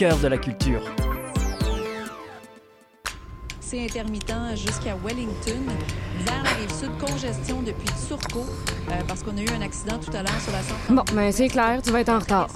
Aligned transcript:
cœur 0.00 0.16
de 0.16 0.28
la 0.28 0.38
culture. 0.38 0.80
C'est 3.60 3.84
intermittent 3.84 4.56
jusqu'à 4.56 4.96
Wellington. 5.04 5.60
Vers 6.24 6.42
la 6.42 6.50
rive 6.52 6.72
sud, 6.72 6.88
congestion 6.98 7.60
depuis 7.60 7.90
Turcot, 8.08 8.46
euh, 8.88 8.92
parce 9.06 9.22
qu'on 9.22 9.36
a 9.36 9.42
eu 9.42 9.48
un 9.50 9.60
accident 9.60 9.98
tout 9.98 10.10
à 10.16 10.22
l'heure 10.22 10.40
sur 10.40 10.52
la 10.52 10.62
132. 10.62 10.94
Bon, 10.94 11.04
ben 11.14 11.30
c'est 11.30 11.48
clair, 11.48 11.82
tu 11.82 11.90
vas 11.90 12.00
être 12.00 12.08
en 12.08 12.18
retard. 12.18 12.48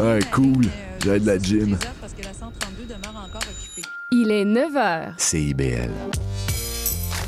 Ouais, 0.00 0.18
cool. 0.32 0.64
J'ai 1.04 1.20
de 1.20 1.26
la 1.28 1.38
gym. 1.38 1.78
Parce 2.00 2.12
que 2.12 2.24
la 2.24 2.34
132 2.34 2.86
demeure 2.86 3.24
encore 3.24 3.42
occupée. 3.48 3.88
Il 4.10 4.32
est 4.32 4.44
9 4.44 4.72
h. 4.72 5.14
CIBL. 5.16 5.92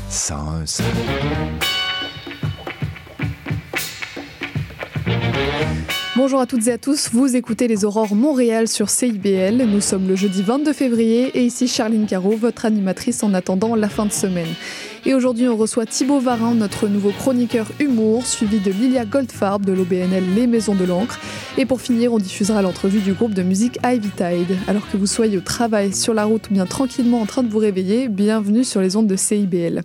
101 0.09 0.65
Bonjour 6.17 6.39
à 6.39 6.47
toutes 6.47 6.65
et 6.65 6.71
à 6.71 6.79
tous, 6.79 7.11
vous 7.13 7.35
écoutez 7.35 7.67
les 7.67 7.85
Aurores 7.85 8.15
Montréal 8.15 8.67
sur 8.67 8.89
CIBL. 8.89 9.57
Nous 9.57 9.81
sommes 9.81 10.07
le 10.07 10.15
jeudi 10.15 10.41
22 10.41 10.73
février 10.73 11.29
et 11.35 11.45
ici 11.45 11.67
Charline 11.67 12.07
Caro, 12.07 12.31
votre 12.31 12.65
animatrice 12.65 13.21
en 13.21 13.35
attendant 13.35 13.75
la 13.75 13.87
fin 13.87 14.07
de 14.07 14.11
semaine. 14.11 14.47
Et 15.05 15.13
aujourd'hui, 15.13 15.47
on 15.47 15.55
reçoit 15.55 15.85
Thibaut 15.85 16.19
Varin, 16.19 16.55
notre 16.55 16.87
nouveau 16.87 17.11
chroniqueur 17.11 17.67
humour, 17.79 18.25
suivi 18.25 18.59
de 18.59 18.71
Lilia 18.71 19.05
Goldfarb 19.05 19.63
de 19.63 19.71
l'OBNL 19.71 20.23
Les 20.35 20.47
Maisons 20.47 20.75
de 20.75 20.83
l'Ancre. 20.83 21.19
Et 21.57 21.65
pour 21.65 21.81
finir, 21.81 22.13
on 22.13 22.17
diffusera 22.17 22.61
l'entrevue 22.61 22.99
du 22.99 23.13
groupe 23.13 23.33
de 23.33 23.41
musique 23.41 23.79
Ivy 23.85 24.09
Tide. 24.09 24.57
Alors 24.67 24.89
que 24.89 24.97
vous 24.97 25.05
soyez 25.05 25.37
au 25.37 25.41
travail, 25.41 25.93
sur 25.93 26.13
la 26.13 26.25
route 26.25 26.49
ou 26.49 26.53
bien 26.53 26.65
tranquillement 26.65 27.21
en 27.21 27.25
train 27.25 27.43
de 27.43 27.49
vous 27.49 27.59
réveiller, 27.59 28.09
bienvenue 28.09 28.63
sur 28.63 28.81
les 28.81 28.95
ondes 28.95 29.07
de 29.07 29.15
CIBL. 29.15 29.81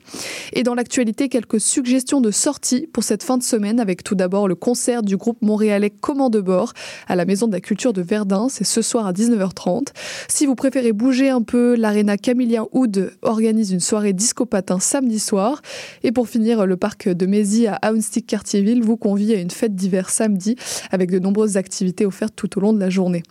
Et 0.55 0.63
dans 0.63 0.75
l'actualité, 0.75 1.29
quelques 1.29 1.61
suggestions 1.61 2.21
de 2.21 2.31
sortie 2.31 2.89
pour 2.93 3.05
cette 3.05 3.23
fin 3.23 3.39
de 3.39 3.43
semaine, 3.43 3.81
avec 3.81 4.03
tout 4.03 4.15
d'abord 4.15 4.49
le 4.49 4.55
concert 4.55 5.03
du 5.03 5.17
groupe 5.17 5.39
montréalais 5.41 5.91
Comment 5.91 6.31
de 6.31 6.41
bord 6.41 6.73
à 7.07 7.17
la 7.17 7.25
Maison 7.25 7.47
de 7.47 7.53
la 7.53 7.61
Culture 7.61 7.93
de 7.93 8.03
Verdun. 8.03 8.49
C'est 8.49 8.65
ce 8.65 8.83
soir 8.83 9.07
à 9.07 9.13
19h30. 9.13 9.89
Si 10.29 10.47
vous 10.47 10.55
préférez 10.55 10.93
bouger 10.93 11.31
un 11.31 11.43
peu, 11.43 11.77
l'Arena 11.77 12.17
Camillien 12.17 12.67
Oud 12.73 13.13
organise 13.23 13.73
une 13.73 13.81
soirée 13.81 14.13
disco 14.13 14.47
patin 14.47 14.81
samedi 14.81 15.02
soir. 15.19 15.63
Et 16.03 16.13
pour 16.13 16.29
finir, 16.29 16.67
le 16.67 16.77
parc 16.77 17.09
de 17.09 17.27
Mézy 17.27 17.67
à 17.67 17.79
Hounstick 17.85 18.27
Cartierville 18.27 18.83
vous 18.83 18.97
convie 18.97 19.35
à 19.35 19.41
une 19.41 19.51
fête 19.51 19.75
d'hiver 19.75 20.11
samedi 20.11 20.57
avec 20.91 21.11
de 21.11 21.19
nombreuses 21.19 21.57
activités 21.57 22.07
offertes 22.07 22.35
tout 22.37 22.59
au 22.59 22.61
long 22.61 22.73
de 22.73 22.81
la 22.81 22.91
journée. 22.91 23.23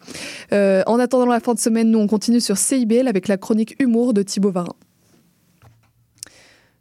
Euh, 0.54 0.84
en 0.88 1.00
attendant 1.00 1.26
la 1.26 1.40
fin 1.40 1.54
de 1.54 1.60
semaine, 1.60 1.92
nous 1.92 2.00
on 2.00 2.08
continue 2.08 2.42
sur 2.42 2.58
CIBL 2.58 3.08
avec 3.08 3.28
la 3.28 3.38
chronique 3.38 3.76
humour 3.80 4.14
de 4.14 4.24
Thibaut 4.24 4.52
Varin. 4.52 4.76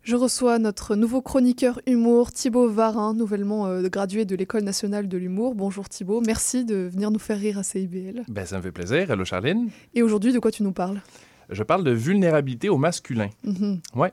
Je 0.02 0.16
reçois 0.16 0.58
notre 0.58 0.96
nouveau 0.96 1.20
chroniqueur 1.20 1.78
humour, 1.86 2.33
Thibaut 2.33 2.68
Varin, 2.68 3.12
nouvellement 3.12 3.66
euh, 3.66 3.83
gradué 3.88 4.24
de 4.24 4.34
l'École 4.34 4.62
nationale 4.64 5.08
de 5.08 5.18
l'humour. 5.18 5.55
Bonjour 5.55 5.88
Thibaut, 5.88 6.22
merci 6.27 6.64
de 6.64 6.88
venir 6.91 7.11
nous 7.11 7.18
faire 7.18 7.38
rire 7.38 7.58
à 7.58 7.62
CIBL. 7.62 8.22
Ben, 8.28 8.46
ça 8.46 8.56
me 8.56 8.62
fait 8.62 8.72
plaisir. 8.72 9.11
Allô, 9.11 9.24
Charline. 9.27 9.68
Et 9.94 10.02
aujourd'hui, 10.02 10.33
de 10.33 10.38
quoi 10.38 10.50
tu 10.50 10.62
nous 10.62 10.72
parles? 10.72 11.02
Je 11.50 11.62
parle 11.62 11.84
de 11.84 11.91
vulnérabilité 11.91 12.68
au 12.68 12.78
masculin. 12.78 13.28
Mhm. 13.44 13.80
Ouais. 13.94 14.12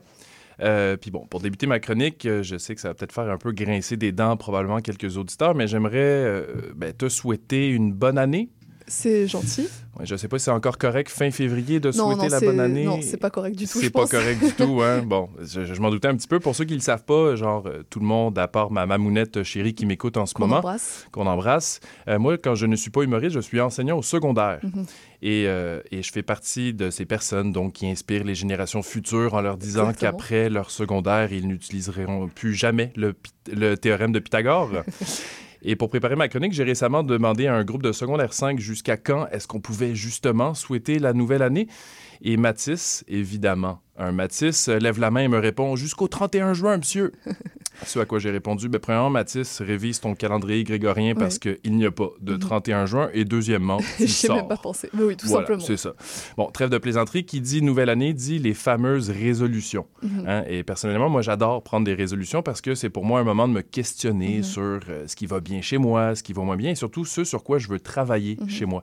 Euh, 0.60 0.96
Puis 0.96 1.10
bon, 1.10 1.26
pour 1.26 1.40
débuter 1.40 1.66
ma 1.66 1.78
chronique, 1.78 2.26
euh, 2.26 2.42
je 2.42 2.56
sais 2.56 2.74
que 2.74 2.80
ça 2.80 2.88
va 2.88 2.94
peut-être 2.94 3.12
faire 3.12 3.30
un 3.30 3.38
peu 3.38 3.52
grincer 3.52 3.96
des 3.96 4.12
dents 4.12 4.36
probablement 4.36 4.80
quelques 4.80 5.16
auditeurs, 5.16 5.54
mais 5.54 5.68
j'aimerais 5.68 5.96
euh, 5.96 6.72
ben, 6.74 6.92
te 6.92 7.08
souhaiter 7.08 7.68
une 7.68 7.92
bonne 7.92 8.18
année. 8.18 8.50
C'est 8.88 9.26
gentil. 9.28 9.68
Ouais, 9.98 10.06
je 10.06 10.16
sais 10.16 10.28
pas 10.28 10.38
si 10.38 10.46
c'est 10.46 10.50
encore 10.50 10.78
correct 10.78 11.10
fin 11.10 11.30
février 11.30 11.78
de 11.80 11.90
souhaiter 11.92 12.22
non, 12.22 12.28
la 12.28 12.40
bonne 12.40 12.60
année. 12.60 12.84
non, 12.84 13.00
c'est 13.02 13.16
pas 13.16 13.30
correct 13.30 13.54
du 13.56 13.66
tout, 13.66 13.78
C'est 13.80 13.90
pas 13.90 14.00
pense. 14.02 14.10
correct 14.10 14.42
du 14.44 14.52
tout, 14.52 14.80
hein. 14.82 15.02
Bon, 15.02 15.28
je, 15.40 15.64
je 15.64 15.80
m'en 15.80 15.90
doutais 15.90 16.08
un 16.08 16.16
petit 16.16 16.28
peu. 16.28 16.40
Pour 16.40 16.54
ceux 16.56 16.64
qui 16.64 16.74
le 16.74 16.80
savent 16.80 17.04
pas, 17.04 17.34
genre 17.36 17.66
euh, 17.66 17.82
tout 17.90 17.98
le 18.00 18.06
monde, 18.06 18.38
à 18.38 18.48
part 18.48 18.70
ma 18.70 18.86
mamounette 18.86 19.42
chérie 19.42 19.74
qui 19.74 19.86
m'écoute 19.86 20.16
en 20.16 20.24
ce 20.26 20.34
Qu'on 20.34 20.44
moment, 20.44 20.56
embrasse. 20.58 21.06
qu'on 21.12 21.26
embrasse. 21.26 21.80
Euh, 22.08 22.18
moi, 22.18 22.38
quand 22.38 22.54
je 22.54 22.66
ne 22.66 22.76
suis 22.76 22.90
pas 22.90 23.02
humoriste, 23.02 23.34
je 23.34 23.40
suis 23.40 23.60
enseignant 23.60 23.98
au 23.98 24.02
secondaire. 24.02 24.60
Mhm. 24.62 24.86
et, 25.22 25.44
euh, 25.48 25.80
et 25.90 26.02
je 26.02 26.12
fais 26.12 26.22
partie 26.22 26.72
de 26.72 26.90
ces 26.90 27.04
personnes 27.04 27.52
donc, 27.52 27.72
qui 27.74 27.86
inspirent 27.86 28.24
les 28.24 28.34
générations 28.36 28.82
futures 28.82 29.34
en 29.34 29.40
leur 29.40 29.56
disant 29.56 29.90
Exactement. 29.90 30.12
qu'après 30.12 30.48
leur 30.48 30.70
secondaire, 30.70 31.32
ils 31.32 31.46
n'utiliseront 31.48 32.28
plus 32.28 32.54
jamais 32.54 32.92
le 32.96 33.76
théorème 33.76 34.12
de 34.12 34.18
Pythagore. 34.20 34.70
Et 35.62 35.76
pour 35.76 35.88
préparer 35.88 36.16
ma 36.16 36.28
chronique, 36.28 36.52
j'ai 36.52 36.64
récemment 36.64 37.02
demandé 37.02 37.46
à 37.46 37.54
un 37.54 37.64
groupe 37.64 37.82
de 37.82 37.92
secondaire 37.92 38.32
5 38.32 38.58
jusqu'à 38.58 38.96
quand 38.96 39.26
est-ce 39.32 39.48
qu'on 39.48 39.60
pouvait 39.60 39.94
justement 39.94 40.54
souhaiter 40.54 40.98
la 40.98 41.12
nouvelle 41.12 41.42
année? 41.42 41.66
Et 42.22 42.36
Mathis, 42.36 43.04
évidemment, 43.08 43.80
un 43.96 44.12
Mathis 44.12 44.68
euh, 44.68 44.78
lève 44.78 44.98
la 45.00 45.10
main 45.10 45.20
et 45.20 45.28
me 45.28 45.38
répond 45.38 45.76
jusqu'au 45.76 46.08
31 46.08 46.52
juin, 46.54 46.76
monsieur. 46.78 47.12
Ce 47.86 48.00
à 48.00 48.04
quoi 48.04 48.18
j'ai 48.18 48.32
répondu, 48.32 48.68
ben, 48.68 48.80
premièrement, 48.80 49.08
Mathis, 49.10 49.60
révise 49.62 50.00
ton 50.00 50.16
calendrier 50.16 50.64
grégorien 50.64 51.14
parce 51.14 51.38
qu'il 51.38 51.58
n'y 51.76 51.86
a 51.86 51.92
pas 51.92 52.08
de 52.20 52.32
Mhm. 52.32 52.38
31 52.40 52.86
juin. 52.86 53.08
Et 53.14 53.24
deuxièmement, 53.24 53.78
ai 54.00 54.08
sors. 54.08 54.34
même 54.36 54.48
pas 54.48 54.56
pensé. 54.56 54.90
Mais 54.94 55.04
oui, 55.04 55.16
tout 55.16 55.28
Voilà, 55.28 55.46
simplement. 55.46 55.64
c'est 55.64 55.76
ça. 55.76 55.92
Bon, 56.36 56.46
trêve 56.50 56.70
de 56.70 56.78
plaisanterie, 56.78 57.24
qui 57.24 57.40
dit 57.40 57.62
nouvelle 57.62 57.88
année 57.88 58.12
dit 58.14 58.40
les 58.40 58.54
fameuses 58.54 59.10
résolutions. 59.10 59.86
Mhm. 60.02 60.24
hein. 60.26 60.42
Et 60.48 60.64
personnellement, 60.64 61.08
moi, 61.08 61.22
j'adore 61.22 61.62
prendre 61.62 61.84
des 61.86 61.94
résolutions 61.94 62.42
parce 62.42 62.60
que 62.60 62.74
c'est 62.74 62.90
pour 62.90 63.04
moi 63.04 63.20
un 63.20 63.24
moment 63.24 63.46
de 63.46 63.52
me 63.52 63.62
questionner 63.62 64.38
Mhm. 64.38 64.42
sur 64.42 64.62
euh, 64.88 65.04
ce 65.06 65.14
qui 65.14 65.26
va 65.26 65.38
bien 65.38 65.60
chez 65.62 65.78
moi, 65.78 66.16
ce 66.16 66.24
qui 66.24 66.32
va 66.32 66.42
moins 66.42 66.56
bien 66.56 66.72
et 66.72 66.74
surtout 66.74 67.04
ce 67.04 67.22
sur 67.22 67.44
quoi 67.44 67.58
je 67.58 67.68
veux 67.68 67.78
travailler 67.78 68.38
Mhm. 68.40 68.48
chez 68.48 68.64
moi. 68.66 68.82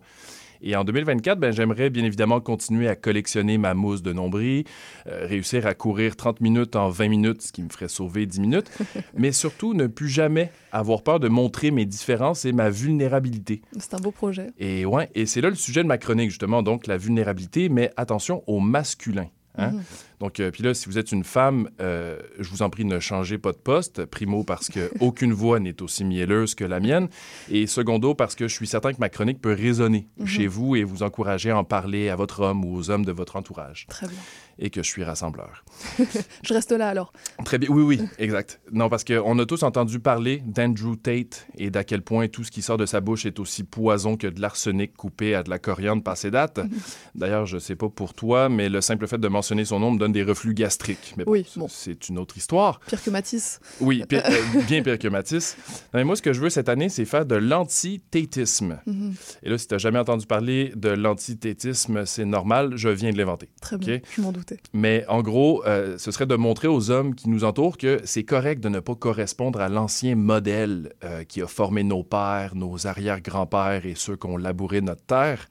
Et 0.67 0.75
en 0.75 0.83
2024, 0.83 1.39
ben, 1.39 1.53
j'aimerais 1.53 1.91
bien 1.91 2.03
évidemment 2.03 2.41
continuer 2.41 2.87
à 2.87 2.95
collectionner 2.95 3.59
ma 3.59 3.75
mousse 3.75 4.01
de 4.01 4.11
nombril, 4.13 4.63
euh, 5.05 5.27
réussir 5.27 5.67
à 5.67 5.75
courir 5.75 6.15
30 6.15 6.41
minutes 6.41 6.75
en 6.75 6.89
20 6.89 7.07
minutes, 7.07 7.43
ce 7.43 7.51
qui 7.51 7.61
me 7.61 7.69
ferait 7.69 7.87
sauver 7.87 8.25
10 8.25 8.39
minutes, 8.41 8.71
mais 9.15 9.31
surtout 9.31 9.75
ne 9.75 9.85
plus 9.85 10.09
jamais 10.09 10.51
avoir 10.71 11.03
peur 11.03 11.19
de 11.19 11.27
montrer 11.27 11.69
mes 11.69 11.85
différences 11.85 12.45
et 12.45 12.51
ma 12.51 12.71
vulnérabilité. 12.71 13.61
C'est 13.77 13.93
un 13.93 13.99
beau 13.99 14.09
projet. 14.09 14.47
Et 14.57 14.85
ouais, 14.85 15.07
et 15.13 15.27
c'est 15.27 15.39
là 15.39 15.49
le 15.49 15.55
sujet 15.55 15.83
de 15.83 15.87
ma 15.87 15.99
chronique, 15.99 16.31
justement, 16.31 16.63
donc 16.63 16.87
la 16.87 16.97
vulnérabilité, 16.97 17.69
mais 17.69 17.91
attention 17.95 18.43
au 18.47 18.59
masculin. 18.59 19.27
hein. 19.59 19.71
Mhm. 19.71 19.83
Donc, 20.19 20.39
euh, 20.39 20.51
puis 20.51 20.63
là, 20.63 20.73
si 20.73 20.87
vous 20.87 20.97
êtes 20.97 21.11
une 21.11 21.23
femme, 21.23 21.69
euh, 21.81 22.17
je 22.39 22.49
vous 22.49 22.61
en 22.61 22.69
prie, 22.69 22.85
ne 22.85 22.99
changez 22.99 23.37
pas 23.37 23.51
de 23.51 23.57
poste. 23.57 24.05
Primo, 24.05 24.43
parce 24.43 24.69
que 24.69 24.89
aucune 24.99 25.33
voix 25.33 25.59
n'est 25.59 25.81
aussi 25.81 26.03
mielleuse 26.05 26.55
que 26.55 26.63
la 26.63 26.79
mienne. 26.79 27.09
Et 27.49 27.67
secondo, 27.67 28.15
parce 28.15 28.35
que 28.35 28.47
je 28.47 28.53
suis 28.53 28.67
certain 28.67 28.93
que 28.93 28.99
ma 28.99 29.09
chronique 29.09 29.41
peut 29.41 29.53
résonner 29.53 30.07
Mhm. 30.17 30.27
chez 30.27 30.47
vous 30.47 30.75
et 30.75 30.83
vous 30.83 31.03
encourager 31.03 31.49
à 31.51 31.57
en 31.57 31.63
parler 31.63 32.09
à 32.09 32.15
votre 32.15 32.41
homme 32.41 32.63
ou 32.65 32.75
aux 32.75 32.89
hommes 32.89 33.05
de 33.05 33.11
votre 33.11 33.35
entourage. 33.35 33.85
Très 33.89 34.07
bien. 34.07 34.17
Et 34.57 34.69
que 34.69 34.81
je 34.81 34.87
suis 34.89 35.03
rassembleur. 35.03 35.65
Je 36.43 36.53
reste 36.53 36.71
là 36.71 36.87
alors. 36.87 37.11
Très 37.43 37.57
bien, 37.57 37.69
oui, 37.69 37.83
oui, 37.83 38.01
exact. 38.19 38.61
Non, 38.71 38.87
parce 38.87 39.03
qu'on 39.03 39.37
a 39.39 39.45
tous 39.45 39.63
entendu 39.63 39.99
parler 39.99 40.41
d'Andrew 40.45 40.95
Tate 40.95 41.47
et 41.57 41.69
d'à 41.69 41.83
quel 41.83 42.01
point 42.01 42.27
tout 42.29 42.43
ce 42.45 42.51
qui 42.51 42.61
sort 42.61 42.77
de 42.77 42.85
sa 42.85 43.01
bouche 43.01 43.25
est 43.25 43.39
aussi 43.39 43.63
poison 43.63 44.15
que 44.15 44.27
de 44.27 44.39
l'arsenic 44.39 44.95
coupé 44.95 45.35
à 45.35 45.43
de 45.43 45.49
la 45.49 45.59
coriandre 45.59 46.03
passée 46.03 46.31
date. 46.31 46.61
D'ailleurs, 47.15 47.45
je 47.45 47.57
sais 47.57 47.75
pas 47.75 47.89
pour 47.89 48.13
toi, 48.13 48.47
mais 48.47 48.69
le 48.69 48.79
simple 48.79 49.07
fait 49.07 49.17
de 49.17 49.27
mentionner 49.27 49.65
son 49.65 49.79
nom 49.79 49.91
me 49.91 49.99
donne 49.99 50.13
des 50.13 50.23
reflux 50.23 50.53
gastriques. 50.53 51.15
Mais 51.17 51.25
bon, 51.25 51.31
Oui, 51.33 51.43
c- 51.43 51.59
bon. 51.59 51.67
c'est 51.67 52.07
une 52.07 52.17
autre 52.17 52.37
histoire. 52.37 52.79
Pire 52.87 53.03
que 53.03 53.09
Matisse. 53.09 53.59
Oui, 53.81 54.03
pire- 54.07 54.23
euh, 54.29 54.61
bien 54.67 54.81
pire 54.83 54.97
que 54.99 55.07
Matisse. 55.09 55.57
Non, 55.93 55.99
mais 55.99 56.03
moi, 56.05 56.15
ce 56.15 56.21
que 56.21 56.31
je 56.31 56.39
veux 56.39 56.49
cette 56.49 56.69
année, 56.69 56.87
c'est 56.87 57.03
faire 57.05 57.25
de 57.25 57.35
l'anti-tatisme. 57.35 58.79
Mhm. 58.85 59.13
Et 59.43 59.49
là, 59.49 59.57
si 59.57 59.67
tu 59.67 59.73
n'as 59.73 59.77
jamais 59.79 59.99
entendu 59.99 60.25
parler 60.25 60.71
de 60.75 60.89
l'anti-tatisme, 60.89 62.05
c'est 62.05 62.25
normal, 62.25 62.73
je 62.75 62.89
viens 62.89 63.11
de 63.11 63.17
l'inventer. 63.17 63.49
Très 63.61 63.77
bien. 63.77 63.99
Je 64.15 64.21
m'en 64.21 64.31
Mais 64.73 65.05
en 65.07 65.21
gros, 65.21 65.63
euh, 65.65 65.97
ce 65.97 66.11
serait 66.11 66.25
de 66.25 66.35
montrer 66.35 66.67
aux 66.67 66.91
hommes 66.91 67.15
qui 67.15 67.29
nous 67.29 67.43
entourent 67.43 67.77
que 67.77 67.99
c'est 68.03 68.23
correct 68.23 68.61
de 68.61 68.69
ne 68.69 68.79
pas 68.79 68.95
correspondre 68.95 69.61
à 69.61 69.69
l'ancien 69.69 70.15
modèle 70.15 70.93
euh, 71.03 71.23
qui 71.23 71.41
a 71.41 71.47
formé 71.47 71.83
nos 71.83 72.03
pères, 72.03 72.55
nos 72.55 72.87
arrière-grands-pères 72.87 73.85
et 73.85 73.95
ceux 73.95 74.15
qui 74.15 74.27
ont 74.27 74.37
labouré 74.37 74.81
notre 74.81 75.03
terre. 75.03 75.47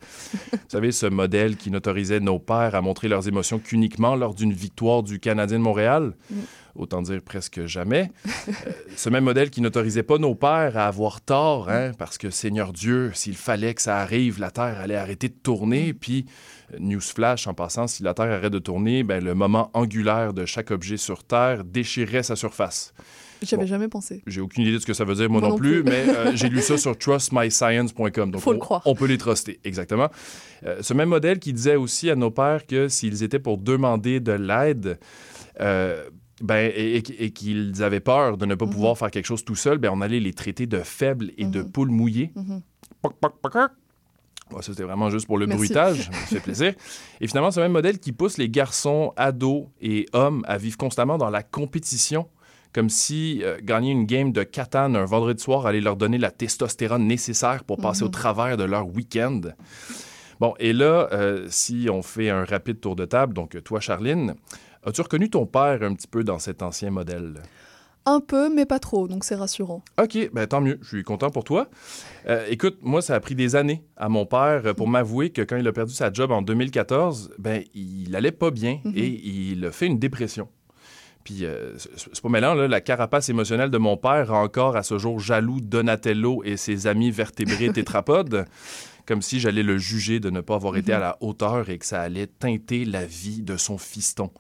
Vous 0.53 0.59
savez, 0.69 0.93
ce 0.93 1.07
modèle 1.07 1.57
qui 1.57 1.71
n'autorisait 1.71 2.21
nos 2.21 2.39
pères 2.39 2.75
à 2.75 2.81
montrer 2.81 3.09
leurs 3.09 3.29
émotions 3.29 3.59
qu'uniquement 3.59 4.17
lors 4.17 4.35
d'une 4.35 4.53
victoire 4.53 5.03
du 5.03 5.19
Canadien 5.19 5.59
de 5.59 5.65
Montréal. 5.65 6.15
Mm. 6.31 6.35
Autant 6.77 7.03
dire 7.03 7.21
presque 7.25 7.67
jamais. 7.67 8.11
Euh, 8.27 8.53
ce 8.97 9.09
même 9.09 9.25
modèle 9.25 9.51
qui 9.51 9.61
n'autorisait 9.61 10.03
pas 10.03 10.19
nos 10.19 10.35
pères 10.35 10.77
à 10.77 10.87
avoir 10.89 11.21
tort, 11.21 11.69
hein, 11.71 11.93
parce 11.99 12.19
que 12.19 12.31
Seigneur 12.31 12.73
Dieu, 12.73 13.13
s'il 13.15 13.37
fallait 13.37 13.75
que 13.75 13.83
ça 13.83 13.99
arrive, 13.99 14.41
la 14.41 14.51
Terre 14.51 14.81
allait 14.81 14.97
arrêter 14.97 15.29
de 15.29 15.35
tourner, 15.41 15.93
puis 15.95 16.27
euh, 16.73 16.79
Newsflash, 16.81 17.47
en 17.47 17.55
passant, 17.55 17.87
si 17.87 18.03
la 18.03 18.13
Terre 18.13 18.31
arrête 18.33 18.53
de 18.53 18.59
tourner, 18.59 19.05
ben, 19.05 19.23
le 19.23 19.35
moment 19.35 19.71
angulaire 19.73 20.33
de 20.35 20.45
chaque 20.47 20.71
objet 20.73 20.97
sur 20.97 21.23
Terre 21.23 21.63
déchirerait 21.65 22.25
sa 22.25 22.35
surface. 22.37 22.93
J'avais 23.43 23.65
Bon. 23.65 23.69
jamais 23.69 23.89
pensé. 23.89 24.23
J'ai 24.27 24.41
aucune 24.41 24.63
idée 24.63 24.73
de 24.73 24.79
ce 24.79 24.87
que 24.87 24.95
ça 24.95 25.05
veut 25.05 25.15
dire, 25.15 25.29
moi, 25.29 25.41
Moi 25.41 25.51
non, 25.51 25.55
non 25.57 25.61
plus, 25.61 25.85
plus. 25.85 25.93
mais 25.93 26.09
euh, 26.09 26.33
j'ai 26.35 26.49
lu 26.49 26.61
ça 26.63 26.79
sur 26.79 26.97
trustmyscience.com. 26.97 28.31
Donc, 28.31 28.41
Faut 28.41 28.53
le 28.53 28.57
on, 28.57 28.61
croire. 28.61 28.83
on 28.87 28.95
peut 28.95 29.07
les 29.07 29.19
truster, 29.19 29.61
exactement. 29.65 30.09
Euh, 30.65 30.79
ce 30.81 30.95
même 30.95 31.11
modèle 31.11 31.39
qui 31.39 31.53
disait 31.53 31.77
aussi 31.77 32.11
à 32.11 32.17
nos 32.17 32.31
pères 32.31 32.67
que 32.67 32.89
s'ils 32.89 33.23
étaient 33.23 33.39
pour 33.39 33.59
demander 33.59 34.21
de 34.21 34.33
l'aide, 34.33 34.99
euh, 35.61 36.05
ben, 36.45 36.71
et, 36.75 36.97
et- 36.99 37.25
et 37.25 37.31
qu'ils 37.31 37.83
avaient 37.83 38.01
peur 38.01 38.37
de 38.37 38.45
ne 38.47 38.55
pas 38.55 38.67
Mhm. 38.67 38.71
pouvoir 38.73 38.99
faire 38.99 39.11
quelque 39.11 39.27
chose 39.27 39.45
tout 39.45 39.57
seul, 39.57 39.79
ben, 39.79 39.91
on 39.93 40.01
allait 40.01 40.21
les 40.21 40.33
traiter 40.35 40.67
de 40.67 40.79
faibles 40.81 41.33
et 41.39 41.47
de 41.47 41.63
Mhm. 41.63 41.71
poules 41.73 41.89
mouillées. 41.91 42.31
Mhm. 42.37 42.61
Poc, 43.03 43.15
poc. 43.21 43.55
Ouais, 44.53 44.61
ça, 44.61 44.73
c'était 44.73 44.83
vraiment 44.83 45.09
juste 45.09 45.27
pour 45.27 45.39
le 45.39 45.47
Merci. 45.47 45.59
bruitage. 45.59 46.11
Ça 46.11 46.27
fait 46.27 46.41
plaisir. 46.41 46.75
Et 47.23 47.27
finalement, 47.27 47.51
ce 47.51 47.61
même 47.61 47.73
modèle 47.73 47.99
qui 47.99 48.13
pousse 48.13 48.37
les 48.37 48.51
garçons, 48.51 49.13
ados 49.17 49.67
et 49.81 50.05
hommes 50.13 50.45
à 50.47 50.59
vivre 50.59 50.77
constamment 50.77 51.17
dans 51.17 51.31
la 51.31 51.43
compétition 51.43 52.29
comme 52.75 52.91
si 52.91 53.41
euh, 53.43 53.57
gagner 53.63 53.93
une 53.93 54.05
game 54.05 54.33
de 54.33 54.43
Catan 54.43 54.95
un 54.97 55.05
vendredi 55.07 55.43
soir 55.43 55.65
allait 55.65 55.81
leur 55.81 55.97
donner 55.97 56.19
la 56.19 56.31
testostérone 56.31 57.07
nécessaire 57.07 57.65
pour 57.65 57.79
passer 57.79 58.03
au 58.03 58.09
travers 58.09 58.57
de 58.59 58.65
leur 58.65 58.87
week-end. 58.87 59.41
Bon, 60.41 60.55
et 60.59 60.73
là, 60.73 61.09
euh, 61.13 61.47
si 61.49 61.87
on 61.91 62.03
fait 62.03 62.29
un 62.31 62.45
rapide 62.45 62.81
tour 62.81 62.97
de 62.97 63.05
table, 63.05 63.33
donc 63.33 63.57
toi, 63.63 63.79
Charline, 63.81 64.35
as-tu 64.87 65.01
reconnu 65.01 65.31
ton 65.31 65.47
père 65.47 65.83
un 65.83 65.95
petit 65.95 66.07
peu 66.09 66.25
dans 66.25 66.39
cet 66.39 66.63
ancien 66.63 66.91
modèle? 66.91 67.35
Un 68.07 68.21
peu, 68.21 68.55
mais 68.55 68.67
pas 68.67 68.79
trop, 68.79 69.09
donc 69.09 69.25
c'est 69.25 69.35
rassurant. 69.35 69.83
OK, 69.99 70.31
ben 70.33 70.47
tant 70.47 70.61
mieux, 70.61 70.79
je 70.83 70.89
suis 70.89 71.03
content 71.05 71.31
pour 71.31 71.43
toi. 71.43 71.69
Euh, 72.29 72.45
écoute, 72.51 72.77
moi, 72.83 73.01
ça 73.01 73.15
a 73.15 73.21
pris 73.21 73.35
des 73.35 73.57
années 73.57 73.83
à 73.97 74.11
mon 74.11 74.27
père 74.27 74.63
euh, 74.67 74.75
pour 74.75 74.89
m'avouer 74.89 75.31
que 75.31 75.41
quand 75.41 75.57
il 75.57 75.67
a 75.67 75.73
perdu 75.73 75.95
sa 75.95 76.13
job 76.13 76.31
en 76.31 76.43
2014, 76.43 77.33
ben 77.39 77.63
il 77.75 78.15
allait 78.15 78.31
pas 78.31 78.51
bien 78.51 78.81
Mhm. 78.85 78.93
et 78.95 79.07
il 79.07 79.65
a 79.65 79.73
fait 79.73 79.87
une 79.87 79.99
dépression. 79.99 80.49
Puis, 81.25 81.45
euh, 81.47 81.73
c'est 81.97 82.21
pas 82.21 82.29
mêlant, 82.29 82.55
là, 82.55 82.69
la 82.69 82.81
carapace 82.83 83.29
émotionnelle 83.31 83.71
de 83.71 83.79
mon 83.79 83.97
père 83.97 84.29
rend 84.29 84.43
encore 84.43 84.77
à 84.77 84.83
ce 84.83 84.99
jour 84.99 85.19
jaloux 85.21 85.61
Donatello 85.61 86.43
et 86.45 86.57
ses 86.59 86.87
amis 86.87 87.11
vertébrés 87.11 87.73
tétrapodes, 87.73 88.45
comme 89.07 89.23
si 89.23 89.41
j'allais 89.41 89.63
le 89.63 89.79
juger 89.79 90.21
de 90.21 90.29
ne 90.31 90.41
pas 90.43 90.55
avoir 90.57 90.77
été 90.77 90.93
Mhm. 90.93 90.97
à 90.97 91.01
la 91.01 91.17
hauteur 91.21 91.71
et 91.71 91.79
que 91.79 91.87
ça 91.87 92.01
allait 92.03 92.27
teinter 92.27 92.85
la 92.85 93.07
vie 93.07 93.43
de 93.43 93.57
son 93.57 93.79
fiston. 93.79 94.31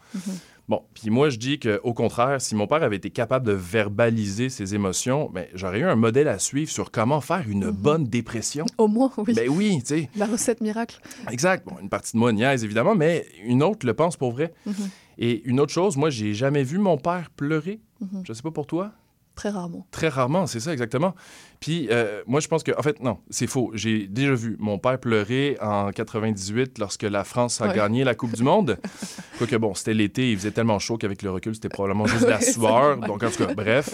Bon, 0.66 0.80
puis 0.94 1.10
moi, 1.10 1.28
je 1.28 1.36
dis 1.36 1.58
qu'au 1.60 1.92
contraire, 1.92 2.40
si 2.40 2.54
mon 2.54 2.66
père 2.66 2.82
avait 2.82 2.96
été 2.96 3.10
capable 3.10 3.46
de 3.46 3.52
verbaliser 3.52 4.48
ses 4.48 4.74
émotions, 4.74 5.28
ben, 5.32 5.46
j'aurais 5.54 5.80
eu 5.80 5.84
un 5.84 5.94
modèle 5.94 6.26
à 6.28 6.38
suivre 6.38 6.70
sur 6.70 6.90
comment 6.90 7.20
faire 7.20 7.44
une 7.48 7.66
Mhm. 7.66 7.70
bonne 7.72 8.04
dépression. 8.04 8.64
Au 8.78 8.88
moins, 8.88 9.12
oui. 9.18 9.34
Ben 9.34 9.48
oui, 9.50 9.80
tu 9.82 9.88
sais, 9.88 10.10
La 10.16 10.24
recette 10.26 10.62
miracle. 10.62 11.00
exact. 11.30 11.66
Bon, 11.68 11.76
une 11.82 11.90
partie 11.90 12.12
de 12.14 12.18
moi 12.18 12.32
niaise, 12.32 12.64
évidemment, 12.64 12.94
mais 12.94 13.26
une 13.44 13.62
autre 13.62 13.84
le 13.86 13.92
pense 13.92 14.16
pour 14.16 14.32
vrai. 14.32 14.54
Mhm. 14.64 14.74
Et 15.18 15.42
une 15.44 15.60
autre 15.60 15.72
chose, 15.72 15.96
moi, 15.98 16.08
j'ai 16.08 16.32
jamais 16.32 16.62
vu 16.62 16.78
mon 16.78 16.96
père 16.96 17.28
pleurer. 17.30 17.80
Mhm. 18.00 18.22
Je 18.26 18.32
sais 18.32 18.42
pas 18.42 18.50
pour 18.50 18.66
toi. 18.66 18.92
Très 19.34 19.48
rarement. 19.50 19.86
Très 19.90 20.08
rarement, 20.08 20.46
c'est 20.46 20.60
ça, 20.60 20.72
exactement. 20.72 21.14
Puis, 21.58 21.88
euh, 21.90 22.22
moi, 22.26 22.40
je 22.40 22.46
pense 22.48 22.62
que, 22.62 22.70
en 22.78 22.82
fait, 22.82 23.00
non, 23.02 23.18
c'est 23.30 23.46
faux. 23.48 23.72
J'ai 23.74 24.06
déjà 24.06 24.34
vu 24.34 24.56
mon 24.60 24.78
père 24.78 24.98
pleurer 25.00 25.56
en 25.60 25.90
98 25.90 26.78
lorsque 26.78 27.02
la 27.02 27.24
France 27.24 27.60
a 27.60 27.66
Ouais. 27.68 27.74
gagné 27.74 28.04
la 28.04 28.14
Coupe 28.14 28.32
du 28.36 28.42
Monde. 28.44 28.78
Quoique, 29.38 29.56
bon, 29.56 29.74
c'était 29.74 29.94
l'été, 29.94 30.30
il 30.30 30.36
faisait 30.38 30.50
tellement 30.52 30.78
chaud 30.78 30.98
qu'avec 30.98 31.22
le 31.22 31.30
recul, 31.32 31.54
c'était 31.54 31.68
probablement 31.68 32.06
juste 32.06 32.24
de 32.24 32.30
la 32.30 32.40
sueur. 32.42 32.98
Donc, 32.98 33.22
en 33.22 33.30
tout 33.30 33.44
cas, 33.46 33.54
bref. 33.54 33.90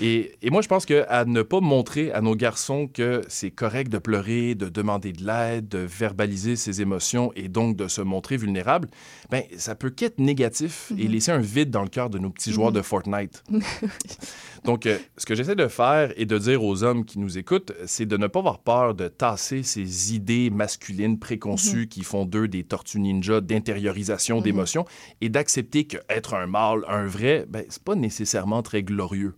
Et, 0.00 0.32
et 0.42 0.50
moi, 0.50 0.62
je 0.62 0.68
pense 0.68 0.86
qu'à 0.86 1.24
ne 1.26 1.42
pas 1.42 1.60
montrer 1.60 2.10
à 2.12 2.20
nos 2.22 2.34
garçons 2.34 2.88
que 2.88 3.22
c'est 3.28 3.50
correct 3.50 3.90
de 3.92 3.98
pleurer, 3.98 4.54
de 4.54 4.68
demander 4.68 5.12
de 5.12 5.24
l'aide, 5.26 5.68
de 5.68 5.78
verbaliser 5.78 6.56
ses 6.56 6.80
émotions 6.80 7.32
et 7.36 7.48
donc 7.48 7.76
de 7.76 7.86
se 7.86 8.00
montrer 8.00 8.36
vulnérable, 8.38 8.88
ben 9.30 9.42
ça 9.58 9.74
peut 9.74 9.90
qu'être 9.90 10.18
négatif 10.18 10.92
et 10.98 11.04
Mhm. 11.04 11.10
laisser 11.12 11.32
un 11.32 11.38
vide 11.40 11.70
dans 11.70 11.82
le 11.82 11.88
cœur 11.88 12.08
de 12.08 12.18
nos 12.18 12.30
petits 12.30 12.52
joueurs 12.52 12.70
Mhm. 12.70 12.76
de 12.76 12.82
Fortnite. 12.82 13.42
Donc, 14.64 14.86
euh, 14.86 14.98
ce 15.16 15.26
que 15.26 15.34
j'essaie 15.34 15.54
de 15.54 15.68
faire 15.68 16.12
et 16.16 16.26
de 16.26 16.38
dire 16.38 16.62
aux 16.64 16.82
hommes 16.82 17.04
qui 17.04 17.18
nous 17.18 17.38
écoutent, 17.38 17.72
c'est 17.86 18.06
de 18.06 18.16
ne 18.16 18.26
pas 18.26 18.40
avoir 18.40 18.58
peur 18.60 18.94
de 18.94 19.08
tasser 19.08 19.62
ces 19.62 20.14
idées 20.14 20.50
masculines 20.50 21.18
préconçues 21.18 21.88
qui 21.88 22.02
font 22.02 22.24
d'eux 22.26 22.48
des 22.48 22.64
tortues 22.64 23.00
ninja 23.00 23.40
d'intériorisation 23.40 24.38
Mhm. 24.38 24.42
d'émotions 24.42 24.84
et 25.20 25.28
d'accepter 25.28 25.84
que 25.84 25.96
être 26.08 26.34
un 26.34 26.46
mâle, 26.46 26.84
un 26.88 27.06
vrai, 27.06 27.44
ben, 27.48 27.64
c'est 27.68 27.82
pas 27.82 27.94
nécessairement 27.94 28.62
très 28.62 28.82
glorieux. 28.82 29.34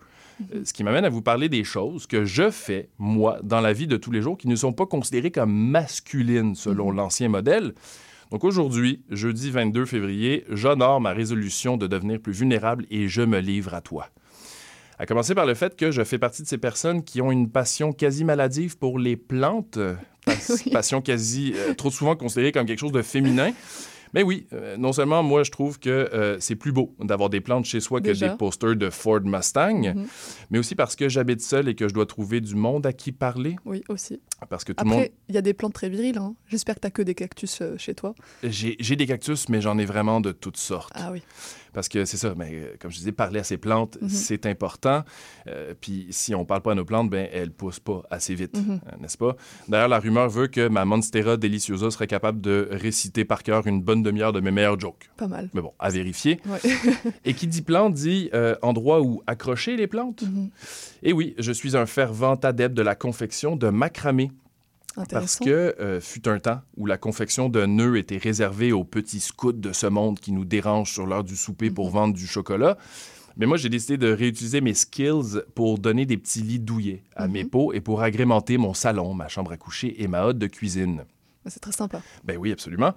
Euh, 0.54 0.60
Ce 0.64 0.72
qui 0.72 0.84
m'amène 0.84 1.04
à 1.04 1.08
vous 1.08 1.22
parler 1.22 1.48
des 1.48 1.64
choses 1.64 2.06
que 2.06 2.24
je 2.24 2.50
fais, 2.50 2.88
moi, 2.98 3.38
dans 3.42 3.60
la 3.60 3.72
vie 3.72 3.86
de 3.86 3.96
tous 3.96 4.10
les 4.10 4.22
jours, 4.22 4.36
qui 4.38 4.48
ne 4.48 4.56
sont 4.56 4.72
pas 4.72 4.86
considérées 4.86 5.30
comme 5.30 5.52
masculines 5.52 6.54
selon 6.54 6.90
l'ancien 6.90 7.28
modèle. 7.28 7.74
Donc 8.30 8.44
aujourd'hui, 8.44 9.02
jeudi 9.10 9.50
22 9.50 9.84
février, 9.84 10.44
j'honore 10.50 11.00
ma 11.00 11.12
résolution 11.12 11.76
de 11.76 11.86
devenir 11.86 12.18
plus 12.20 12.32
vulnérable 12.32 12.86
et 12.90 13.06
je 13.08 13.22
me 13.22 13.38
livre 13.40 13.74
à 13.74 13.80
toi. 13.82 14.08
À 14.98 15.04
commencer 15.06 15.34
par 15.34 15.46
le 15.46 15.54
fait 15.54 15.76
que 15.76 15.90
je 15.90 16.02
fais 16.04 16.18
partie 16.18 16.42
de 16.42 16.46
ces 16.48 16.58
personnes 16.58 17.02
qui 17.02 17.20
ont 17.20 17.32
une 17.32 17.50
passion 17.50 17.92
quasi 17.92 18.24
maladive 18.24 18.78
pour 18.78 18.98
les 18.98 19.16
plantes, 19.16 19.78
pas- 20.24 20.32
Oui. 20.64 20.70
passion 20.72 21.02
quasi 21.02 21.52
euh, 21.56 21.74
trop 21.74 21.90
souvent 21.90 22.14
considérée 22.16 22.52
comme 22.52 22.66
quelque 22.66 22.78
chose 22.78 22.92
de 22.92 23.02
féminin. 23.02 23.50
Mais 24.14 24.22
oui, 24.22 24.46
euh, 24.52 24.76
non 24.76 24.92
seulement 24.92 25.22
moi 25.22 25.42
je 25.42 25.50
trouve 25.50 25.78
que 25.78 25.88
euh, 25.90 26.36
c'est 26.38 26.56
plus 26.56 26.72
beau 26.72 26.94
d'avoir 27.00 27.30
des 27.30 27.40
plantes 27.40 27.64
chez 27.64 27.80
soi 27.80 28.00
que 28.00 28.10
des 28.10 28.36
posters 28.36 28.76
de 28.76 28.90
Ford 28.90 29.20
Mustang, 29.24 29.94
Mhm. 29.94 30.06
mais 30.50 30.58
aussi 30.58 30.74
parce 30.74 30.96
que 30.96 31.08
j'habite 31.08 31.40
seul 31.40 31.68
et 31.68 31.74
que 31.74 31.88
je 31.88 31.94
dois 31.94 32.06
trouver 32.06 32.40
du 32.40 32.54
monde 32.54 32.84
à 32.86 32.92
qui 32.92 33.12
parler, 33.12 33.56
Oui, 33.64 33.82
aussi. 33.88 34.20
Parce 34.48 34.64
que 34.64 34.72
tout 34.72 34.84
le 34.84 34.90
monde... 34.90 34.98
Après, 35.00 35.12
il 35.28 35.34
y 35.34 35.38
a 35.38 35.42
des 35.42 35.54
plantes 35.54 35.72
très 35.74 35.88
viriles. 35.88 36.18
hein. 36.18 36.34
J'espère 36.48 36.76
que 36.76 36.80
tu 36.86 36.92
que 36.92 37.02
des 37.02 37.14
cactus 37.14 37.60
euh, 37.62 37.76
chez 37.78 37.94
toi. 37.94 38.14
J'ai 38.42 38.96
des 38.96 39.06
cactus, 39.06 39.48
mais 39.48 39.60
j'en 39.60 39.78
ai 39.78 39.84
vraiment 39.84 40.20
de 40.20 40.32
toutes 40.32 40.56
sortes. 40.56 40.92
Ah 40.94 41.10
oui. 41.12 41.22
Parce 41.72 41.88
que 41.88 42.04
c'est 42.04 42.18
ça, 42.18 42.34
mais 42.36 42.50
euh, 42.52 42.74
comme 42.78 42.90
je 42.90 42.98
disais, 42.98 43.12
parler 43.12 43.40
à 43.40 43.44
ces 43.44 43.56
plantes, 43.56 43.96
Mhm. 44.02 44.08
c'est 44.10 44.44
important. 44.44 45.04
Euh, 45.46 45.72
Puis 45.80 46.06
si 46.10 46.34
on 46.34 46.44
parle 46.44 46.60
pas 46.60 46.72
à 46.72 46.74
nos 46.74 46.84
plantes, 46.84 47.08
ben 47.08 47.28
elles 47.32 47.50
poussent 47.50 47.80
pas 47.80 48.02
assez 48.10 48.34
vite, 48.34 48.54
Mhm. 48.58 48.80
n'est-ce 49.00 49.16
pas? 49.16 49.36
D'ailleurs, 49.68 49.88
la 49.88 49.98
rumeur 49.98 50.28
veut 50.28 50.48
que 50.48 50.68
ma 50.68 50.84
Monstera 50.84 51.38
deliciosa 51.38 51.90
serait 51.90 52.06
capable 52.06 52.42
de 52.42 52.68
réciter 52.70 53.24
par 53.24 53.42
cœur 53.42 53.66
une 53.66 53.80
bonne 53.80 54.02
demi-heure 54.02 54.34
de 54.34 54.40
mes 54.40 54.50
meilleurs 54.50 54.78
jokes. 54.78 55.08
Pas 55.16 55.28
mal. 55.28 55.48
Mais 55.54 55.62
bon, 55.62 55.72
à 55.78 55.88
vérifier. 55.88 56.40
Ouais. 56.46 56.60
Et 57.24 57.32
qui 57.32 57.46
dit 57.46 57.62
plante 57.62 57.94
dit 57.94 58.28
euh, 58.34 58.54
endroit 58.60 59.00
où 59.00 59.22
accrocher 59.26 59.76
les 59.76 59.86
plantes? 59.86 60.22
Mhm. 60.22 60.50
Et 61.02 61.12
oui, 61.12 61.34
je 61.38 61.52
suis 61.52 61.76
un 61.76 61.86
fervent 61.86 62.34
adepte 62.36 62.76
de 62.76 62.82
la 62.82 62.94
confection 62.94 63.56
de 63.56 63.68
macramé. 63.68 64.30
Parce 65.10 65.36
que 65.38 65.74
euh, 65.80 66.00
fut 66.02 66.28
un 66.28 66.38
temps 66.38 66.60
où 66.76 66.84
la 66.84 66.98
confection 66.98 67.48
de 67.48 67.64
nœuds 67.64 67.96
était 67.96 68.18
réservée 68.18 68.72
aux 68.72 68.84
petits 68.84 69.20
scouts 69.20 69.52
de 69.52 69.72
ce 69.72 69.86
monde 69.86 70.20
qui 70.20 70.32
nous 70.32 70.44
dérangent 70.44 70.92
sur 70.92 71.06
l'heure 71.06 71.24
du 71.24 71.34
souper 71.34 71.70
pour 71.70 71.86
Mhm. 71.86 71.92
vendre 71.92 72.14
du 72.14 72.26
chocolat. 72.26 72.76
Mais 73.38 73.46
moi, 73.46 73.56
j'ai 73.56 73.70
décidé 73.70 73.96
de 73.96 74.12
réutiliser 74.12 74.60
mes 74.60 74.74
skills 74.74 75.40
pour 75.54 75.78
donner 75.78 76.04
des 76.04 76.18
petits 76.18 76.42
lits 76.42 76.58
douillets 76.60 77.02
à 77.16 77.26
mes 77.26 77.44
Mhm. 77.44 77.48
pots 77.50 77.72
et 77.72 77.80
pour 77.80 78.02
agrémenter 78.02 78.58
mon 78.58 78.74
salon, 78.74 79.14
ma 79.14 79.28
chambre 79.28 79.52
à 79.52 79.56
coucher 79.56 80.02
et 80.02 80.08
ma 80.08 80.26
hotte 80.26 80.36
de 80.38 80.46
cuisine. 80.46 81.04
C'est 81.46 81.60
très 81.60 81.72
sympa. 81.72 82.00
Ben 82.24 82.36
oui, 82.36 82.52
absolument. 82.52 82.94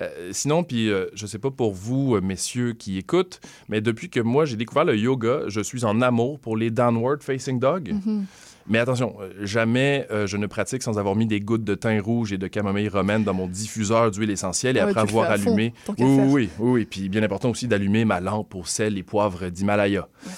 Euh, 0.00 0.30
sinon, 0.32 0.64
puis 0.64 0.90
euh, 0.90 1.06
je 1.14 1.26
sais 1.26 1.38
pas 1.38 1.50
pour 1.50 1.72
vous, 1.74 2.16
euh, 2.16 2.20
messieurs 2.20 2.72
qui 2.72 2.98
écoutent, 2.98 3.40
mais 3.68 3.80
depuis 3.80 4.08
que 4.08 4.20
moi 4.20 4.44
j'ai 4.44 4.56
découvert 4.56 4.84
le 4.84 4.96
yoga, 4.96 5.42
je 5.48 5.60
suis 5.60 5.84
en 5.84 6.00
amour 6.00 6.40
pour 6.40 6.56
les 6.56 6.70
downward 6.70 7.22
facing 7.22 7.58
dog. 7.58 7.92
Mhm. 7.92 8.26
Mais 8.68 8.78
attention, 8.78 9.16
euh, 9.20 9.32
jamais 9.44 10.06
euh, 10.10 10.26
je 10.26 10.36
ne 10.36 10.46
pratique 10.46 10.82
sans 10.82 10.98
avoir 10.98 11.16
mis 11.16 11.26
des 11.26 11.40
gouttes 11.40 11.64
de 11.64 11.74
thym 11.74 12.00
rouge 12.00 12.32
et 12.32 12.38
de 12.38 12.46
camomille 12.46 12.88
romaine 12.88 13.24
dans 13.24 13.34
mon 13.34 13.48
diffuseur 13.48 14.10
d'huile 14.10 14.30
essentielle 14.30 14.76
et 14.76 14.80
Ah 14.80 14.84
ouais, 14.84 14.90
après 14.90 15.02
avoir 15.02 15.26
fond, 15.26 15.32
allumé. 15.32 15.74
Oui, 15.88 15.94
oui, 15.98 16.06
oui, 16.06 16.28
oui, 16.30 16.50
oui. 16.58 16.84
Puis 16.86 17.08
bien 17.08 17.22
important 17.22 17.50
aussi 17.50 17.66
d'allumer 17.66 18.04
ma 18.04 18.20
lampe 18.20 18.54
au 18.54 18.64
sel 18.64 18.96
et 18.96 19.02
poivre 19.02 19.48
d'Himalaya. 19.48 20.08
Ouais. 20.24 20.32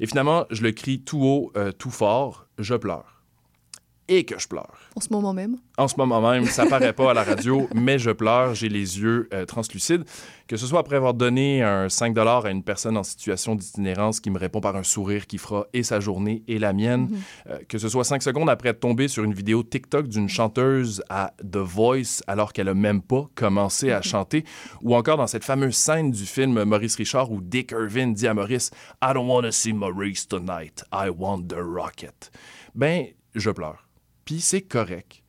Et 0.00 0.06
finalement, 0.06 0.46
je 0.50 0.62
le 0.62 0.72
crie 0.72 1.00
tout 1.00 1.22
haut, 1.22 1.52
tout 1.78 1.90
fort, 1.90 2.46
je 2.58 2.74
pleure. 2.74 3.19
Et 4.12 4.24
que 4.24 4.36
je 4.40 4.48
pleure. 4.48 4.74
En 4.96 5.00
ce 5.00 5.08
moment 5.12 5.32
même. 5.32 5.56
En 5.78 5.86
ce 5.86 5.94
moment 5.96 6.20
même, 6.20 6.44
ça 6.46 6.66
paraît 6.66 6.92
pas 6.92 7.12
à 7.12 7.14
la 7.14 7.22
radio, 7.22 7.68
mais 7.74 7.96
je 8.00 8.10
pleure, 8.10 8.56
j'ai 8.56 8.68
les 8.68 8.98
yeux 8.98 9.28
euh, 9.32 9.44
translucides. 9.46 10.02
Que 10.48 10.56
ce 10.56 10.66
soit 10.66 10.80
après 10.80 10.96
avoir 10.96 11.14
donné 11.14 11.62
un 11.62 11.88
5 11.88 12.18
à 12.18 12.50
une 12.50 12.64
personne 12.64 12.96
en 12.96 13.04
situation 13.04 13.54
d'itinérance 13.54 14.18
qui 14.18 14.30
me 14.30 14.38
répond 14.38 14.60
par 14.60 14.74
un 14.74 14.82
sourire 14.82 15.28
qui 15.28 15.38
fera 15.38 15.68
et 15.72 15.84
sa 15.84 16.00
journée 16.00 16.42
et 16.48 16.58
la 16.58 16.72
mienne, 16.72 17.02
Mhm. 17.02 17.18
euh, 17.50 17.58
que 17.68 17.78
ce 17.78 17.88
soit 17.88 18.02
5 18.02 18.20
secondes 18.20 18.50
après 18.50 18.70
être 18.70 18.80
tombé 18.80 19.06
sur 19.06 19.22
une 19.22 19.32
vidéo 19.32 19.62
TikTok 19.62 20.08
d'une 20.08 20.28
chanteuse 20.28 21.04
à 21.08 21.32
The 21.48 21.58
Voice 21.58 22.20
alors 22.26 22.52
qu'elle 22.52 22.68
a 22.68 22.74
même 22.74 23.02
pas 23.02 23.28
commencé 23.36 23.92
à 23.92 24.02
chanter, 24.02 24.44
ou 24.82 24.96
encore 24.96 25.18
dans 25.18 25.28
cette 25.28 25.44
fameuse 25.44 25.76
scène 25.76 26.10
du 26.10 26.26
film 26.26 26.64
Maurice 26.64 26.96
Richard 26.96 27.30
où 27.30 27.40
Dick 27.40 27.70
Irvin 27.70 28.08
dit 28.08 28.26
à 28.26 28.34
Maurice 28.34 28.72
I 29.00 29.12
don't 29.14 29.28
want 29.28 29.42
to 29.42 29.52
see 29.52 29.72
Maurice 29.72 30.26
tonight, 30.26 30.82
I 30.92 31.10
want 31.16 31.44
the 31.46 31.58
rocket. 31.60 32.32
Ben, 32.74 33.06
je 33.36 33.50
pleure. 33.50 33.86
C'est 34.38 34.62
correct. 34.62 35.22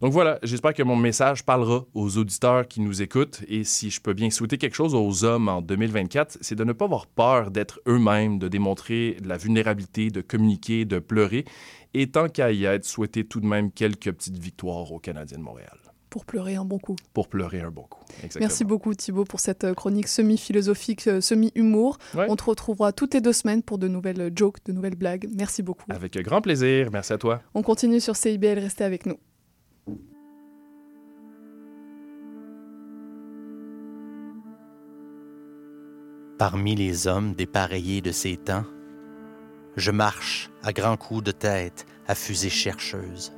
Donc 0.00 0.12
voilà, 0.12 0.38
j'espère 0.42 0.72
que 0.72 0.82
mon 0.82 0.96
message 0.96 1.44
parlera 1.44 1.84
aux 1.92 2.16
auditeurs 2.16 2.66
qui 2.66 2.80
nous 2.80 3.02
écoutent. 3.02 3.42
Et 3.48 3.64
si 3.64 3.90
je 3.90 4.00
peux 4.00 4.14
bien 4.14 4.30
souhaiter 4.30 4.56
quelque 4.56 4.74
chose 4.74 4.94
aux 4.94 5.24
hommes 5.24 5.48
en 5.48 5.60
2024, 5.60 6.38
c'est 6.40 6.54
de 6.54 6.64
ne 6.64 6.72
pas 6.72 6.86
avoir 6.86 7.06
peur 7.06 7.50
d'être 7.50 7.80
eux-mêmes, 7.86 8.38
de 8.38 8.48
démontrer 8.48 9.18
la 9.22 9.36
vulnérabilité, 9.36 10.10
de 10.10 10.22
communiquer, 10.22 10.86
de 10.86 10.98
pleurer. 10.98 11.44
Et 11.92 12.10
tant 12.10 12.28
qu'à 12.28 12.50
y 12.50 12.64
être, 12.64 12.86
souhaiter 12.86 13.24
tout 13.24 13.40
de 13.40 13.46
même 13.46 13.70
quelques 13.70 14.10
petites 14.10 14.38
victoires 14.38 14.90
aux 14.90 15.00
Canadiens 15.00 15.38
de 15.38 15.42
Montréal. 15.42 15.78
Pour 16.10 16.24
pleurer 16.24 16.56
un 16.56 16.64
bon 16.64 16.78
coup. 16.78 16.96
Pour 17.14 17.28
pleurer 17.28 17.60
un 17.60 17.70
bon 17.70 17.82
coup. 17.82 18.00
Exactement. 18.18 18.40
Merci 18.40 18.64
beaucoup 18.64 18.92
Thibaut 18.94 19.24
pour 19.24 19.38
cette 19.38 19.62
euh, 19.62 19.74
chronique 19.74 20.08
semi-philosophique, 20.08 21.06
euh, 21.06 21.20
semi-humour. 21.20 21.98
Ouais. 22.14 22.26
On 22.28 22.34
te 22.34 22.42
retrouvera 22.42 22.92
toutes 22.92 23.14
les 23.14 23.20
deux 23.20 23.32
semaines 23.32 23.62
pour 23.62 23.78
de 23.78 23.86
nouvelles 23.86 24.20
euh, 24.20 24.30
jokes, 24.34 24.58
de 24.64 24.72
nouvelles 24.72 24.96
blagues. 24.96 25.28
Merci 25.36 25.62
beaucoup. 25.62 25.84
Avec 25.88 26.18
grand 26.18 26.40
plaisir. 26.42 26.90
Merci 26.92 27.12
à 27.12 27.18
toi. 27.18 27.42
On 27.54 27.62
continue 27.62 28.00
sur 28.00 28.16
CIBL, 28.16 28.58
restez 28.58 28.82
avec 28.82 29.06
nous. 29.06 29.18
Parmi 36.38 36.74
les 36.74 37.06
hommes 37.06 37.34
dépareillés 37.34 38.00
de 38.00 38.12
ces 38.12 38.36
temps, 38.36 38.64
je 39.76 39.90
marche 39.90 40.50
à 40.62 40.72
grands 40.72 40.96
coups 40.96 41.22
de 41.22 41.32
tête 41.32 41.86
à 42.08 42.14
fusée 42.14 42.50
chercheuse. 42.50 43.32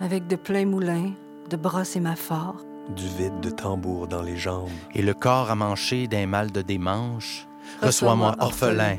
avec 0.00 0.26
de 0.26 0.36
pleins 0.36 0.66
moulins, 0.66 1.12
de 1.50 1.56
bras 1.56 1.84
sémaphores, 1.84 2.64
du 2.94 3.06
vide 3.18 3.40
de 3.40 3.50
tambour 3.50 4.06
dans 4.06 4.22
les 4.22 4.36
jambes. 4.36 4.70
Et 4.94 5.02
le 5.02 5.14
corps 5.14 5.50
amanché 5.50 6.06
d'un 6.06 6.26
mal 6.26 6.52
de 6.52 6.62
démanche, 6.62 7.48
reçois-moi 7.82 8.36
orphelin, 8.38 8.98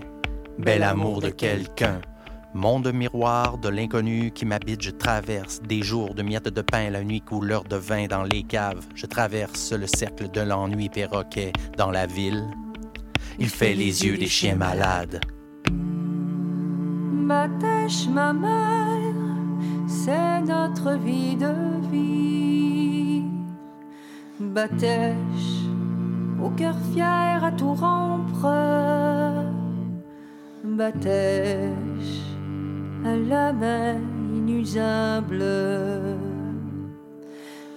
bel 0.60 0.84
amour 0.84 1.22
de 1.22 1.30
quelqu'un. 1.30 2.02
Monde 2.54 2.92
miroir 2.92 3.58
de 3.58 3.70
l'inconnu 3.70 4.32
qui 4.32 4.46
m'habite, 4.46 4.82
je 4.82 4.92
traverse 4.92 5.62
des 5.62 5.82
jours 5.82 6.14
de 6.14 6.24
miettes 6.24 6.50
de 6.50 6.62
pain, 6.62 6.90
la 6.90 7.02
nuit 7.02 7.22
couleur 7.22 7.64
de 7.64 7.78
vin 7.78 8.08
dans 8.08 8.24
les 8.24 8.44
caves. 8.44 8.86
Je 8.96 9.06
traverse 9.06 9.72
le 9.72 9.88
cercle 9.88 10.30
de 10.30 10.42
l'ennui 10.42 10.90
perroquet 10.90 11.54
dans 11.78 11.90
la 11.90 12.06
ville. 12.06 12.44
Il 13.40 13.48
fait 13.48 13.74
les 13.74 14.06
yeux 14.06 14.18
des 14.18 14.28
chiens 14.28 14.56
malades. 14.56 15.22
Batèche, 17.30 18.10
ma 18.10 18.34
mère, 18.34 19.16
c'est 19.88 20.42
notre 20.42 20.98
vie 20.98 21.38
de 21.38 21.90
vie. 21.90 22.41
Batèche, 24.42 25.68
au 26.44 26.50
cœur 26.50 26.76
fier 26.92 27.44
à 27.44 27.52
tout 27.52 27.74
rompre. 27.74 28.50
Batèche, 30.64 32.26
à 33.06 33.16
la 33.16 33.54
main 33.54 34.00
inusable. 34.34 35.44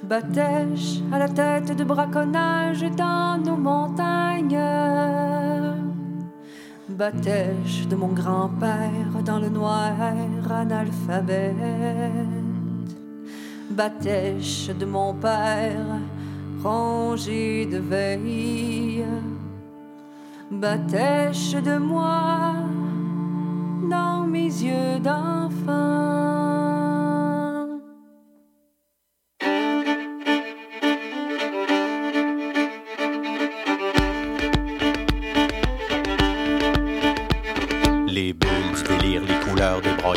Batèche, 0.02 1.02
à 1.12 1.18
la 1.18 1.28
tête 1.28 1.76
de 1.76 1.84
braconnage 1.84 2.82
dans 2.96 3.38
nos 3.44 3.56
montagnes. 3.56 4.58
Batèche 6.88 7.86
de 7.88 7.94
mon 7.94 8.08
grand-père 8.08 9.22
dans 9.22 9.38
le 9.38 9.50
noir 9.50 9.92
analphabète. 10.50 11.54
Batèche 13.70 14.70
de 14.78 14.86
mon 14.86 15.12
père 15.12 16.00
rongé 16.64 17.66
de 17.66 17.78
veille. 17.78 19.04
Batèche 20.50 21.54
de 21.54 21.76
moi 21.78 22.54
dans 23.90 24.26
mes 24.26 24.50
yeux 24.68 24.98
d'enfant? 25.00 26.43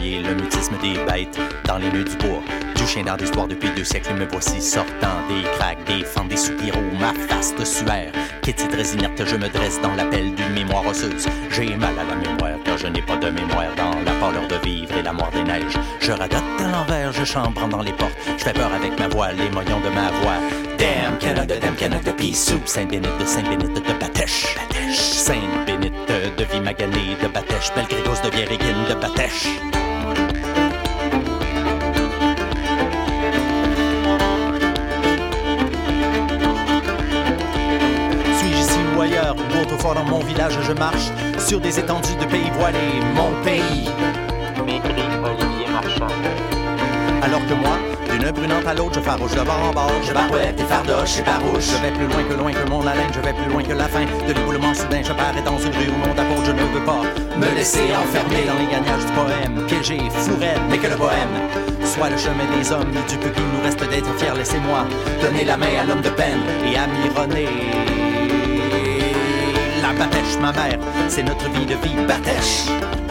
Le 0.01 0.35
mutisme 0.35 0.75
des 0.81 0.93
bêtes 1.11 1.39
dans 1.65 1.77
les 1.77 1.89
nœuds 1.91 2.03
du 2.03 2.15
bois. 2.17 2.41
Du 2.75 2.85
chien 2.85 3.03
d'art 3.03 3.17
d'histoire 3.17 3.47
depuis 3.47 3.69
deux 3.75 3.83
siècles, 3.83 4.13
me 4.13 4.25
voici 4.25 4.61
sortant 4.61 5.17
des 5.27 5.43
craques, 5.57 5.83
des 5.85 6.03
fentes, 6.03 6.29
des 6.29 6.37
soupiraux, 6.37 6.79
ma 6.99 7.13
face 7.27 7.55
de 7.55 7.65
suaire. 7.65 8.11
Qu'est-il 8.41 8.67
très 8.67 8.93
inerte, 8.93 9.23
je 9.25 9.35
me 9.35 9.49
dresse 9.49 9.81
dans 9.81 9.93
l'appel 9.95 10.33
d'une 10.35 10.53
mémoire 10.53 10.85
osseuse. 10.85 11.27
J'ai 11.51 11.75
mal 11.75 11.93
à 11.99 12.03
la 12.03 12.15
mémoire 12.15 12.57
car 12.63 12.77
je 12.77 12.87
n'ai 12.87 13.01
pas 13.01 13.17
de 13.17 13.29
mémoire 13.29 13.73
dans 13.75 13.99
la 14.05 14.11
pâleur 14.19 14.47
de 14.47 14.55
vivre 14.67 14.95
et 14.97 15.03
la 15.03 15.13
mort 15.13 15.31
des 15.31 15.43
neiges. 15.43 15.77
Je 15.99 16.11
radote 16.11 16.43
à 16.59 16.71
l'envers, 16.71 17.11
je 17.11 17.23
chambre 17.23 17.67
dans 17.67 17.81
les 17.81 17.93
portes. 17.93 18.17
Je 18.37 18.43
fais 18.43 18.53
peur 18.53 18.71
avec 18.73 18.97
ma 18.99 19.07
voix, 19.07 19.31
les 19.33 19.49
moyons 19.49 19.79
de 19.81 19.89
ma 19.89 20.11
voix. 20.21 20.37
Damn 20.77 21.17
Canada, 21.17 21.55
damn 21.59 21.75
Canada, 21.75 22.13
pea 22.13 22.33
soup. 22.33 22.67
Saint-Bénite 22.67 23.17
de 23.19 23.25
Saint-Bénite 23.25 23.73
de 23.73 23.99
Batèche. 23.99 24.55
Sainte-Bénite 24.93 25.93
de 26.37 26.43
vie 26.43 26.61
maganée 26.61 27.17
de 27.21 27.27
Batèche. 27.27 27.71
Belle 27.75 27.87
Grégos 27.89 28.21
de 28.23 28.29
Vierégine 28.29 28.85
de 28.87 28.93
Batèche. 28.93 29.47
Suis-je 38.37 38.57
ici 38.57 38.79
ou 38.95 39.01
ailleurs, 39.01 39.35
ou 39.35 39.61
autrefois 39.61 39.93
dans 39.95 40.05
mon 40.05 40.19
village, 40.19 40.57
je 40.61 40.73
marche 40.73 41.11
sur 41.39 41.59
des 41.59 41.79
étendues 41.79 42.15
de 42.15 42.25
pays 42.25 42.49
voilés, 42.57 42.77
mon 43.15 43.31
pays. 43.43 43.89
M'écrit 44.65 45.03
Olivier 45.23 45.67
Marchand. 45.71 46.13
Alors 47.21 47.45
que 47.47 47.53
moi, 47.53 47.77
d'une 48.17 48.31
brunante 48.31 48.65
à 48.65 48.73
l'autre, 48.73 48.95
je 48.95 48.99
farouche 49.01 49.31
de 49.31 49.41
bord 49.41 49.69
en 49.69 49.73
bord, 49.73 49.91
je 50.03 50.13
barouette 50.13 50.59
et 50.59 50.63
fardoche 50.63 51.19
et 51.19 51.23
farouche. 51.23 51.69
Je 51.71 51.81
vais 51.81 51.91
plus 51.91 52.07
loin 52.07 52.23
que 52.23 52.33
loin 52.33 52.51
que 52.51 52.69
mon 52.69 52.81
haleine, 52.81 53.11
je 53.13 53.19
vais 53.19 53.33
plus 53.33 53.51
loin 53.51 53.63
que 53.63 53.73
la 53.73 53.87
fin 53.87 54.05
de 54.05 54.33
l'éboulement 54.33 54.73
soudain. 54.73 55.01
Je 55.03 55.13
parais 55.13 55.41
dans 55.43 55.57
une 55.57 55.73
rue 55.73 55.89
où 55.89 55.97
mon 56.07 56.11
apôtre, 56.11 56.45
je 56.45 56.51
ne 56.51 56.61
veux 56.61 56.85
pas 56.85 57.01
me 57.37 57.55
laisser 57.55 57.93
enfermer 57.93 58.45
dans 58.47 58.57
les 58.57 58.69
gagnages 58.71 59.05
du 59.05 59.11
poème. 59.13 59.65
Piégé, 59.67 59.97
fourette, 60.09 60.61
mais 60.69 60.77
que 60.77 60.87
le 60.87 60.95
bohème 60.95 61.35
soit 61.83 62.09
le 62.09 62.17
chemin 62.17 62.45
des 62.57 62.71
hommes 62.71 62.91
et 62.91 63.11
du 63.11 63.17
peu 63.17 63.29
qu'il 63.29 63.43
nous 63.43 63.63
reste 63.63 63.87
d'être 63.89 64.13
fiers. 64.17 64.35
Laissez-moi 64.35 64.85
donner 65.21 65.45
la 65.45 65.57
main 65.57 65.73
à 65.81 65.85
l'homme 65.85 66.01
de 66.01 66.09
peine 66.09 66.41
et 66.65 66.77
à 66.77 66.87
Mironner. 66.87 67.49
La 69.81 69.93
batèche, 69.93 70.37
ma 70.41 70.51
mère, 70.51 70.79
c'est 71.07 71.23
notre 71.23 71.49
vie 71.51 71.65
de 71.65 71.75
vie, 71.75 71.95
batèche. 72.07 72.65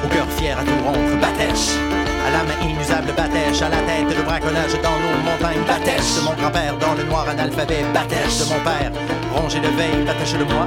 Au 0.05 0.09
cœur 0.09 0.27
fier 0.37 0.59
à 0.59 0.63
tout 0.63 0.85
rompre, 0.85 1.21
batèche. 1.21 2.06
À 2.27 2.31
la 2.31 2.43
main 2.43 2.61
inusable, 2.69 3.13
batèche. 3.17 3.63
À 3.63 3.69
la 3.69 3.79
tête, 3.79 4.17
le 4.17 4.23
braconnage 4.23 4.73
dans 4.83 4.99
nos 4.99 5.17
montagnes, 5.25 5.63
batèche. 5.67 6.17
De 6.17 6.21
mon 6.25 6.35
grand-père 6.35 6.77
dans 6.79 6.95
le 6.95 7.05
noir 7.05 7.29
analphabet, 7.29 7.85
batèche. 7.95 8.39
De 8.41 8.45
mon 8.53 8.61
père, 8.61 8.91
rongé 9.33 9.61
de 9.61 9.69
veille, 9.69 10.05
batèche 10.05 10.33
de 10.33 10.45
moi. 10.45 10.67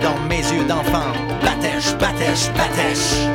Dans 0.00 0.18
mes 0.28 0.38
yeux 0.38 0.64
d'enfant, 0.64 1.10
batèche, 1.42 1.94
batèche, 1.96 2.48
batèche. 2.56 3.26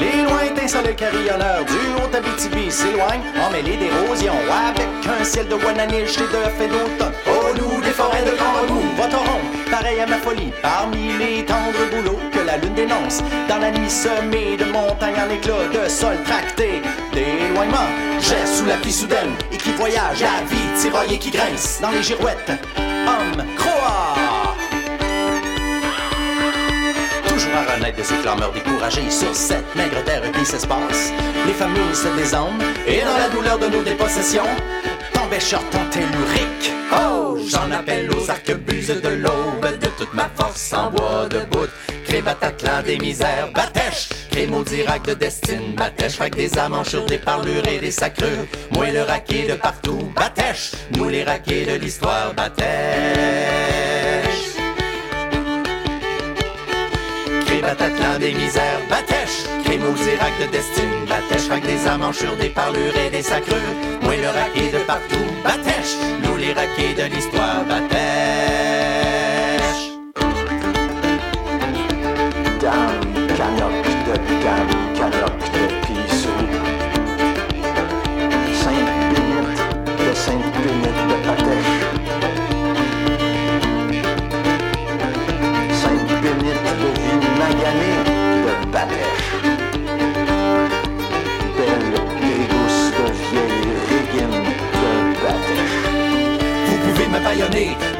Les 0.00 0.22
lointains 0.24 0.68
soleils 0.68 0.96
carillonneurs 0.96 1.64
du 1.64 2.02
haut 2.06 2.16
Abitibi 2.16 2.70
s'éloignent, 2.70 3.22
emmêlés 3.46 3.76
d'érosion, 3.76 4.34
avec 4.68 4.86
un 5.06 5.24
ciel 5.24 5.48
de 5.48 5.54
Wananiche 5.54 6.18
et 6.18 6.22
de 6.22 6.42
fées 6.56 6.68
d'automne. 6.68 7.12
Au 7.26 7.56
loup 7.58 7.80
des 7.82 7.90
forêts 7.90 8.22
de 8.22 8.36
grand 8.36 8.62
remous, 8.62 8.94
voteront, 8.96 9.40
pareil 9.70 10.00
à 10.00 10.06
ma 10.06 10.16
folie, 10.18 10.52
parmi 10.62 11.18
les 11.18 11.44
tendres 11.44 11.86
bouleaux 11.90 12.18
que 12.32 12.40
la 12.46 12.56
lune 12.58 12.74
dénonce. 12.74 13.22
Dans 13.48 13.58
la 13.58 13.70
nuit 13.70 13.90
semée 13.90 14.56
de 14.56 14.64
montagnes 14.64 15.20
en 15.26 15.30
éclats, 15.32 15.68
de 15.72 15.88
sol 15.88 16.16
tracté, 16.24 16.82
d'éloignement, 17.12 17.88
j'ai 18.20 18.46
sous 18.46 18.66
la 18.66 18.76
pluie 18.76 18.92
soudaine, 18.92 19.34
et 19.52 19.56
qui 19.56 19.72
voyage 19.72 20.22
à 20.22 20.44
vie, 20.48 20.80
tiraillé 20.80 21.18
qui 21.18 21.30
grince 21.30 21.80
dans 21.80 21.90
les 21.90 22.02
girouettes. 22.02 22.52
Homme, 22.78 23.44
croix! 23.56 24.25
À 27.56 27.74
renaître 27.74 27.96
de 27.96 28.02
ces 28.02 28.16
clameurs 28.16 28.52
découragées 28.52 29.10
sur 29.10 29.34
cette 29.34 29.74
maigre 29.74 30.04
terre 30.04 30.30
qui 30.30 30.44
s'espace. 30.44 31.10
Les 31.46 31.54
familles 31.54 31.94
se 31.94 32.08
désarment 32.14 32.60
et 32.86 33.00
dans 33.00 33.16
la 33.16 33.30
douleur 33.30 33.58
de 33.58 33.74
nos 33.74 33.82
dépossessions, 33.82 34.44
t'embêcheur 35.14 35.62
tant 35.70 35.86
tellurique. 35.90 36.70
Oh, 36.92 37.38
j'en 37.48 37.70
appelle 37.70 38.10
aux 38.12 38.30
arquebuses 38.30 38.88
de 38.88 39.08
l'aube, 39.08 39.78
de 39.80 39.86
toute 39.96 40.12
ma 40.12 40.28
force 40.36 40.70
en 40.74 40.90
bois 40.90 41.28
de 41.30 41.38
bout. 41.50 41.70
Crée 42.04 42.20
Bataclan 42.20 42.82
des 42.84 42.98
misères, 42.98 43.48
batèche, 43.54 44.10
crée 44.30 44.46
maudit 44.46 44.82
rack 44.82 45.06
de 45.06 45.14
destine, 45.14 45.74
batèche, 45.74 46.20
avec 46.20 46.36
des 46.36 46.58
amanchure, 46.58 47.06
des 47.06 47.18
parlures 47.18 47.66
et 47.66 47.78
des 47.78 47.90
sacreux. 47.90 48.46
Moi 48.72 48.90
le 48.92 49.02
raquet 49.02 49.46
de 49.48 49.54
partout, 49.54 50.12
batèche, 50.14 50.72
nous 50.94 51.08
les 51.08 51.24
raquets 51.24 51.64
de 51.64 51.76
l'histoire, 51.76 52.34
batèche. 52.34 52.66
Bataclan 57.66 58.20
des 58.20 58.32
misères, 58.32 58.80
batèche, 58.88 59.42
crée 59.64 59.80
rack 60.20 60.38
de 60.40 60.52
destine, 60.52 61.04
batèche, 61.08 61.50
avec 61.50 61.66
des 61.66 61.84
amanchure, 61.88 62.36
des 62.36 62.48
parlures 62.48 62.96
et 62.96 63.10
des 63.10 63.22
sacreux. 63.22 63.56
Moi 64.02 64.14
le 64.18 64.28
raquet 64.28 64.70
de 64.70 64.84
partout, 64.84 65.26
batèche, 65.42 65.96
nous 66.22 66.36
les 66.36 66.52
raquets 66.52 66.94
de 66.94 67.12
l'histoire, 67.12 67.64
batèche. 67.64 67.95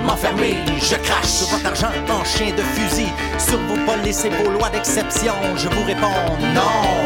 Baïonner, 0.06 0.54
m'enfermer, 0.56 0.56
je 0.80 0.96
crache 0.96 1.26
sur 1.26 1.48
votre 1.48 1.66
argent 1.66 1.92
en 2.08 2.24
chien 2.24 2.52
de 2.54 2.62
fusil. 2.62 3.08
Sur 3.38 3.58
vos 3.58 3.76
polices 3.84 4.24
et 4.24 4.30
vos 4.30 4.50
lois 4.50 4.70
d'exception, 4.70 5.34
je 5.56 5.68
vous 5.68 5.84
réponds 5.84 6.36
non. 6.54 6.96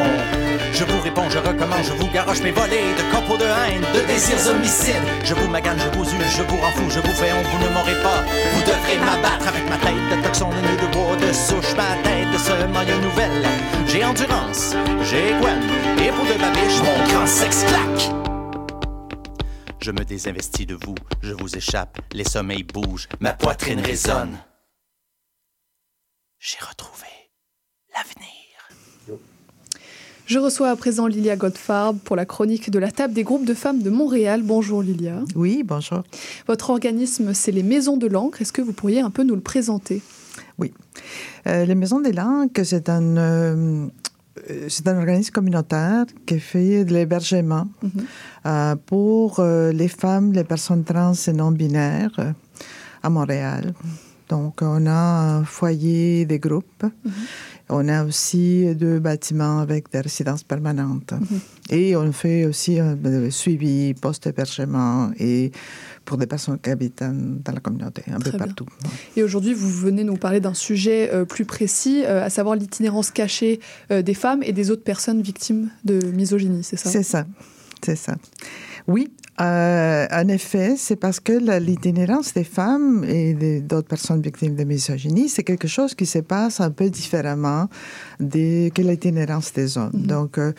Je 0.73 0.85
vous 0.85 1.00
réponds, 1.02 1.28
je 1.28 1.38
recommence, 1.38 1.87
je 1.88 1.92
vous 1.92 2.11
garoche 2.11 2.40
mes 2.40 2.52
volets 2.52 2.95
de 2.97 3.14
copeaux 3.14 3.37
de 3.37 3.45
haine, 3.45 3.83
de 3.92 4.07
désirs 4.07 4.50
homicides. 4.50 4.95
Je 5.25 5.35
vous 5.35 5.49
magane, 5.49 5.78
je 5.78 5.99
vous 5.99 6.04
use, 6.04 6.37
je 6.37 6.42
vous 6.42 6.57
rends 6.57 6.71
fou, 6.71 6.85
je 6.88 7.00
vous 7.00 7.14
fais 7.14 7.33
honte, 7.33 7.47
vous 7.52 7.66
ne 7.66 7.73
m'aurez 7.75 8.00
pas. 8.02 8.23
Vous 8.54 8.62
devrez 8.62 8.97
m'abattre 8.99 9.49
avec 9.49 9.69
ma 9.69 9.76
tête 9.76 9.95
de 10.11 10.23
toxon 10.26 10.49
de 10.50 10.54
nœud 10.54 10.76
de 10.80 10.92
bois, 10.92 11.16
de 11.16 11.33
souche, 11.33 11.75
ma 11.76 11.97
tête 12.02 12.30
de 12.33 12.38
ce 12.38 12.66
maillot 12.66 13.00
nouvelle. 13.02 13.47
J'ai 13.87 14.04
endurance, 14.04 14.75
j'ai 15.02 15.35
Gwen, 15.40 15.61
et 15.99 16.11
pour 16.12 16.25
de 16.25 16.40
babiche, 16.40 16.78
mon 16.78 17.12
grand 17.12 17.26
sexe 17.26 17.64
claque. 17.64 18.20
Je 19.82 19.92
me 19.92 20.04
désinvestis 20.04 20.66
de 20.66 20.75
vous, 20.75 20.94
je 21.22 21.32
vous 21.32 21.56
échappe, 21.56 22.00
les 22.12 22.25
sommeils 22.25 22.64
bougent, 22.64 23.08
ma 23.18 23.32
poitrine 23.32 23.80
résonne. 23.80 24.37
J'ai 26.38 26.58
retrouvé 26.60 27.06
l'avenir. 27.94 29.20
Je 30.26 30.38
reçois 30.38 30.68
à 30.68 30.76
présent 30.76 31.06
Lilia 31.06 31.34
Godfarb 31.34 31.99
pour 31.99 32.14
la 32.14 32.26
chronique 32.26 32.70
de 32.70 32.78
la 32.78 32.90
table 32.90 33.14
des 33.14 33.25
groupes 33.25 33.46
de 33.46 33.54
femmes 33.54 33.82
de 33.82 33.88
Montréal. 33.88 34.42
Bonjour 34.44 34.82
Lilia. 34.82 35.22
Oui, 35.34 35.62
bonjour. 35.64 36.02
Votre 36.46 36.68
organisme, 36.68 37.32
c'est 37.32 37.50
les 37.50 37.62
Maisons 37.62 37.96
de 37.96 38.06
l'encre. 38.06 38.42
Est-ce 38.42 38.52
que 38.52 38.62
vous 38.62 38.75
pourriez 38.75 39.00
un 39.00 39.10
peu 39.10 39.22
nous 39.22 39.34
le 39.34 39.40
présenter? 39.40 40.02
Oui. 40.58 40.75
Euh, 41.46 41.64
les 41.64 41.75
Maisons 41.75 42.00
de 42.00 42.10
l'encre, 42.10 42.62
c'est 42.64 42.90
un, 42.90 43.16
euh, 43.16 43.87
c'est 44.68 44.87
un 44.88 44.99
organisme 44.99 45.32
communautaire 45.32 46.04
qui 46.26 46.38
fait 46.40 46.84
de 46.84 46.92
l'hébergement 46.94 47.66
Mhm. 47.82 47.90
euh, 48.46 48.76
pour 48.87 49.40
euh, 49.40 49.72
les 49.72 49.88
femmes, 49.88 50.32
les 50.32 50.44
personnes 50.44 50.84
trans 50.84 51.12
et 51.26 51.32
non 51.32 51.50
binaires 51.52 52.14
euh, 52.18 52.32
à 53.02 53.10
Montréal. 53.10 53.75
Donc, 54.28 54.60
on 54.62 54.87
a 54.87 54.92
un 55.38 55.44
foyer 55.44 56.25
des 56.25 56.38
groupes. 56.38 56.84
On 57.68 57.88
a 57.88 58.04
aussi 58.04 58.72
deux 58.76 59.00
bâtiments 59.00 59.58
avec 59.60 59.90
des 59.92 60.00
résidences 60.00 60.44
permanentes. 60.44 61.12
Et 61.68 61.96
on 61.96 62.12
fait 62.12 62.44
aussi 62.46 62.78
un 62.78 62.96
euh, 63.04 63.30
suivi 63.30 63.94
post-hébergement 63.94 65.10
et 65.18 65.50
pour 66.04 66.16
des 66.16 66.26
personnes 66.26 66.59
qui 66.59 66.71
habitent 66.71 67.02
dans 67.02 67.52
la 67.52 67.61
communauté, 67.61 68.02
un 68.09 68.19
Très 68.19 68.33
peu 68.33 68.38
bien. 68.38 68.47
partout. 68.47 68.66
Et 69.16 69.23
aujourd'hui, 69.23 69.54
vous 69.54 69.71
venez 69.71 70.04
nous 70.04 70.16
parler 70.16 70.40
d'un 70.40 70.54
sujet 70.54 71.11
euh, 71.12 71.25
plus 71.25 71.45
précis, 71.45 72.02
euh, 72.04 72.25
à 72.25 72.30
savoir 72.30 72.57
l'itinérance 72.57 73.11
cachée 73.11 73.61
euh, 73.90 74.02
des 74.02 74.14
femmes 74.14 74.42
et 74.42 74.52
des 74.52 74.71
autres 74.71 74.83
personnes 74.83 75.23
victimes 75.23 75.71
de 75.85 76.04
misogynie, 76.07 76.64
c'est 76.64 76.76
ça? 76.76 76.90
C'est 76.90 77.02
ça, 77.02 77.26
c'est 77.83 77.97
ça. 77.97 78.16
Oui, 78.88 79.12
euh, 79.40 80.06
en 80.12 80.28
effet, 80.28 80.75
c'est 80.76 80.97
parce 80.97 81.18
que 81.18 81.32
l'itinérance 81.59 82.35
des 82.35 82.44
femmes 82.44 83.04
et 83.09 83.32
des- 83.32 83.61
d'autres 83.61 83.88
personnes 83.88 84.20
victimes 84.20 84.54
de 84.54 84.64
misogynie, 84.64 85.28
c'est 85.30 85.44
quelque 85.44 85.68
chose 85.68 85.94
qui 85.94 86.04
se 86.04 86.18
passe 86.18 86.61
un 86.61 86.70
peu 86.70 86.90
différemment 86.90 87.68
des- 88.18 88.70
que 88.75 88.82
l'itinérance 88.82 89.52
des 89.54 89.78
hommes. 89.78 89.92
Donc, 89.94 90.37
euh, 90.37 90.52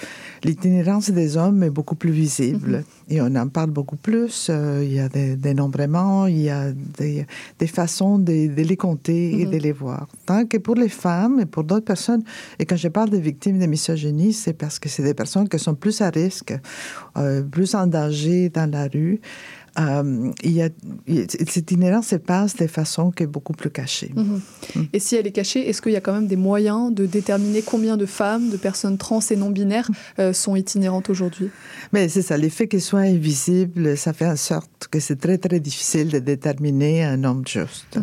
l'itinérance 0.44 1.12
des 1.12 1.38
hommes 1.38 1.62
est 1.62 1.70
beaucoup 1.70 1.94
plus 1.96 2.12
visible 2.12 2.84
et 3.08 3.22
on 3.22 3.36
en 3.36 3.48
parle 3.50 3.70
beaucoup 3.70 3.98
plus. 3.98 4.48
Euh, 4.50 4.82
il 4.84 4.94
y 4.94 5.00
a 5.00 5.10
des 5.10 5.36
dénombrements, 5.36 6.26
il 6.26 6.42
y 6.42 6.50
a 6.50 6.72
des, 6.72 7.28
des 7.60 7.68
façons 7.68 8.18
de, 8.18 8.48
de 8.48 8.62
les 8.64 8.78
compter 8.78 9.42
et 9.42 9.46
de 9.46 9.58
les 9.58 9.74
voir. 9.74 10.08
Tant 10.26 10.46
que 10.46 10.58
pour 10.58 10.76
les 10.76 10.90
femmes 10.90 11.40
et 11.42 11.46
pour 11.46 11.64
d'autres 11.66 11.86
personnes, 11.86 12.24
et 12.58 12.66
quand 12.66 12.78
je 12.78 12.88
parle 12.88 13.12
de 13.12 13.18
victimes 13.18 13.60
de 13.60 13.68
misogynie, 13.68 14.34
c'est 14.34 14.54
parce 14.54 14.80
que 14.80 14.90
c'est 14.90 15.04
des 15.04 15.14
personnes 15.14 15.48
qui 15.48 15.60
sont 15.60 15.76
plus 15.76 16.02
à 16.02 16.10
risque, 16.10 16.54
euh, 17.18 17.44
plus 17.44 17.76
en 17.76 17.86
danger 17.86 18.50
dans 18.50 18.71
la 18.72 18.88
rue. 18.88 19.22
Euh, 19.80 20.32
il 20.44 20.52
y 20.52 20.62
a, 20.62 20.70
cette 21.30 21.56
itinérance 21.56 22.08
se 22.08 22.18
passe 22.18 22.58
de 22.58 22.68
façon 22.68 23.10
qui 23.12 23.24
est 23.24 23.28
beaucoup 23.28 23.54
plus 23.54 23.70
cachée. 23.70 24.12
Mhm. 24.14 24.42
Et 24.92 25.00
si 25.00 25.16
elle 25.16 25.28
est 25.28 25.32
cachée, 25.32 25.70
est-ce 25.70 25.82
qu'il 25.82 25.94
y 25.94 25.96
a 25.96 26.02
quand 26.02 26.14
même 26.14 26.28
des 26.28 26.36
moyens 26.36 26.94
de 26.94 27.06
déterminer 27.06 27.62
combien 27.62 27.96
de 27.96 28.06
femmes, 28.06 28.50
de 28.50 28.58
personnes 28.58 28.98
trans 28.98 29.22
et 29.30 29.36
non 29.38 29.50
binaires 29.50 29.90
euh, 30.20 30.34
sont 30.34 30.58
itinérantes 30.58 31.10
aujourd'hui? 31.10 31.50
Mais 31.94 32.10
c'est 32.10 32.22
ça, 32.22 32.38
l'effet 32.38 32.68
qu'il 32.68 32.82
soit 32.82 33.00
invisible, 33.00 33.96
ça 33.96 34.12
fait 34.12 34.28
en 34.28 34.36
sorte 34.36 34.90
que 34.92 35.00
c'est 35.00 35.20
très, 35.20 35.38
très 35.38 35.62
difficile 35.62 36.10
de 36.10 36.20
déterminer 36.20 37.04
un 37.04 37.18
nombre 37.18 37.48
juste. 37.48 37.98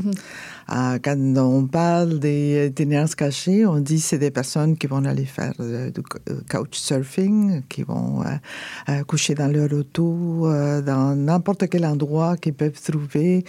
Ah, 0.70 0.98
quand 1.02 1.16
on 1.38 1.66
parle 1.66 2.18
des 2.18 2.66
itinérances 2.66 3.14
cachées, 3.14 3.64
on 3.64 3.80
dit 3.80 3.96
que 3.96 4.02
c'est 4.02 4.18
des 4.18 4.30
personnes 4.30 4.76
qui 4.76 4.86
vont 4.86 5.02
aller 5.04 5.24
faire 5.24 5.54
euh, 5.60 5.90
du 5.90 6.02
euh, 6.28 6.40
couchsurfing, 6.46 7.62
qui 7.70 7.84
vont 7.84 8.22
euh, 8.22 9.02
coucher 9.04 9.34
dans 9.34 9.48
leur 9.48 9.72
auto, 9.72 10.46
dans 10.84 11.16
n'importe 11.16 11.68
quel 11.70 11.86
endroit 11.86 12.36
qu'ils 12.36 12.52
peuvent 12.52 12.78
trouver, 12.80 13.44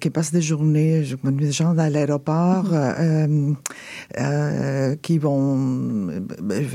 qui 0.00 0.10
passent 0.10 0.32
des 0.32 0.42
journées, 0.42 1.04
je 1.04 1.16
connais 1.16 1.46
des 1.46 1.52
gens 1.52 1.72
dans 1.72 1.90
l'aéroport, 1.90 2.66
euh, 2.72 3.54
qui 4.96 5.18
vont 5.18 6.10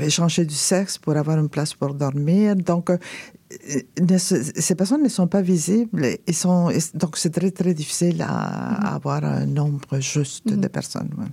échanger 0.02 0.44
du 0.44 0.54
sexe 0.54 0.98
pour 0.98 1.16
avoir 1.16 1.38
une 1.38 1.48
place 1.48 1.74
pour 1.74 1.94
dormir. 1.94 2.56
Donc, 2.56 2.90
ces 4.06 4.74
personnes 4.74 5.02
ne 5.02 5.08
sont 5.08 5.26
pas 5.26 5.40
visibles 5.42 6.04
et 6.26 6.32
sont, 6.32 6.70
et 6.70 6.78
donc 6.94 7.16
c'est 7.16 7.30
très 7.30 7.50
très 7.50 7.74
difficile 7.74 8.22
à, 8.22 8.28
à 8.28 8.94
avoir 8.94 9.24
un 9.24 9.46
nombre 9.46 10.00
juste 10.00 10.48
de 10.48 10.68
personnes. 10.68 11.10
ouais. 11.18 11.26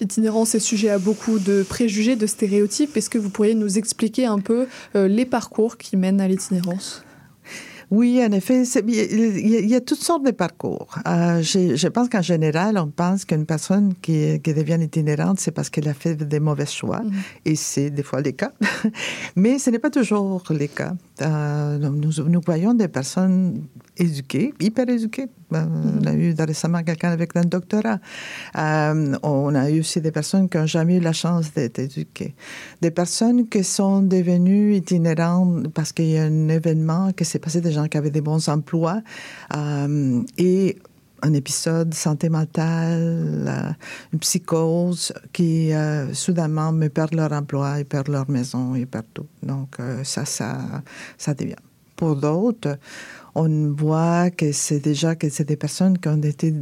L'itinérance 0.00 0.54
est 0.54 0.60
sujet 0.60 0.90
à 0.90 0.98
beaucoup 0.98 1.38
de 1.38 1.62
préjugés, 1.62 2.16
de 2.16 2.26
stéréotypes. 2.26 2.96
Est-ce 2.96 3.10
que 3.10 3.18
vous 3.18 3.30
pourriez 3.30 3.54
nous 3.54 3.78
expliquer 3.78 4.26
un 4.26 4.38
peu 4.38 4.66
euh, 4.96 5.06
les 5.06 5.24
parcours 5.24 5.76
qui 5.76 5.96
mènent 5.96 6.20
à 6.20 6.28
l'itinérance? 6.28 7.04
Oui, 7.90 8.22
en 8.24 8.30
effet, 8.32 8.62
il 8.86 8.94
y, 8.94 9.56
a- 9.56 9.78
y 9.78 9.84
toutes 9.84 9.98
sortes 10.02 10.24
de 10.24 10.30
parcours. 10.30 10.86
Euh, 11.08 11.42
je, 11.42 11.74
je 11.74 11.88
pense 11.88 12.08
qu'en 12.08 12.22
général, 12.22 12.78
on 12.78 12.86
pense 12.88 13.24
qu'une 13.24 13.46
personne 13.46 13.94
qui, 14.00 14.40
qui 14.40 14.54
devient 14.54 14.78
itinérante, 14.80 15.40
c'est 15.40 15.50
parce 15.50 15.70
qu'elle 15.70 15.88
a 15.88 15.94
fait 15.94 16.14
des 16.14 16.38
mauvais 16.40 16.66
choix. 16.66 17.02
Et 17.44 17.56
c'est 17.56 17.90
des 17.90 18.02
fois 18.04 18.20
le 18.20 18.30
cas. 18.30 18.52
Mais 19.36 19.58
ce 19.58 19.70
n'est 19.70 19.80
pas 19.80 19.90
toujours 19.90 20.44
le 20.50 20.66
cas. 20.68 20.92
Euh, 21.22 21.78
nous, 21.78 22.12
nous 22.28 22.40
voyons 22.46 22.74
des 22.74 22.88
personnes 22.88 23.64
éduquées, 23.96 24.54
hyper 24.60 24.88
éduquées. 24.88 25.26
Euh, 25.52 25.64
On 26.02 26.06
a 26.06 26.12
eu 26.14 26.32
récemment 26.38 26.82
quelqu'un 26.84 27.10
avec 27.10 27.34
un 27.36 27.40
doctorat. 27.42 27.98
Euh, 28.56 29.16
on 29.24 29.52
a 29.56 29.68
eu 29.68 29.80
aussi 29.80 30.00
des 30.00 30.12
personnes 30.12 30.48
qui 30.48 30.56
n'ont 30.58 30.66
jamais 30.66 30.98
eu 30.98 31.00
la 31.00 31.12
chance 31.12 31.52
d'être 31.52 31.80
éduquées. 31.80 32.34
Des 32.80 32.92
personnes 32.92 33.48
qui 33.48 33.64
sont 33.64 34.00
devenues 34.02 34.76
itinérantes 34.76 35.68
parce 35.74 35.92
qu'il 35.92 36.06
y 36.06 36.18
a 36.18 36.22
un 36.22 36.48
événement 36.48 37.10
qui 37.12 37.24
s'est 37.24 37.40
passé, 37.40 37.60
des 37.60 37.72
gens 37.82 37.88
qui 37.88 37.98
avaient 37.98 38.10
des 38.10 38.20
bons 38.20 38.48
emplois. 38.48 39.02
euh, 39.56 40.22
et 40.38 40.76
un 41.22 41.34
épisode 41.34 41.92
santé 41.92 42.28
mentale, 42.30 43.44
euh, 43.46 43.72
une 44.12 44.18
psychose 44.20 45.12
qui 45.32 45.72
euh, 45.72 46.14
soudainement 46.14 46.72
me 46.72 46.88
perdent 46.88 47.14
leur 47.14 47.32
emploi, 47.32 47.78
ils 47.78 47.84
perdent 47.84 48.08
leur 48.08 48.30
maison, 48.30 48.74
ils 48.74 48.86
perdent 48.86 49.12
tout. 49.12 49.26
Donc 49.42 49.76
euh, 49.80 50.02
ça, 50.04 50.24
ça, 50.24 50.82
ça 51.18 51.34
devient. 51.34 51.56
Pour 51.96 52.16
d'autres, 52.16 52.78
on 53.34 53.72
voit 53.72 54.30
que 54.30 54.52
c'est 54.52 54.80
déjà 54.80 55.14
que 55.14 55.28
c'est 55.28 55.44
des 55.44 55.56
personnes 55.56 55.98
qui 55.98 56.08
ont 56.08 56.22
été 56.22 56.54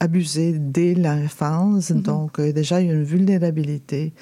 abusées 0.00 0.56
dès 0.58 0.94
l'enfance, 0.94 1.92
donc 1.92 2.40
euh, 2.40 2.52
déjà 2.52 2.80
il 2.80 2.88
y 2.88 2.90
a 2.90 2.94
une 2.94 3.04
vulnérabilité 3.04 4.12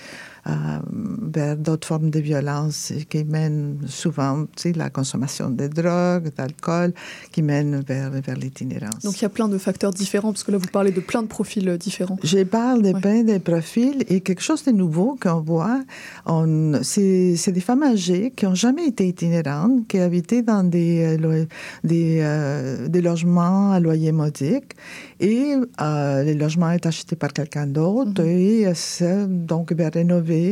vers 0.49 1.57
d'autres 1.57 1.87
formes 1.87 2.11
de 2.11 2.21
violence 2.21 2.93
qui 3.09 3.25
mènent 3.25 3.79
souvent, 3.87 4.45
tu 4.57 4.63
sais, 4.63 4.73
la 4.73 4.91
consommation 4.91 5.51
de 5.51 5.67
drogue, 5.67 6.31
d'alcool, 6.37 6.93
qui 7.33 7.43
mènent 7.43 7.81
vers, 7.81 8.11
vers 8.11 8.37
l'itinérance. 8.37 9.03
Donc 9.05 9.21
il 9.21 9.23
y 9.23 9.27
a 9.27 9.29
plein 9.29 9.49
de 9.49 9.59
facteurs 9.59 9.93
différents, 9.93 10.33
parce 10.33 10.45
que 10.45 10.53
là 10.53 10.59
vous 10.59 10.69
parlez 10.73 10.91
de 10.91 11.01
plein 11.01 11.23
de 11.23 11.29
profils 11.29 11.69
euh, 11.69 11.77
différents. 11.77 12.19
Je 12.23 12.43
parle 12.45 12.83
de 12.83 12.93
plein 12.93 13.25
de 13.25 13.39
profils 13.39 14.05
et 14.09 14.21
quelque 14.21 14.43
chose 14.43 14.65
de 14.65 14.73
nouveau 14.73 15.19
qu'on 15.21 15.41
voit, 15.41 15.83
on, 16.27 16.81
c'est, 16.83 17.37
c'est 17.37 17.53
des 17.53 17.61
femmes 17.61 17.83
âgées 17.83 18.33
qui 18.35 18.47
n'ont 18.47 18.55
jamais 18.55 18.87
été 18.87 19.07
itinérantes, 19.07 19.87
qui 19.89 19.99
habitaient 19.99 20.43
dans 20.43 20.65
des, 20.65 21.19
euh, 21.23 21.45
des, 21.85 22.21
euh, 22.23 22.89
des 22.89 23.01
logements 23.01 23.73
à 23.73 23.81
loyer 23.81 24.13
modique 24.13 24.75
et 25.21 25.55
euh, 25.81 26.23
les 26.23 26.35
logements 26.35 26.71
étaient 26.71 26.89
achetés 26.89 27.17
par 27.17 27.33
quelqu'un 27.33 27.67
d'autre 27.67 28.23
et 28.23 28.67
euh, 28.67 28.73
c'est 28.75 29.27
donc 29.27 29.73
bien 29.73 29.91
rénové 29.91 30.45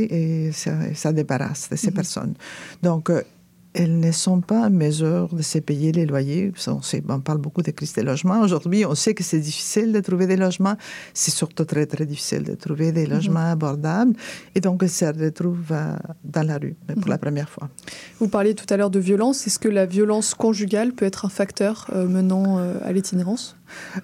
et 0.47 0.53
ça, 0.53 0.73
ça 0.95 1.13
débarrasse 1.13 1.69
de 1.71 1.77
ces 1.77 1.91
personnes. 1.91 2.35
Donc, 2.83 3.11
euh, 3.11 3.23
elles 3.79 4.01
ne 4.01 4.11
sont 4.11 4.41
pas 4.41 4.69
en 4.69 4.71
mesure 4.71 5.29
de 5.35 5.43
se 5.43 5.59
payer 5.59 5.93
les 5.93 6.07
loyers. 6.07 6.51
On, 6.67 6.81
sait- 6.81 7.03
on 7.11 7.21
parle 7.21 7.37
beaucoup 7.37 7.61
de 7.61 7.71
crise 7.73 7.93
des 7.93 8.03
logements. 8.03 8.41
Aujourd'hui, 8.41 8.87
on 8.87 8.95
sait 8.95 9.13
que 9.13 9.23
c'est 9.23 9.39
difficile 9.39 9.93
de 9.93 10.01
trouver 10.01 10.27
des 10.27 10.39
logements. 10.39 10.77
C'est 11.13 11.31
surtout 11.31 11.67
très, 11.67 11.85
très 11.85 12.07
difficile 12.07 12.43
de 12.43 12.55
trouver 12.55 12.91
des 12.93 13.05
logements 13.05 13.51
abordables. 13.53 14.15
Et 14.55 14.63
donc, 14.63 14.83
elles 14.83 14.89
se 14.89 15.05
retrouvent 15.05 15.73
euh, 15.73 15.95
dans 16.25 16.47
la 16.47 16.57
rue 16.57 16.75
pour 17.03 17.11
la 17.11 17.19
première 17.19 17.51
fois. 17.51 17.69
Vous 18.19 18.29
parliez 18.29 18.55
tout 18.55 18.65
à 18.73 18.79
l'heure 18.79 18.89
de 18.89 18.99
violence. 18.99 19.47
Est-ce 19.47 19.59
que 19.59 19.69
la 19.69 19.85
violence 19.85 20.33
conjugale 20.33 20.93
peut 20.95 21.05
être 21.05 21.27
un 21.27 21.29
facteur 21.29 21.87
euh, 21.93 22.09
menant 22.09 22.59
euh, 22.59 22.79
à 22.83 22.93
l'itinérance? 22.93 23.57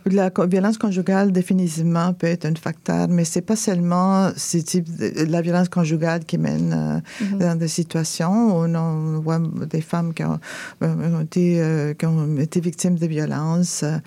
La 0.07 0.31
violence 0.47 0.79
conjugale, 0.79 1.33
définitivement, 1.33 2.13
peut 2.13 2.27
être 2.27 2.47
un 2.47 2.55
facteur, 2.55 3.09
mais 3.09 3.25
c'est 3.25 3.43
pas 3.43 3.57
seulement 3.57 4.31
ce 4.37 4.59
type 4.59 4.97
de, 4.97 5.25
la 5.25 5.43
violence 5.43 5.69
conjugale 5.69 6.25
qui 6.25 6.39
mène 6.39 7.03
euh, 7.23 7.37
dans 7.39 7.59
des 7.59 7.69
situations 7.69 8.59
où 8.59 8.65
on 8.65 9.21
voit 9.21 9.39
des 9.39 9.81
femmes 9.81 10.15
qui 10.15 10.25
ont, 10.25 10.39
euh, 10.83 11.17
ont 11.19 11.21
été, 11.21 11.61
euh, 11.61 11.95
qui 11.95 12.07
ont 12.07 12.37
été 12.39 12.61
victimes 12.61 12.97
de 12.97 13.07
violences. 13.07 13.83
euh, 13.83 13.99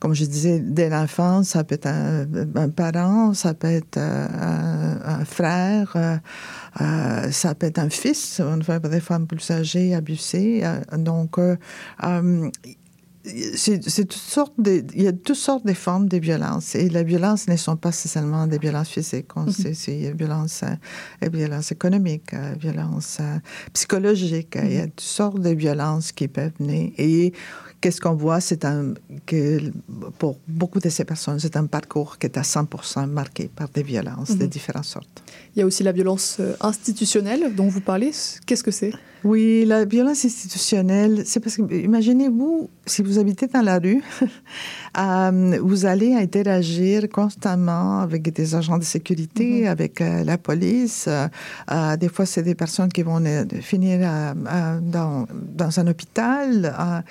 comme 0.00 0.14
je 0.14 0.24
disais, 0.24 0.60
dès 0.60 0.88
l'enfance, 0.88 1.48
ça 1.48 1.64
peut 1.64 1.74
être 1.74 1.86
un, 1.86 2.24
un 2.54 2.68
parent, 2.68 3.34
ça 3.34 3.54
peut 3.54 3.66
être 3.68 3.98
un, 3.98 5.00
un 5.04 5.24
frère, 5.24 5.96
euh, 6.80 7.30
ça 7.30 7.54
peut 7.54 7.66
être 7.66 7.78
un 7.78 7.90
fils, 7.90 8.40
on 8.44 8.58
voit 8.58 8.78
des 8.78 9.00
femmes 9.00 9.26
plus 9.26 9.50
âgées, 9.50 9.94
abusées. 9.94 10.62
donc, 10.96 11.38
euh, 11.38 11.56
euh, 12.04 12.48
c'est 13.24 13.80
toutes 14.06 14.12
sortes 14.12 14.54
de, 14.58 14.84
il 14.94 15.02
y 15.02 15.06
a 15.08 15.12
toutes 15.12 15.36
sortes 15.36 15.66
de 15.66 15.72
formes 15.74 16.08
de 16.08 16.16
violence. 16.18 16.74
Et 16.74 16.88
la 16.88 17.02
violence 17.02 17.48
ne 17.48 17.56
sont 17.56 17.76
pas 17.76 17.92
seulement 17.92 18.46
des 18.46 18.58
violences 18.58 18.88
physiques. 18.90 19.36
On 19.36 19.50
sait, 19.50 19.74
c'est 19.74 20.12
violence, 20.12 20.62
euh, 20.62 21.28
violence 21.28 21.72
économique, 21.72 22.32
euh, 22.34 22.54
violence 22.60 23.18
euh, 23.20 23.38
psychologique. 23.72 24.56
Il 24.62 24.72
y 24.72 24.78
a 24.78 24.86
toutes 24.86 25.00
sortes 25.00 25.40
de 25.40 25.50
violences 25.50 26.12
qui 26.12 26.28
peuvent 26.28 26.52
venir 26.58 26.90
et 26.96 27.32
qu'est-ce 27.80 28.00
qu'on 28.00 28.14
voit, 28.14 28.40
c'est 28.40 28.64
un 28.64 28.94
que 29.26 29.60
pour 30.18 30.38
beaucoup 30.48 30.80
de 30.80 30.88
ces 30.88 31.04
personnes, 31.04 31.38
c'est 31.38 31.56
un 31.56 31.66
parcours 31.66 32.18
qui 32.18 32.26
est 32.26 32.36
à 32.38 32.42
100% 32.42 33.06
marqué 33.06 33.48
par 33.54 33.68
des 33.68 33.82
violences 33.82 34.36
de 34.36 34.44
Mhm. 34.44 34.48
différentes 34.50 34.84
sortes. 34.84 35.22
Il 35.58 35.62
y 35.62 35.64
a 35.64 35.66
aussi 35.66 35.82
la 35.82 35.90
violence 35.90 36.36
euh, 36.38 36.54
institutionnelle 36.60 37.52
dont 37.56 37.66
vous 37.66 37.80
parlez. 37.80 38.12
Qu'est-ce 38.46 38.62
que 38.62 38.70
c'est? 38.70 38.92
Oui, 39.24 39.64
la 39.66 39.84
violence 39.84 40.24
institutionnelle, 40.24 41.22
c'est 41.26 41.40
parce 41.40 41.56
que, 41.56 41.74
imaginez-vous, 41.74 42.70
si 42.86 43.02
vous 43.02 43.18
habitez 43.18 43.48
dans 43.48 43.62
la 43.62 43.80
rue, 43.80 44.00
euh, 44.98 45.58
vous 45.60 45.84
allez 45.84 46.14
interagir 46.14 47.08
constamment 47.08 47.98
avec 47.98 48.32
des 48.32 48.54
agents 48.54 48.78
de 48.78 48.84
sécurité, 48.84 49.66
avec 49.66 50.00
euh, 50.00 50.22
la 50.22 50.38
police. 50.38 51.08
euh, 51.08 51.96
des 51.96 52.08
fois, 52.08 52.24
c'est 52.24 52.44
des 52.44 52.54
personnes 52.54 52.92
qui 52.92 53.02
vont 53.02 53.20
finir 53.60 54.08
dans, 54.80 55.26
dans 55.32 55.80
un 55.80 55.86
hôpital. 55.88 57.02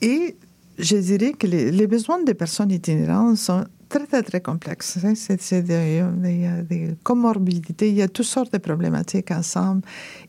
et 0.00 0.34
je 0.78 0.96
dirais 0.96 1.32
que 1.32 1.46
les, 1.46 1.70
les 1.70 1.86
besoins 1.86 2.22
des 2.22 2.32
personnes 2.32 2.70
itinérantes 2.70 3.36
sont 3.36 3.66
très, 3.88 4.06
très, 4.06 4.22
très 4.22 4.40
complexes. 4.40 4.98
hein. 5.04 5.14
C'est 5.16 5.62
des, 5.62 6.02
des- 6.22 6.62
des 6.68 6.94
comorbidités, 7.02 7.88
il 7.88 7.96
y 7.96 8.02
a 8.02 8.08
toutes 8.08 8.26
sortes 8.26 8.52
de 8.52 8.58
problématiques 8.58 9.30
ensemble. 9.30 9.82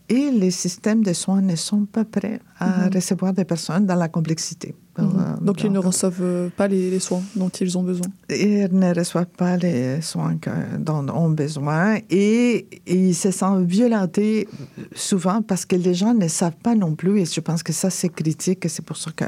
Et 0.07 0.31
les 0.31 0.49
systèmes 0.51 1.03
de 1.03 1.13
soins 1.13 1.41
ne 1.41 1.55
sont 1.55 1.85
pas 1.85 2.03
prêts 2.03 2.39
à 2.59 2.85
Mhm. 2.87 2.93
recevoir 2.95 3.31
des 3.33 3.45
personnes 3.45 3.85
dans 3.85 3.95
la 3.95 4.07
complexité. 4.09 4.73
Mhm. 4.97 5.05
Euh, 5.05 5.45
Donc 5.45 5.63
ils 5.63 5.71
ne 5.71 5.77
reçoivent 5.79 6.49
pas 6.57 6.67
les, 6.67 6.89
les 6.89 6.99
soins 6.99 7.21
dont 7.35 7.49
ils 7.49 7.77
ont 7.77 7.83
besoin. 7.83 8.07
ils 8.29 8.67
ne 8.71 8.93
reçoivent 8.93 9.33
pas 9.37 9.55
les 9.57 10.01
soins 10.01 10.35
que- 10.37 10.77
dont 10.79 11.03
ils 11.05 11.11
ont 11.11 11.29
besoin 11.29 11.97
et, 12.09 12.67
et 12.87 12.95
ils 13.09 13.13
se 13.15 13.29
sentent 13.31 13.65
violentés 13.65 14.47
souvent 14.95 15.41
parce 15.43 15.65
que 15.65 15.75
les 15.75 15.93
gens 15.93 16.13
ne 16.13 16.27
savent 16.27 16.57
pas 16.63 16.75
non 16.75 16.95
plus 16.95 17.19
et 17.21 17.25
je 17.25 17.39
pense 17.39 17.61
que 17.63 17.71
ça 17.73 17.89
c'est 17.91 18.09
critique 18.09 18.65
et 18.65 18.69
c'est 18.69 18.83
pour 18.83 18.97
ça 18.97 19.11
que 19.15 19.25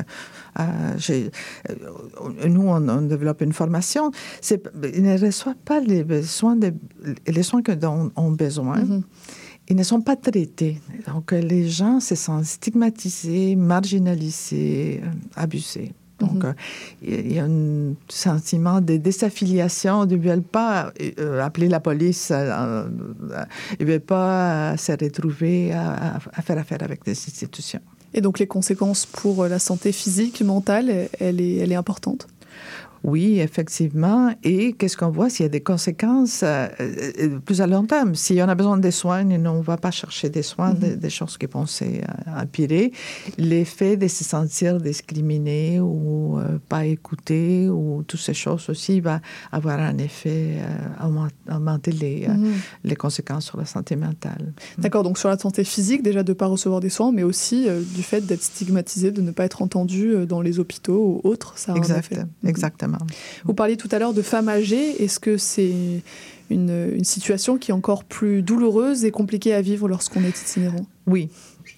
nous 2.47 2.67
on, 2.67 2.89
on 2.89 3.01
développe 3.03 3.41
une 3.41 3.53
formation 3.53 4.11
ils 4.51 5.03
ne 5.03 5.17
reçoivent 5.17 5.55
pas 5.65 5.79
les 5.79 6.23
soins 6.23 6.55
de- 6.55 6.73
les 7.27 7.43
soins 7.43 7.61
que 7.61 7.71
dont 7.71 8.11
ont 8.15 8.31
besoin 8.31 8.77
Mhm. 8.83 9.03
ils 9.69 9.75
ne 9.75 9.83
sont 9.83 10.01
pas 10.01 10.15
traités. 10.17 10.81
Donc, 11.07 11.31
euh, 11.31 11.39
les 11.39 11.69
gens 11.69 11.99
se 12.01 12.15
sentent 12.15 12.45
stigmatisés, 12.45 13.55
marginalisés, 13.55 15.01
euh, 15.03 15.07
abusés. 15.43 15.93
Donc, 16.19 16.43
Mhm. 16.43 16.49
euh, 16.49 16.53
il 17.01 17.31
y 17.33 17.39
a 17.39 17.45
un 17.45 17.93
sentiment 18.09 18.81
de 18.81 18.97
désaffiliation. 18.97 20.05
Ils 20.05 20.17
ne 20.19 20.23
veulent 20.29 20.41
pas 20.43 20.91
euh, 21.19 21.41
appeler 21.41 21.69
la 21.69 21.79
police. 21.79 22.31
euh, 22.31 22.51
euh, 22.51 23.45
ils 23.79 23.85
ne 23.85 23.91
veulent 23.91 23.99
pas 24.01 24.73
euh, 24.73 24.77
se 24.77 24.91
retrouver 24.91 25.71
à 25.71 26.19
faire 26.41 26.57
affaire 26.57 26.83
avec 26.83 27.03
des 27.05 27.11
institutions. 27.13 27.81
Et 28.13 28.21
donc 28.21 28.39
les 28.39 28.47
conséquences 28.47 29.05
pour 29.05 29.45
la 29.45 29.59
santé 29.59 29.91
physique, 29.91 30.41
mentale, 30.41 31.09
elle 31.19 31.41
est, 31.41 31.57
elle 31.57 31.71
est 31.71 31.75
importante. 31.75 32.27
Oui, 33.03 33.39
effectivement. 33.39 34.33
Et 34.43 34.73
qu'est-ce 34.73 34.95
qu'on 34.97 35.09
voit? 35.09 35.29
S'il 35.29 35.43
y 35.43 35.45
a 35.47 35.49
des 35.49 35.61
conséquences 35.61 36.41
euh, 36.43 36.67
euh, 36.79 37.39
plus 37.39 37.61
à 37.61 37.67
long 37.67 37.85
terme? 37.85 38.13
Si 38.15 38.39
on 38.41 38.47
a 38.49 38.55
besoin 38.55 38.77
de 38.77 38.91
soins, 38.91 39.23
on 39.25 39.57
ne 39.57 39.61
va 39.63 39.77
pas 39.77 39.91
chercher 39.91 40.29
des 40.29 40.43
soins, 40.43 40.73
des, 40.73 40.95
des 40.95 41.09
choses 41.09 41.37
qui 41.37 41.47
vont 41.47 41.65
s'empirer. 41.65 42.91
L'effet 43.37 43.97
de 43.97 44.07
se 44.07 44.23
sentir 44.23 44.79
discriminé 44.79 45.79
ou 45.79 46.37
euh, 46.39 46.59
pas 46.69 46.85
écouté 46.85 47.69
ou 47.69 48.03
toutes 48.07 48.19
ces 48.19 48.33
choses 48.33 48.69
aussi 48.69 48.99
va 48.99 49.19
avoir 49.51 49.79
un 49.79 49.97
effet, 49.97 50.57
euh, 50.59 51.05
augment- 51.07 51.27
augmenter 51.51 51.91
les, 51.91 52.25
euh, 52.29 52.33
Mhm. 52.33 52.53
les 52.83 52.95
conséquences 52.95 53.45
sur 53.45 53.57
la 53.57 53.65
santé 53.65 53.95
mentale. 53.95 54.53
D'accord, 54.77 55.03
donc 55.03 55.17
sur 55.17 55.29
la 55.29 55.37
santé 55.37 55.63
physique, 55.63 56.03
déjà 56.03 56.23
de 56.23 56.31
ne 56.31 56.35
pas 56.35 56.47
recevoir 56.47 56.79
des 56.81 56.89
soins, 56.89 57.11
mais 57.11 57.23
aussi 57.23 57.67
euh, 57.67 57.81
du 57.95 58.03
fait 58.03 58.21
d'être 58.25 58.43
stigmatisé, 58.43 59.11
de 59.11 59.21
ne 59.21 59.31
pas 59.31 59.45
être 59.45 59.61
entendu 59.61 60.11
euh, 60.13 60.25
dans 60.25 60.41
les 60.41 60.59
hôpitaux 60.59 61.21
ou 61.23 61.27
autres. 61.27 61.53
Ça 61.57 61.71
a 61.71 61.75
un 61.75 61.77
Exact, 61.77 62.11
effet. 62.11 62.23
Exactement. 62.45 62.90
Vous 63.45 63.53
parliez 63.53 63.77
tout 63.77 63.89
à 63.91 63.99
l'heure 63.99 64.13
de 64.13 64.21
femmes 64.21 64.49
âgées. 64.49 65.03
Est-ce 65.03 65.19
que 65.19 65.37
c'est 65.37 65.73
une, 66.49 66.93
une 66.95 67.03
situation 67.03 67.57
qui 67.57 67.71
est 67.71 67.73
encore 67.73 68.03
plus 68.03 68.41
douloureuse 68.41 69.05
et 69.05 69.11
compliquée 69.11 69.53
à 69.53 69.61
vivre 69.61 69.87
lorsqu'on 69.87 70.23
est 70.23 70.39
itinérant? 70.41 70.85
Oui. 71.07 71.29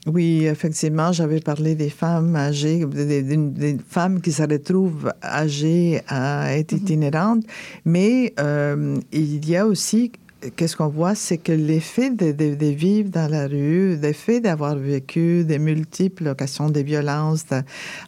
Oui, 0.06 0.45
effectivement, 0.45 1.13
j'avais 1.13 1.39
parlé 1.39 1.76
des 1.76 1.89
femmes 1.89 2.36
âgées, 2.36 2.86
des, 2.86 3.21
des- 3.23 3.38
des 3.38 3.78
femmes 3.88 4.19
qui 4.19 4.32
se 4.34 4.43
retrouvent 4.43 5.13
âgées 5.23 6.02
à 6.08 6.58
être 6.58 6.73
itinérantes, 6.73 7.43
mais 7.86 8.34
euh, 8.39 8.97
il 9.13 9.47
y 9.47 9.56
a 9.56 9.65
aussi, 9.65 10.12
qu'est-ce 10.56 10.75
qu'on 10.75 10.88
voit, 10.89 11.15
c'est 11.15 11.38
que 11.38 11.51
l'effet 11.51 12.10
de, 12.10 12.32
de- 12.32 12.56
de 12.56 12.65
vivre 12.67 13.10
dans 13.10 13.29
la 13.29 13.47
rue, 13.47 13.95
l'effet 13.97 14.39
d'avoir 14.41 14.75
vécu 14.75 15.43
des 15.45 15.60
multiples 15.60 16.27
occasions 16.27 16.69
de 16.69 16.79
violences, 16.82 17.45
de 17.47 17.62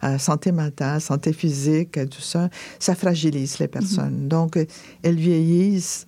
euh, 0.04 0.18
santé 0.18 0.52
mentale, 0.52 1.02
santé 1.02 1.34
physique, 1.34 1.94
tout 2.10 2.22
ça, 2.22 2.50
ça 2.80 2.96
fragilise 2.96 3.60
les 3.60 3.68
personnes. 3.68 4.28
Donc, 4.28 4.58
elles 5.04 5.16
vieillissent 5.16 6.08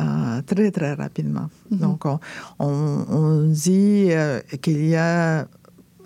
euh, 0.00 0.42
très, 0.42 0.70
très 0.70 0.94
rapidement. 0.94 1.48
Mhm. 1.70 1.78
Donc, 1.78 2.04
on, 2.04 2.18
on- 2.58 3.04
on 3.08 3.44
dit 3.48 4.08
euh, 4.10 4.40
qu'il 4.62 4.84
y 4.86 4.96
a 4.96 5.46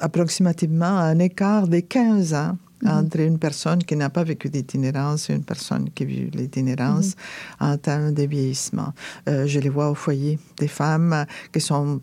approximativement 0.00 0.96
un 0.98 1.18
écart 1.18 1.68
de 1.68 1.80
15 1.80 2.34
ans 2.34 2.56
Mhm. 2.82 2.90
entre 2.90 3.20
une 3.20 3.38
personne 3.38 3.82
qui 3.82 3.96
n'a 3.96 4.10
pas 4.10 4.24
vécu 4.24 4.48
d'itinérance 4.48 5.30
et 5.30 5.34
une 5.34 5.42
personne 5.44 5.90
qui 5.90 6.04
vit 6.04 6.30
l'itinérance 6.30 7.14
en 7.60 7.76
termes 7.76 8.12
de 8.12 8.22
vieillissement. 8.24 8.92
Euh, 9.28 9.46
je 9.46 9.58
les 9.60 9.68
vois 9.68 9.90
au 9.90 9.94
foyer, 9.94 10.38
des 10.58 10.68
femmes 10.68 11.24
qui 11.52 11.60
sont 11.60 12.00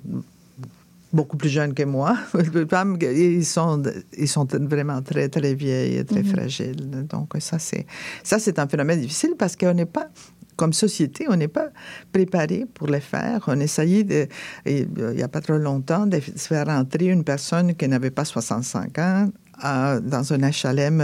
beaucoup 1.13 1.37
plus 1.37 1.49
jeunes 1.49 1.73
que 1.73 1.83
moi. 1.83 2.17
Les 2.53 2.65
femmes, 2.65 2.97
ils 3.01 3.45
sont, 3.45 3.81
ils 4.17 4.27
sont 4.27 4.45
vraiment 4.51 5.01
très, 5.01 5.29
très 5.29 5.53
vieilles 5.53 5.97
et 5.97 6.03
très 6.03 6.23
Mhm. 6.23 6.33
fragiles. 6.35 7.05
Donc, 7.09 7.31
ça, 7.39 7.57
c'est, 7.57 7.85
ça, 8.23 8.37
c'est 8.37 8.59
un 8.59 8.67
phénomène 8.67 8.99
difficile 8.99 9.35
parce 9.37 9.55
qu'on 9.55 9.73
n'est 9.73 9.85
pas, 9.85 10.09
comme 10.57 10.73
société, 10.73 11.25
on 11.29 11.37
n'est 11.37 11.47
pas 11.47 11.69
préparé 12.11 12.65
pour 12.73 12.87
le 12.87 12.99
faire. 12.99 13.45
On 13.47 13.59
essayait, 13.61 14.03
de, 14.03 14.27
il 14.65 14.87
n'y 15.15 15.23
a 15.23 15.27
pas 15.29 15.39
trop 15.41 15.57
longtemps, 15.57 16.05
de 16.05 16.19
faire 16.19 16.67
entrer 16.67 17.05
une 17.07 17.23
personne 17.23 17.75
qui 17.75 17.87
n'avait 17.87 18.11
pas 18.11 18.25
65 18.25 18.97
ans 18.99 19.29
à- 19.59 19.99
dans 19.99 20.33
un 20.33 20.39
HLM 20.41 21.03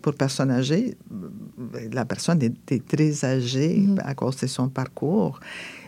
pour 0.00 0.14
personnes 0.14 0.50
âgées. 0.50 0.96
La 1.92 2.04
personne 2.04 2.42
était 2.42 2.80
très 2.80 3.24
âgée 3.24 3.78
Mhm. 3.78 4.00
à 4.04 4.14
cause 4.14 4.36
de 4.38 4.46
son 4.46 4.68
parcours 4.68 5.40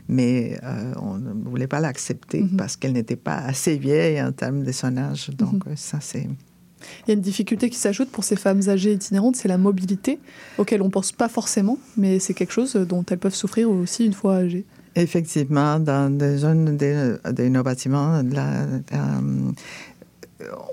mais 0.07 0.59
euh, 0.63 0.93
on 1.01 1.15
ne 1.17 1.33
voulait 1.49 1.67
pas 1.67 1.81
l'accepter 1.81 2.43
Mhm. 2.43 2.57
parce 2.59 2.77
qu'elle 2.77 2.93
n'était 2.93 3.17
pas 3.17 3.37
assez 3.39 3.79
vieille 3.79 4.21
en 4.21 4.33
termes 4.33 4.63
de 4.63 4.71
son 4.71 4.99
âge. 4.99 5.31
Donc, 5.31 5.65
Mhm. 5.67 5.73
euh, 5.73 5.77
ça, 5.77 5.99
c'est. 6.03 6.29
Il 6.29 7.09
y 7.09 7.11
a 7.13 7.15
une 7.15 7.23
difficulté 7.23 7.71
qui 7.71 7.79
s'ajoute 7.79 8.11
pour 8.11 8.23
ces 8.23 8.37
femmes 8.37 8.61
âgées 8.69 8.93
itinérantes, 8.93 9.37
c'est 9.37 9.49
la 9.49 9.57
mobilité, 9.57 10.19
auquel 10.59 10.83
on 10.83 10.87
ne 10.87 10.91
pense 10.91 11.11
pas 11.13 11.31
forcément, 11.31 11.79
mais 11.97 12.19
c'est 12.19 12.35
quelque 12.35 12.53
chose 12.53 12.75
dont 12.75 13.03
elles 13.11 13.17
peuvent 13.19 13.35
souffrir 13.35 13.71
aussi 13.71 14.05
une 14.05 14.13
fois 14.13 14.35
âgées. 14.37 14.67
Effectivement, 14.95 15.81
dans 15.81 16.15
des 16.15 16.37
zones 16.37 16.77
de, 16.77 17.19
de 17.33 17.49
nos 17.49 17.63
bâtiments, 17.63 18.17
euh, 18.17 18.23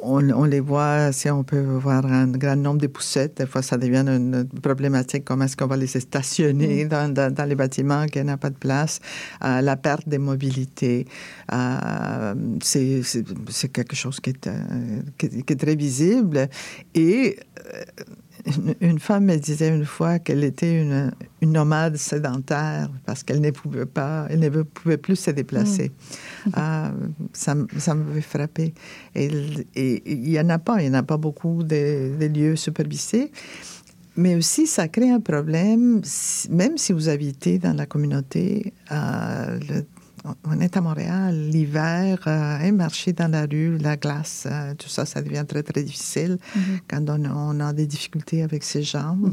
on, 0.02 0.30
on 0.32 0.44
les 0.46 0.60
voit, 0.60 1.12
si 1.12 1.30
on 1.30 1.44
peut 1.44 1.60
voir 1.62 2.06
un 2.06 2.28
grand 2.28 2.56
nombre 2.56 2.80
de 2.82 2.88
poussettes, 2.88 3.38
des 3.38 3.46
fois 3.46 3.62
ça 3.62 3.78
devient 3.78 4.04
une 4.08 4.48
problématique, 4.62 5.24
comment 5.26 5.46
est-ce 5.46 5.56
qu'on 5.58 5.68
va 5.68 5.78
les 5.78 5.88
stationner 5.88 6.86
dans, 6.86 7.14
dans, 7.14 7.34
dans 7.34 7.46
les 7.46 7.56
bâtiments 7.56 8.06
qui 8.08 8.24
n'a 8.24 8.38
pas 8.38 8.50
de 8.50 8.56
place, 8.58 9.00
Euh, 9.44 9.62
la 9.62 9.76
perte 9.78 10.08
de 10.08 10.18
mobilité, 10.18 11.06
euh, 11.54 12.34
c'est 12.64 13.02
c'est- 13.04 13.26
c'est 13.50 13.70
quelque 13.72 13.96
chose 13.96 14.20
qui 14.20 14.32
est, 14.32 14.48
euh, 14.48 15.02
qui, 15.18 15.26
est- 15.28 15.42
qui 15.46 15.54
est 15.54 15.56
très 15.66 15.76
visible. 15.76 16.48
Et 16.96 17.38
une, 18.82 19.00
femme 19.00 19.26
me 19.26 19.36
disait 19.38 19.70
une 19.70 19.86
fois 19.86 20.18
qu'elle 20.20 20.44
était 20.44 20.82
une, 20.82 21.12
une 21.42 21.52
nomade 21.52 21.96
sédentaire 21.98 22.90
parce 23.06 23.22
qu'elle 23.24 23.40
ne 23.42 23.52
pouvait 23.52 23.86
pas, 23.86 24.26
elle 24.30 24.40
ne 24.40 24.50
pouvait 24.64 24.98
plus 24.98 25.16
se 25.16 25.32
déplacer. 25.32 25.92
Euh, 26.58 26.90
ça, 27.34 27.56
ça 27.78 27.96
m'avait 27.96 28.22
frappé. 28.22 28.74
Et 29.16 29.26
il 29.26 29.66
et 29.76 30.04
il 30.12 30.30
y 30.30 30.40
en 30.40 30.50
a 30.50 30.60
pas, 30.60 30.82
il 30.82 30.90
n'y 30.90 30.96
en 30.96 31.00
a 31.00 31.04
pas 31.04 31.18
beaucoup 31.18 31.64
de, 31.64 32.12
de 32.20 32.26
lieux 32.28 32.56
supervisés. 32.56 33.32
Mais 34.18 34.36
aussi, 34.36 34.68
ça 34.68 34.88
crée 34.90 35.10
un 35.10 35.22
problème, 35.22 36.02
même 36.50 36.78
si 36.78 36.92
vous 36.92 37.08
habitez 37.08 37.60
dans 37.60 37.74
la 37.74 37.86
communauté, 37.86 38.74
euh, 38.92 39.58
le- 39.70 39.86
on 40.44 40.60
est 40.60 40.78
à 40.78 40.82
Montréal, 40.82 41.50
l'hiver, 41.50 42.20
euh, 42.28 42.72
marcher 42.74 43.12
dans 43.14 43.32
la 43.32 43.48
rue, 43.48 43.78
la 43.80 43.98
glace, 43.98 44.46
euh, 44.52 44.76
tout 44.76 44.90
ça, 44.90 45.04
ça 45.06 45.20
devient 45.22 45.46
très, 45.48 45.64
très 45.64 45.82
difficile 45.82 46.38
Mhm. 46.56 46.62
quand 46.88 47.10
on, 47.10 47.26
on 47.26 47.60
a 47.60 47.74
des 47.74 47.88
difficultés 47.88 48.44
avec 48.44 48.64
ses 48.64 48.84
jambes. 48.84 49.32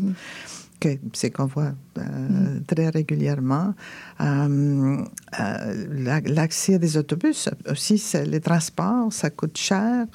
Que 0.80 0.90
c'est 1.12 1.30
qu'on 1.30 1.46
voit 1.46 1.72
euh, 1.98 2.60
très 2.66 2.88
régulièrement. 2.90 3.74
Euh, 4.20 4.96
euh, 5.40 5.86
la- 5.90 6.20
L'accès 6.20 6.78
des 6.78 6.96
autobus 6.96 7.48
aussi, 7.68 8.02
les 8.26 8.40
transports, 8.40 9.12
ça 9.12 9.30
coûte 9.30 9.56
cher. 9.56 10.06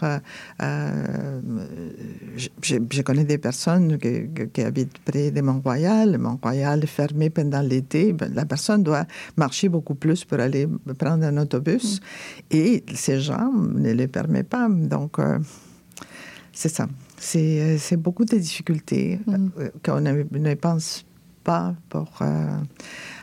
Je, 2.38 2.50
je 2.92 3.02
connais 3.02 3.26
des 3.26 3.38
personnes 3.38 3.98
qui, 3.98 4.30
qui 4.54 4.62
habitent 4.62 4.98
près 5.00 5.32
de 5.32 5.42
Mont-Royal. 5.42 6.18
Mont-Royal 6.18 6.84
est 6.84 6.88
fermé 6.88 7.30
pendant 7.30 7.62
l'été. 7.62 8.14
Ben, 8.14 8.32
la 8.34 8.46
personne 8.46 8.84
doit 8.84 9.06
marcher 9.38 9.70
beaucoup 9.70 9.96
plus 9.96 10.24
pour 10.26 10.40
aller 10.40 10.68
prendre 10.98 11.26
un 11.26 11.38
autobus. 11.38 12.00
Et 12.52 12.84
ses 12.94 13.20
jambes 13.20 13.78
ne 13.80 13.94
le 13.94 14.08
permettent 14.08 14.50
pas. 14.50 14.68
Donc, 14.70 15.18
c'est 16.52 16.70
ça. 16.70 16.88
C'est 17.24 17.78
c'est 17.78 17.98
beaucoup 17.98 18.26
de 18.26 18.38
difficultés 18.38 19.20
euh, 19.30 19.70
qu'on 19.84 20.02
ne, 20.02 20.54
pense 20.56 21.06
pas 21.44 21.74
pour. 21.90 22.10
euh, 22.22 22.26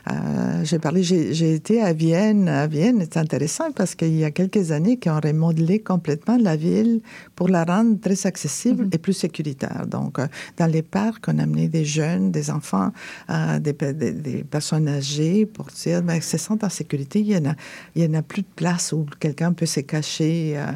euh, 0.09 0.63
j'ai 0.63 0.79
parlé, 0.79 1.03
j'ai 1.03 1.33
j'ai 1.33 1.53
été 1.53 1.81
à 1.81 1.93
Vienne. 1.93 2.49
À 2.49 2.67
Vienne, 2.67 2.99
c'est 3.01 3.17
intéressant 3.17 3.71
parce 3.71 3.95
qu'il 3.95 4.15
y 4.15 4.23
a 4.23 4.31
quelques 4.31 4.71
années 4.71 4.99
qu'on 4.99 5.11
a 5.11 5.19
remodelé 5.19 5.79
complètement 5.79 6.37
la 6.37 6.55
ville 6.55 7.01
pour 7.41 7.49
la 7.49 7.63
rendre 7.63 7.99
très 7.99 8.27
accessible 8.27 8.87
et 8.91 8.99
plus 8.99 9.13
sécuritaire. 9.13 9.87
Donc, 9.87 10.19
euh, 10.19 10.27
dans 10.57 10.67
les 10.67 10.83
parcs, 10.83 11.25
on 11.27 11.39
a 11.39 11.41
amené 11.41 11.67
des 11.67 11.85
jeunes, 11.85 12.29
des 12.29 12.51
enfants, 12.51 12.91
euh, 13.31 13.57
des, 13.57 13.73
pe- 13.73 13.93
des- 13.93 14.11
des 14.13 14.43
personnes 14.43 14.87
âgées 14.87 15.47
pour 15.47 15.65
dire, 15.83 16.03
ben, 16.03 16.21
se 16.21 16.37
sentent 16.37 16.63
en 16.63 16.69
sécurité. 16.69 17.19
Il 17.21 17.31
y 17.31 17.35
en 17.35 17.45
a, 17.49 17.55
il 17.95 18.03
y 18.03 18.05
en 18.07 18.13
a 18.13 18.21
plus 18.21 18.43
de 18.43 18.53
place 18.55 18.93
où 18.93 19.07
quelqu'un 19.19 19.53
peut 19.53 19.65
se 19.65 19.79
cacher. 19.79 20.53
euh, 20.55 20.67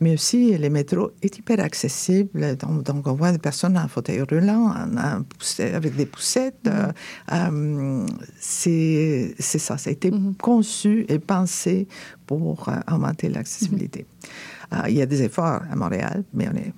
mais 0.00 0.14
aussi, 0.14 0.56
les 0.56 0.70
métros 0.70 1.10
est 1.20 1.36
hyper 1.36 1.60
accessible. 1.60 2.56
Donc, 2.56 2.82
donc, 2.84 3.06
on 3.06 3.12
voit 3.12 3.32
des 3.32 3.38
personnes 3.50 3.76
en 3.76 3.86
fauteuil 3.86 4.22
roulant, 4.22 4.72
en- 4.74 4.96
en 4.96 5.22
poussette- 5.22 5.74
avec 5.74 5.96
des 5.96 6.06
poussettes. 6.06 6.66
euh, 7.30 8.06
c'est 8.40 9.34
ça. 9.38 9.76
Ça 9.76 9.90
a 9.90 9.92
été 9.92 10.10
conçu 10.40 11.04
et 11.10 11.18
pensé 11.18 11.86
pour 12.26 12.70
augmenter 12.90 13.28
l'accessibilité. 13.28 14.06
Euh, 14.72 14.88
il 14.88 14.96
y 14.96 15.02
a 15.02 15.06
des 15.06 15.22
efforts 15.22 15.62
à 15.70 15.76
Montréal, 15.76 16.24
mais 16.34 16.48
on 16.52 16.56
est 16.56 16.72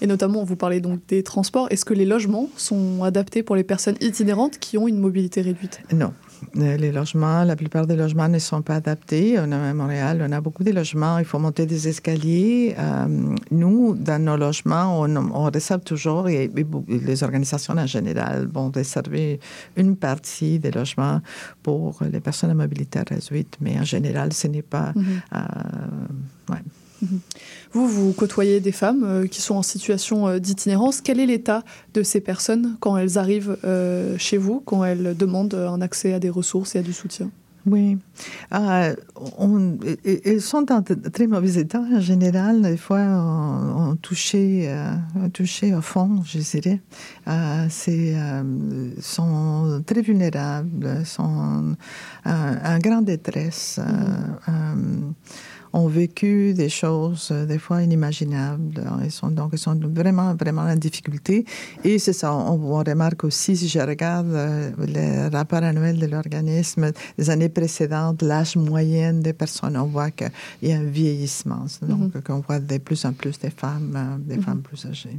Et 0.00 0.06
notamment, 0.06 0.44
vous 0.44 0.56
parlez 0.56 0.80
donc 0.80 1.00
des 1.08 1.22
transports. 1.22 1.68
Est-ce 1.70 1.84
que 1.84 1.94
les 1.94 2.06
logements 2.06 2.48
sont 2.56 3.02
adaptés 3.04 3.42
pour 3.42 3.56
les 3.56 3.64
personnes 3.64 3.96
itinérantes 4.00 4.58
qui 4.58 4.78
ont 4.78 4.88
une 4.88 4.98
mobilité 4.98 5.42
réduite? 5.42 5.80
Non. 5.92 6.12
Euh, 6.56 6.76
Les 6.78 6.90
logements, 6.90 7.44
la 7.44 7.54
plupart 7.54 7.86
des 7.86 7.96
logements 7.96 8.28
ne 8.28 8.38
sont 8.38 8.62
pas 8.62 8.76
adaptés. 8.76 9.36
On 9.38 9.52
a, 9.52 9.58
à 9.58 9.74
Montréal, 9.74 10.24
on 10.26 10.32
a 10.32 10.40
beaucoup 10.40 10.64
de 10.64 10.70
logements. 10.70 11.18
Il 11.18 11.24
faut 11.26 11.38
monter 11.38 11.66
des 11.66 11.86
escaliers. 11.86 12.74
Euh, 12.78 13.06
nous, 13.50 13.94
dans 13.94 14.22
nos 14.22 14.36
logements, 14.36 15.00
on, 15.00 15.16
on 15.16 15.44
réserve 15.50 15.82
toujours, 15.82 16.28
et, 16.28 16.50
les 16.88 17.22
organisations 17.22 17.74
en 17.76 17.86
général 17.86 18.48
vont 18.52 18.70
réserver 18.70 19.38
une 19.76 19.96
partie 19.96 20.58
des 20.58 20.70
logements 20.70 21.20
pour 21.62 21.98
les 22.10 22.20
personnes 22.20 22.50
à 22.50 22.54
mobilité 22.54 23.00
réduite. 23.06 23.56
Mais 23.60 23.78
en 23.78 23.84
général, 23.84 24.32
ce 24.32 24.46
n'est 24.48 24.62
pas. 24.62 24.92
Mhm. 24.94 25.04
euh, 25.34 26.52
ouais. 26.52 26.62
Vous, 27.72 27.86
vous 27.88 28.12
côtoyez 28.12 28.60
des 28.60 28.72
femmes 28.72 29.04
euh, 29.04 29.26
qui 29.26 29.40
sont 29.40 29.54
en 29.54 29.62
situation 29.62 30.28
euh, 30.28 30.38
d'itinérance. 30.38 31.00
Quel 31.00 31.20
est 31.20 31.26
l'état 31.26 31.62
de 31.94 32.02
ces 32.02 32.20
personnes 32.20 32.76
quand 32.80 32.96
elles 32.96 33.16
arrivent 33.18 33.56
euh, 33.64 34.16
chez 34.18 34.36
vous, 34.36 34.60
quand 34.64 34.84
elles 34.84 35.16
demandent 35.16 35.54
un 35.54 35.80
accès 35.80 36.12
à 36.12 36.18
des 36.18 36.30
ressources 36.30 36.74
et 36.74 36.78
à 36.80 36.82
du 36.82 36.92
soutien? 36.92 37.30
Oui. 37.66 37.98
On- 39.38 39.78
i- 40.04 40.20
ils 40.24 40.40
sont 40.40 40.62
dans 40.62 40.80
de 40.80 40.94
très 41.10 41.26
mauvais 41.26 41.60
état 41.60 41.80
en 41.80 42.00
général. 42.00 42.62
Des 42.62 42.78
fois, 42.78 43.00
on, 43.00 43.90
on 43.90 43.96
touchait, 43.96 44.74
touchait 45.34 45.74
au 45.74 45.82
fond, 45.82 46.22
je 46.24 46.38
dirais. 46.38 46.80
Euh, 47.28 47.66
c'est, 47.68 48.14
sont 49.02 49.82
très 49.86 50.00
vulnérables, 50.00 51.04
sont 51.04 51.74
en, 52.24 52.78
grande 52.78 53.04
détresse. 53.04 53.78
euh, 54.48 54.52
ont 55.72 55.86
vécu 55.86 56.54
des 56.54 56.68
choses 56.68 57.28
euh, 57.30 57.46
des 57.46 57.58
fois 57.58 57.82
inimaginables. 57.82 58.82
Ils 59.04 59.10
sont 59.10 59.28
donc 59.28 59.50
ils 59.52 59.58
sont 59.58 59.78
vraiment 60.00 60.34
vraiment 60.34 60.62
en 60.62 60.76
difficulté. 60.76 61.44
Et 61.84 61.98
c'est 61.98 62.12
ça, 62.12 62.34
on, 62.34 62.54
on 62.72 62.78
remarque 62.82 63.24
aussi 63.24 63.56
si 63.56 63.68
je 63.68 63.78
regarde 63.80 64.32
euh, 64.32 64.70
les 64.86 65.28
rapports 65.28 65.62
annuels 65.62 65.98
de 65.98 66.06
l'organisme 66.06 66.92
des 67.18 67.30
années 67.30 67.48
précédentes, 67.48 68.22
l'âge 68.22 68.56
moyen 68.56 69.12
des 69.12 69.32
personnes, 69.32 69.76
on 69.76 69.86
voit 69.86 70.10
qu'il 70.10 70.30
y 70.62 70.72
a 70.72 70.78
un 70.78 70.84
vieillissement. 70.84 71.64
Donc 71.82 72.22
qu'on 72.24 72.40
voit 72.40 72.58
de 72.58 72.78
plus 72.78 73.04
en 73.04 73.12
plus 73.12 73.38
des 73.38 73.50
femmes, 73.50 73.94
euh, 73.96 74.16
des 74.34 74.40
femmes 74.40 74.62
plus 74.62 74.86
âgées. 74.86 75.16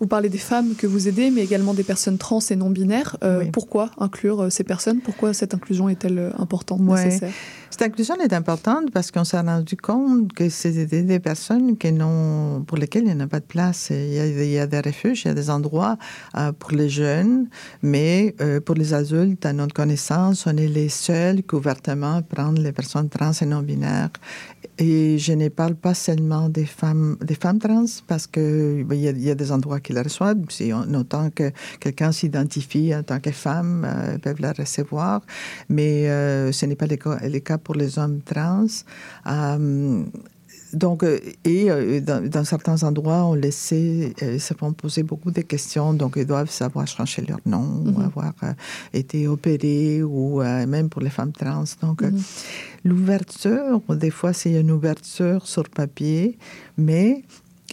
Vous 0.00 0.06
parlez 0.06 0.28
des 0.28 0.38
femmes 0.38 0.74
que 0.76 0.86
vous 0.86 1.08
aidez, 1.08 1.30
mais 1.30 1.42
également 1.42 1.74
des 1.74 1.84
personnes 1.84 2.18
trans 2.18 2.40
et 2.50 2.56
non 2.56 2.70
binaires. 2.70 3.16
Euh, 3.22 3.44
Pourquoi 3.52 3.90
inclure 3.98 4.42
euh, 4.42 4.50
ces 4.50 4.64
personnes? 4.64 5.00
Pourquoi 5.00 5.34
cette 5.34 5.54
inclusion 5.54 5.88
est-elle 5.88 6.18
euh, 6.18 6.30
importante, 6.38 6.80
Ouais. 6.80 7.04
nécessaire? 7.04 7.32
Cette 7.70 7.82
inclusion 7.82 8.16
est 8.16 8.32
importante 8.32 8.90
parce 8.90 9.12
qu'on 9.12 9.22
s'est 9.22 9.38
rendu 9.38 9.76
compte 9.76 10.32
que 10.32 10.48
c'est 10.48 10.86
des, 10.86 11.20
personnes 11.20 11.76
pour 12.66 12.76
lesquelles 12.76 13.04
il 13.06 13.16
n'y 13.16 13.22
a 13.22 13.26
pas 13.28 13.38
de 13.38 13.44
place. 13.44 13.90
Il 13.90 14.12
y 14.12 14.18
a, 14.18 14.26
il 14.26 14.50
y 14.50 14.58
a 14.58 14.66
des 14.66 14.80
refuges, 14.80 15.22
il 15.24 15.28
y 15.28 15.30
a 15.30 15.34
des 15.34 15.50
endroits 15.50 15.96
euh, 16.36 16.50
pour 16.50 16.72
les 16.72 16.88
jeunes, 16.88 17.48
mais 17.82 18.34
euh, 18.40 18.60
pour 18.60 18.74
les 18.74 18.92
adultes, 18.92 19.46
à 19.46 19.52
notre 19.52 19.72
connaissance, 19.72 20.46
on 20.46 20.56
est 20.56 20.66
les 20.66 20.88
seuls 20.88 21.44
qui 21.44 21.54
ouvertement 21.54 22.22
prennent 22.22 22.60
les 22.60 22.72
personnes 22.72 23.08
trans 23.08 23.32
et 23.40 23.46
non 23.46 23.62
binaires. 23.62 24.10
Et 24.80 25.18
je 25.18 25.34
ne 25.34 25.50
parle 25.50 25.74
pas 25.74 25.92
seulement 25.92 26.48
des 26.48 26.64
femmes, 26.64 27.18
des 27.20 27.34
femmes 27.34 27.58
trans 27.58 27.84
parce 28.06 28.26
que 28.26 28.82
ben, 28.82 28.98
y, 28.98 29.30
a, 29.30 29.34
des 29.34 29.52
endroits 29.52 29.78
qui 29.78 29.92
les 29.92 30.00
reçoivent. 30.00 30.38
Si 30.48 30.72
on, 30.72 30.94
autant 30.94 31.28
que 31.28 31.52
quelqu'un 31.80 32.12
s'identifie 32.12 32.94
en 32.94 33.02
tant 33.02 33.20
que 33.20 33.30
femme, 33.30 33.84
euh, 33.84 34.14
ils 34.14 34.20
peuvent 34.20 34.40
la 34.40 34.52
recevoir. 34.52 35.20
Mais 35.68 36.08
euh, 36.08 36.50
ce 36.50 36.64
n'est 36.64 36.76
pas 36.76 36.86
le 36.86 36.96
cas, 36.96 37.18
le 37.22 37.38
cas 37.40 37.58
pour 37.58 37.74
les 37.74 37.98
hommes 37.98 38.22
trans. 38.22 38.64
Euh, 39.26 40.02
donc, 40.72 41.02
euh, 41.02 41.18
et 41.44 41.70
euh, 41.70 42.00
dans, 42.00 42.28
dans, 42.28 42.44
certains 42.44 42.82
endroits, 42.82 43.24
on 43.24 43.34
laissait, 43.34 44.12
euh, 44.22 44.38
se 44.38 44.54
font 44.54 44.72
poser 44.72 45.02
beaucoup 45.02 45.30
de 45.30 45.40
questions. 45.40 45.92
Donc, 45.94 46.14
ils 46.16 46.26
doivent 46.26 46.50
savoir 46.50 46.86
changer 46.86 47.22
leur 47.28 47.40
nom 47.46 47.62
mm 47.62 47.84
-hmm. 47.84 47.94
ou 47.94 48.00
avoir 48.00 48.34
euh, 48.42 48.52
été 48.92 49.26
opérés 49.28 50.02
ou 50.02 50.42
même 50.74 50.88
pour 50.88 51.02
les 51.02 51.10
femmes 51.10 51.32
trans. 51.32 51.70
Donc, 51.82 52.02
mm 52.02 52.08
-hmm. 52.10 52.22
l'ouverture, 52.88 53.80
des 54.04 54.12
fois, 54.18 54.32
c'est 54.32 54.52
une 54.64 54.70
ouverture 54.78 55.40
sur 55.54 55.66
papier, 55.80 56.24
mais 56.88 57.08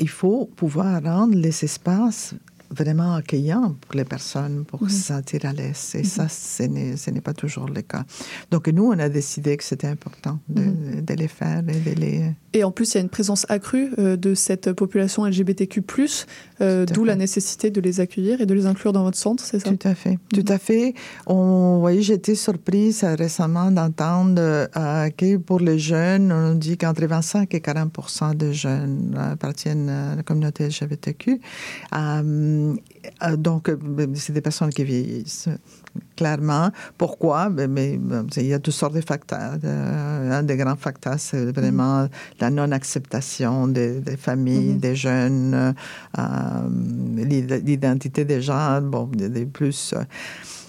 il 0.06 0.10
faut 0.10 0.42
pouvoir 0.62 0.94
rendre 1.04 1.36
les 1.46 1.56
espaces 1.70 2.24
vraiment 2.69 3.15
accueillant 3.15 3.75
pour 3.82 3.95
les 3.95 4.06
personnes, 4.06 4.65
pour 4.65 4.84
mmh. 4.84 4.89
se 4.89 5.01
sentir 5.08 5.45
à 5.45 5.53
l'aise. 5.53 5.93
Et 5.95 6.01
mmh. 6.01 6.06
ça, 6.06 6.27
ce 6.30 7.10
n'est 7.10 7.21
pas 7.21 7.34
toujours 7.34 7.67
le 7.67 7.82
cas. 7.82 8.06
Donc, 8.51 8.67
nous, 8.67 8.86
on 8.86 8.99
a 8.99 9.10
décidé 9.10 9.58
que 9.58 9.63
c'était 9.63 9.88
important 9.88 10.39
de, 10.49 10.63
mmh. 10.63 11.01
de, 11.06 11.13
les 11.13 11.27
faire 11.27 11.63
et 11.67 11.80
de 11.80 11.99
les... 11.99 12.32
Et 12.53 12.63
en 12.63 12.71
plus, 12.71 12.93
il 12.93 12.95
y 12.95 12.97
a 12.99 13.01
une 13.01 13.10
présence 13.10 13.45
accrue 13.49 13.91
euh, 13.99 14.17
de 14.17 14.34
cette 14.34 14.71
population 14.73 15.25
LGBTQ+, 15.25 15.84
euh, 16.60 16.86
d'où 16.86 17.03
la 17.03 17.15
nécessité 17.15 17.69
de 17.69 17.80
les 17.82 17.99
accueillir 17.99 18.41
et 18.41 18.45
de 18.45 18.53
les 18.53 18.65
inclure 18.65 18.93
dans 18.93 19.03
votre 19.03 19.17
centre, 19.17 19.43
c'est 19.43 19.60
ça? 19.60 19.69
Tout 19.69 19.88
à 19.88 19.93
fait. 19.93 20.17
Tout 20.34 20.45
à 20.47 20.58
fait. 20.58 20.93
On, 21.27 21.80
voyez, 21.80 22.01
j'étais 22.01 22.36
surprise 22.36 23.03
euh, 23.03 23.15
récemment 23.15 23.71
d'entendre 23.71 24.41
euh, 24.41 25.10
que 25.12 25.38
pour 25.38 25.60
les 25.60 25.77
jeunes, 25.77 26.32
on 26.32 26.56
dit 26.56 26.77
qu'entre 26.77 27.06
25 27.06 27.53
et 27.53 27.60
40% 27.60 28.36
de 28.36 28.51
jeunes 28.51 29.15
appartiennent 29.17 29.89
à 29.89 30.15
la 30.15 30.23
communauté 30.23 30.67
LGBTQ. 30.67 31.39
Donc, 33.38 33.72
c'est 34.15 34.34
des 34.34 34.41
personnes 34.41 34.70
qui 34.70 34.84
vieillissent 34.84 35.50
clairement. 36.15 36.72
Pourquoi? 36.98 37.50
Mais, 37.50 37.67
mais, 37.67 38.00
il 38.38 38.48
y 38.48 38.54
a 38.54 38.60
toutes 38.60 38.74
sortes 38.74 38.96
de 38.96 39.02
facteurs. 39.02 39.58
Un 39.63 40.43
des 40.43 40.58
grands 40.58 40.76
facteurs, 40.76 41.20
c'est 41.20 41.52
vraiment 41.52 42.04
mmh. 42.04 42.10
la 42.39 42.50
non-acceptation 42.50 43.67
des, 43.67 44.00
des, 44.02 44.17
familles, 44.17 44.74
mmh. 44.74 44.80
des 44.80 44.96
jeunes, 44.96 45.74
euh, 46.17 46.62
l'identité 47.15 48.26
des 48.26 48.41
gens, 48.41 48.82
bon, 48.82 49.10
des 49.13 49.46
plus... 49.46 49.93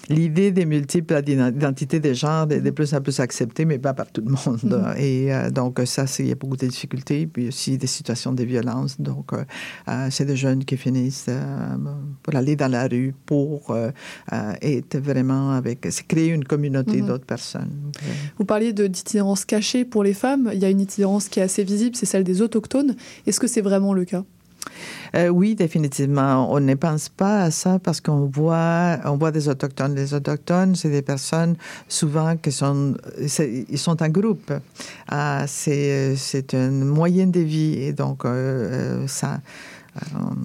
Euh, 0.09 0.13
L'idée 0.13 0.51
des 0.51 0.65
multiples 0.65 1.21
identités 1.27 1.99
des 1.99 2.15
genres 2.15 2.51
est 2.51 2.61
de 2.61 2.71
plus 2.71 2.93
en 2.93 3.01
plus 3.01 3.19
acceptée, 3.19 3.65
mais 3.65 3.79
pas 3.79 3.93
par 3.93 4.11
tout 4.11 4.21
le 4.25 4.31
monde. 4.31 4.63
Mmh. 4.63 4.99
Et 4.99 5.33
euh, 5.33 5.49
donc, 5.49 5.81
ça, 5.85 6.05
il 6.19 6.27
y 6.27 6.31
a 6.31 6.35
beaucoup 6.35 6.57
de 6.57 6.67
difficultés, 6.67 7.27
puis 7.27 7.47
aussi 7.49 7.77
des 7.77 7.87
situations 7.87 8.33
de 8.33 8.43
violence. 8.43 8.99
Donc, 8.99 9.33
euh, 9.33 10.07
c'est 10.09 10.25
des 10.25 10.35
jeunes 10.35 10.65
qui 10.65 10.77
finissent 10.77 11.27
euh, 11.29 11.75
pour 12.23 12.35
aller 12.35 12.55
dans 12.55 12.71
la 12.71 12.87
rue, 12.87 13.13
pour 13.25 13.75
être 14.61 14.97
vraiment 14.97 15.51
avec... 15.51 15.87
créer 16.07 16.27
une 16.27 16.43
communauté 16.43 17.01
mmh. 17.01 17.05
d'autres 17.07 17.25
personnes. 17.25 17.91
Vous 18.37 18.45
parliez 18.45 18.73
d'itinérance 18.73 19.45
cachée 19.45 19.85
pour 19.85 20.03
les 20.03 20.13
femmes. 20.13 20.49
Il 20.53 20.59
y 20.59 20.65
a 20.65 20.69
une 20.69 20.81
itinérance 20.81 21.29
qui 21.29 21.39
est 21.39 21.43
assez 21.43 21.63
visible, 21.63 21.95
c'est 21.95 22.05
celle 22.05 22.23
des 22.23 22.41
autochtones. 22.41 22.95
Est-ce 23.25 23.39
que 23.39 23.47
c'est 23.47 23.61
vraiment 23.61 23.93
le 23.93 24.05
cas? 24.05 24.23
Euh, 25.15 25.29
oui, 25.29 25.55
définitivement. 25.55 26.51
On 26.51 26.59
ne 26.59 26.75
pense 26.75 27.09
pas 27.09 27.43
à 27.43 27.51
ça 27.51 27.79
parce 27.79 28.01
qu'on 28.01 28.25
voit, 28.25 28.97
on 29.05 29.17
voit 29.17 29.31
des 29.31 29.47
autochtones. 29.49 29.95
Les 29.95 30.13
autochtones, 30.13 30.75
c'est 30.75 30.89
des 30.89 31.01
personnes 31.01 31.55
souvent 31.87 32.37
qui 32.37 32.51
sont, 32.51 32.95
ils 33.17 33.77
sont 33.77 34.01
en 34.01 34.09
groupe. 34.09 34.51
Euh, 35.11 35.43
c'est 35.47 36.53
une 36.53 36.85
moyenne 36.85 37.31
de 37.31 37.41
vie 37.41 37.81
et 37.81 37.93
donc 37.93 38.25
euh, 38.25 39.07
ça. 39.07 39.39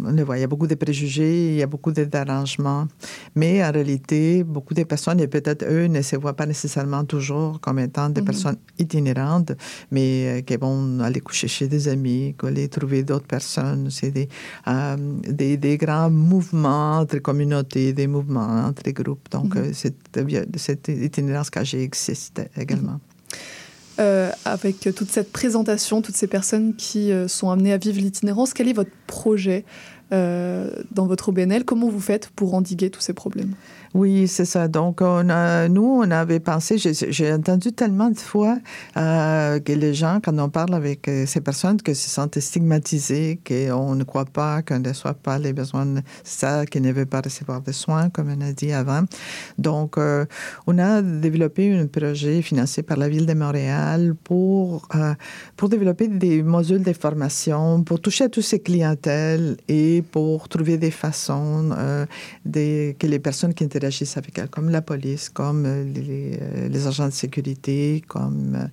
On 0.06 0.12
le 0.12 0.22
voit, 0.24 0.36
il 0.38 0.40
y 0.40 0.44
a 0.44 0.46
beaucoup 0.46 0.66
de 0.66 0.74
préjugés, 0.74 1.52
il 1.52 1.56
y 1.56 1.62
a 1.62 1.66
beaucoup 1.66 1.92
d'arrangements. 1.92 2.86
Mais 3.34 3.64
en 3.64 3.70
réalité, 3.72 4.44
beaucoup 4.44 4.74
de 4.74 4.84
personnes, 4.84 5.20
et 5.20 5.28
peut-être 5.28 5.64
eux, 5.68 5.86
ne 5.86 6.02
se 6.02 6.16
voient 6.16 6.36
pas 6.36 6.46
nécessairement 6.46 7.04
toujours 7.04 7.60
comme 7.60 7.78
étant 7.78 8.08
des 8.10 8.20
mm 8.20 8.24
-hmm. 8.24 8.26
personnes 8.30 8.58
itinérantes, 8.84 9.52
mais 9.94 10.08
euh, 10.26 10.40
qui 10.46 10.56
vont 10.64 11.00
aller 11.00 11.20
coucher 11.28 11.48
chez 11.56 11.68
des 11.74 11.88
amis, 11.88 12.34
aller 12.42 12.68
trouver 12.68 13.00
d'autres 13.08 13.26
personnes. 13.36 13.90
C'est 13.90 14.10
des, 14.18 14.28
euh, 14.68 14.96
des, 15.40 15.56
des, 15.56 15.76
grands 15.84 16.10
mouvements 16.10 16.98
entre 17.02 17.18
communautés, 17.28 17.92
des 18.00 18.08
mouvements 18.16 18.52
entre 18.68 18.88
groupes. 19.00 19.26
Donc, 19.36 19.50
mm 19.54 19.60
-hmm. 19.60 19.72
cette, 19.82 20.58
cette 20.66 20.86
itinérance 21.08 21.50
cachée 21.56 21.82
existe 21.90 22.38
également. 22.64 22.98
Mm 22.98 23.02
-hmm. 23.10 23.13
Euh, 24.00 24.32
avec 24.44 24.88
toute 24.96 25.08
cette 25.10 25.30
présentation, 25.30 26.02
toutes 26.02 26.16
ces 26.16 26.26
personnes 26.26 26.74
qui 26.74 27.12
euh, 27.12 27.28
sont 27.28 27.50
amenées 27.50 27.72
à 27.72 27.76
vivre 27.76 28.00
l'itinérance, 28.00 28.52
quel 28.52 28.66
est 28.66 28.72
votre 28.72 28.90
projet 29.06 29.64
euh, 30.14 30.70
dans 30.92 31.06
votre 31.06 31.28
OBNL. 31.30 31.64
Comment 31.64 31.88
vous 31.88 32.00
faites 32.00 32.28
pour 32.30 32.54
endiguer 32.54 32.90
tous 32.90 33.00
ces 33.00 33.12
problèmes? 33.14 33.54
Oui, 33.94 34.26
c'est 34.26 34.44
ça. 34.44 34.66
Donc, 34.66 35.00
nous, 35.02 36.00
on 36.02 36.10
avait 36.10 36.40
pensé, 36.40 36.78
j'ai- 36.78 37.32
entendu 37.32 37.72
tellement 37.72 38.10
de 38.10 38.18
fois 38.18 38.58
euh, 38.96 39.60
que 39.60 39.72
les 39.72 39.94
gens, 39.94 40.18
quand 40.24 40.36
on 40.38 40.48
parle 40.48 40.74
avec 40.74 41.06
euh, 41.06 41.26
ces 41.26 41.40
personnes, 41.40 41.80
que 41.80 41.94
se 41.94 42.08
sentent 42.10 42.40
stigmatisés, 42.40 43.38
qu'on 43.46 43.94
ne 43.94 44.02
croit 44.04 44.24
pas, 44.24 44.62
qu'on 44.62 44.80
ne 44.80 44.88
reçoit 44.88 45.14
pas 45.14 45.38
les 45.38 45.52
besoins 45.52 45.86
ça, 46.24 46.66
qu'ils 46.66 46.82
ne 46.82 46.92
veulent 46.92 47.06
pas 47.06 47.20
recevoir 47.20 47.60
de 47.60 47.70
soins, 47.72 48.10
comme 48.10 48.34
on 48.36 48.40
a 48.40 48.52
dit 48.52 48.72
avant. 48.72 49.02
Donc, 49.58 49.96
on 50.66 50.78
a 50.78 51.02
développé 51.02 51.76
un 51.76 51.86
projet 51.86 52.42
financé 52.42 52.82
par 52.82 52.96
la 52.96 53.08
Ville 53.08 53.26
de 53.26 53.34
Montréal 53.34 54.14
pour, 54.24 54.88
pour 55.56 55.68
développer 55.68 56.08
des 56.08 56.42
modules 56.42 56.82
de 56.82 56.92
formation, 56.92 57.82
pour 57.84 58.00
toucher 58.00 58.24
à 58.24 58.28
toutes 58.28 58.44
ces 58.44 58.60
clientèles 58.60 59.56
et 59.68 60.02
pour 60.04 60.48
trouver 60.48 60.78
des 60.78 60.90
façons 60.90 61.70
euh, 61.76 62.06
que 62.44 63.06
les 63.06 63.18
personnes 63.18 63.54
qui 63.54 63.64
interagissent 63.64 64.16
avec 64.16 64.38
elles, 64.38 64.48
comme 64.48 64.70
la 64.70 64.82
police, 64.82 65.28
comme 65.28 65.64
euh, 65.66 65.84
les, 65.84 66.38
euh, 66.40 66.68
les 66.68 66.86
agents 66.86 67.06
de 67.06 67.12
sécurité, 67.12 68.02
comme 68.06 68.68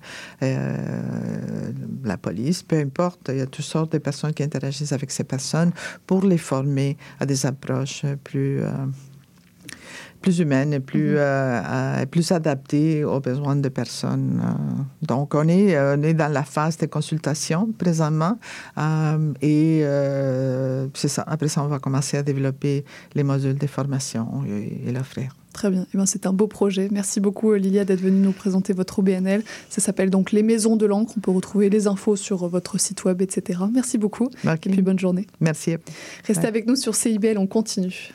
la 2.04 2.16
police, 2.18 2.62
peu 2.62 2.76
importe, 2.76 3.30
il 3.30 3.38
y 3.38 3.40
a 3.40 3.46
toutes 3.46 3.64
sortes 3.64 3.92
de 3.92 3.98
personnes 3.98 4.32
qui 4.32 4.42
interagissent 4.42 4.92
avec 4.92 5.10
ces 5.10 5.24
personnes 5.24 5.72
pour 6.06 6.24
les 6.24 6.38
former 6.38 6.96
à 7.20 7.26
des 7.26 7.46
approches 7.46 8.04
plus... 8.24 8.60
plus 10.22 10.38
humaine 10.38 10.72
et 10.72 10.80
plus, 10.80 11.16
euh, 11.18 11.20
euh, 11.20 12.06
plus 12.06 12.32
adaptée 12.32 13.04
aux 13.04 13.20
besoins 13.20 13.56
des 13.56 13.70
personnes. 13.70 14.40
euh. 14.42 14.82
Donc, 15.06 15.34
on 15.34 15.46
est, 15.48 15.76
euh, 15.76 15.96
on 15.98 16.02
est 16.02 16.14
dans 16.14 16.32
la 16.32 16.44
phase 16.44 16.76
de 16.78 16.86
consultation 16.86 17.68
présentement 17.76 18.38
et 19.42 19.84
c'est 20.94 21.08
ça. 21.08 21.24
Après 21.26 21.48
ça, 21.48 21.62
on 21.64 21.68
va 21.68 21.78
commencer 21.78 22.16
à 22.16 22.22
développer 22.22 22.84
les 23.14 23.22
modules 23.24 23.58
de 23.58 23.66
formation 23.66 24.26
et, 24.48 24.88
et 24.88 24.92
l'offrir. 24.92 25.34
Très 25.52 25.68
bien. 25.70 25.84
Eh 25.92 25.98
ben, 25.98 26.06
c'est 26.06 26.24
un 26.24 26.32
beau 26.32 26.46
projet. 26.46 26.88
Merci 26.90 27.20
beaucoup, 27.20 27.52
Lilia, 27.52 27.84
d'être 27.84 28.00
venue 28.00 28.20
nous 28.20 28.32
présenter 28.32 28.72
votre 28.72 29.00
OBNL. 29.00 29.42
Ça 29.68 29.82
s'appelle 29.82 30.08
donc 30.08 30.32
Les 30.32 30.42
Maisons 30.42 30.76
de 30.76 30.86
l'encre. 30.86 31.12
On 31.18 31.20
peut 31.20 31.30
retrouver 31.30 31.68
les 31.68 31.86
infos 31.88 32.16
sur 32.16 32.48
votre 32.48 32.80
site 32.80 33.04
web, 33.04 33.20
etc. 33.20 33.60
Merci 33.70 33.98
beaucoup. 33.98 34.30
Ok. 34.46 34.66
Et 34.66 34.70
puis 34.70 34.80
bonne 34.80 34.98
journée. 34.98 35.26
Merci. 35.40 35.76
Restez 36.26 36.42
Ouais. 36.44 36.48
avec 36.48 36.66
nous 36.66 36.76
sur 36.76 36.94
CIBL. 36.94 37.36
On 37.36 37.46
continue. 37.46 38.14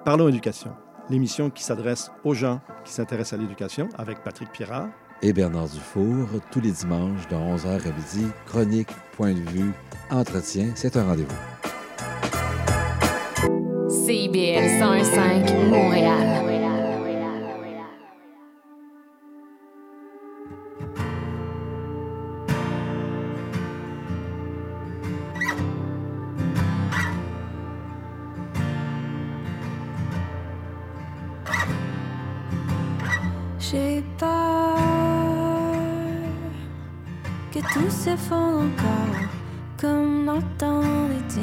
Parlons 0.06 0.30
éducation, 0.30 0.72
l'émission 1.10 1.50
qui 1.52 1.64
s'adresse 1.64 2.12
aux 2.24 2.34
gens 2.34 2.62
qui 2.86 2.94
s'intéressent 2.94 3.40
à 3.40 3.42
l'éducation 3.42 3.90
avec 3.98 4.24
Patrick 4.24 4.50
Pirard. 4.52 4.88
Et 5.22 5.34
Bernard 5.34 5.68
Dufour, 5.68 6.30
tous 6.50 6.62
les 6.62 6.72
dimanches 6.72 7.28
de 7.28 7.36
11h 7.36 7.68
à 7.68 7.92
midi, 7.92 8.26
chronique, 8.48 8.90
point 9.16 9.34
de 9.34 9.50
vue, 9.52 9.74
entretien, 10.10 10.72
c'est 10.74 10.98
un 10.98 11.06
rendez-vous. 11.06 11.61
CIBL 13.90 14.68
101.5 14.80 15.70
Montréal. 15.70 16.42
J'ai 33.72 34.04
peur 34.18 34.76
que 37.54 37.60
tout 37.60 37.90
s'effondre 37.90 38.66
encore 38.66 39.41
comme 39.82 40.26
dans 40.28 40.36
le 40.36 40.42
temps 40.60 41.08
des 41.10 41.42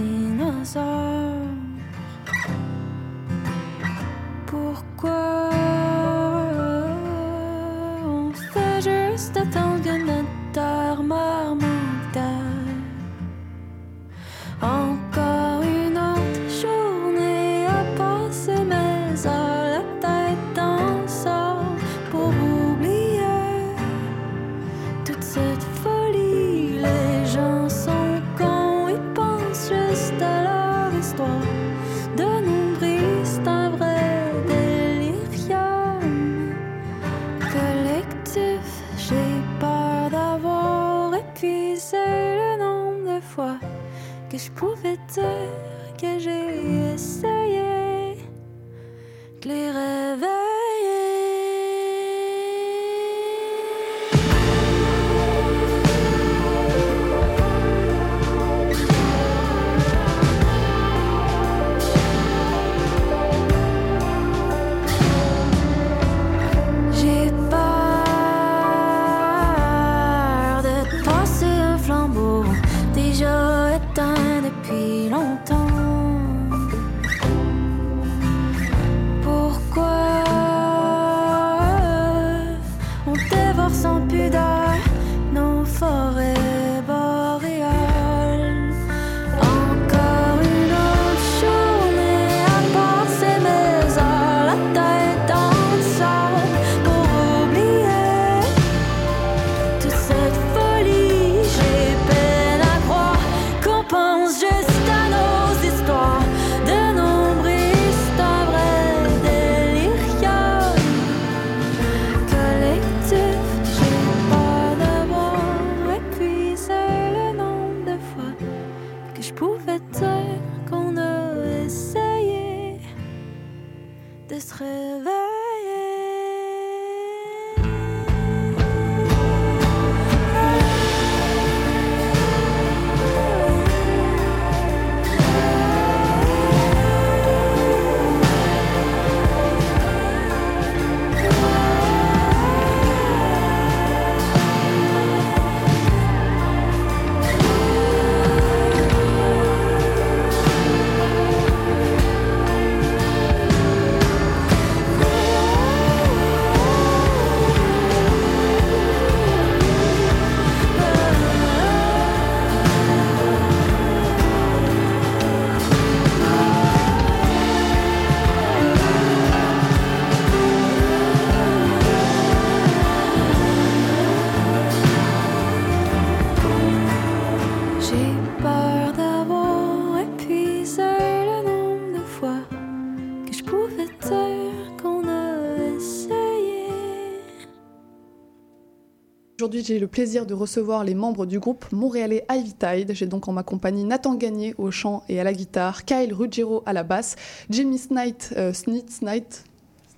Aujourd'hui, 189.49 189.65
j'ai 189.65 189.79
le 189.79 189.87
plaisir 189.87 190.27
de 190.27 190.35
recevoir 190.35 190.85
les 190.85 190.93
membres 190.95 191.25
du 191.25 191.39
groupe 191.41 191.65
montréalais 191.73 192.23
Ivy 192.31 192.53
Tide. 192.53 192.93
J'ai 192.93 193.07
donc 193.07 193.29
en 193.29 193.33
ma 193.33 193.43
compagnie 193.43 193.83
Nathan 193.85 194.15
Gagné 194.15 194.55
au 194.59 194.71
chant 194.71 195.05
et 195.09 195.19
à 195.21 195.25
la 195.25 195.33
guitare, 195.33 195.87
Kyle 195.87 196.13
Ruggiero 196.13 196.63
à 196.67 196.75
la 196.75 196.83
basse, 196.83 197.17
Jimmy 197.49 197.79
Snight, 197.79 198.35
euh, 198.37 198.53
Snit, 198.53 198.85
Snight, 198.91 199.45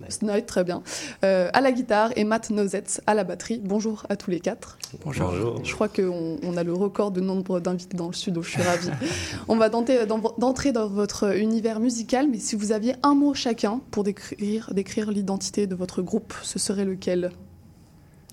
Snight, 0.07 0.45
très 0.45 0.63
bien, 0.63 0.83
euh, 1.25 1.49
à 1.51 1.59
la 1.59 1.73
guitare 1.73 2.11
et 2.15 2.23
Matt 2.23 2.49
Nozetz 2.49 3.01
à 3.07 3.13
la 3.13 3.25
batterie. 3.25 3.59
Bonjour 3.61 4.05
à 4.07 4.15
tous 4.15 4.31
les 4.31 4.39
quatre. 4.39 4.77
Bonjour. 5.03 5.31
Bonjour. 5.31 5.65
Je 5.65 5.73
crois 5.75 5.89
qu'on 5.89 6.37
on 6.41 6.55
a 6.55 6.63
le 6.63 6.71
record 6.71 7.11
de 7.11 7.19
nombre 7.19 7.59
d'invités 7.59 7.97
dans 7.97 8.07
le 8.07 8.13
studio, 8.13 8.41
je 8.41 8.51
suis 8.51 8.61
ravie. 8.61 8.87
on 9.49 9.57
va 9.57 9.69
tenter 9.69 10.05
d'en- 10.05 10.21
d'entrer 10.37 10.71
dans 10.71 10.87
votre 10.87 11.35
univers 11.37 11.81
musical, 11.81 12.29
mais 12.31 12.39
si 12.39 12.55
vous 12.55 12.71
aviez 12.71 12.93
un 13.03 13.15
mot 13.15 13.33
chacun 13.33 13.81
pour 13.91 14.05
décrire, 14.05 14.73
décrire 14.73 15.11
l'identité 15.11 15.67
de 15.67 15.75
votre 15.75 16.01
groupe, 16.01 16.33
ce 16.41 16.57
serait 16.57 16.85
lequel? 16.85 17.31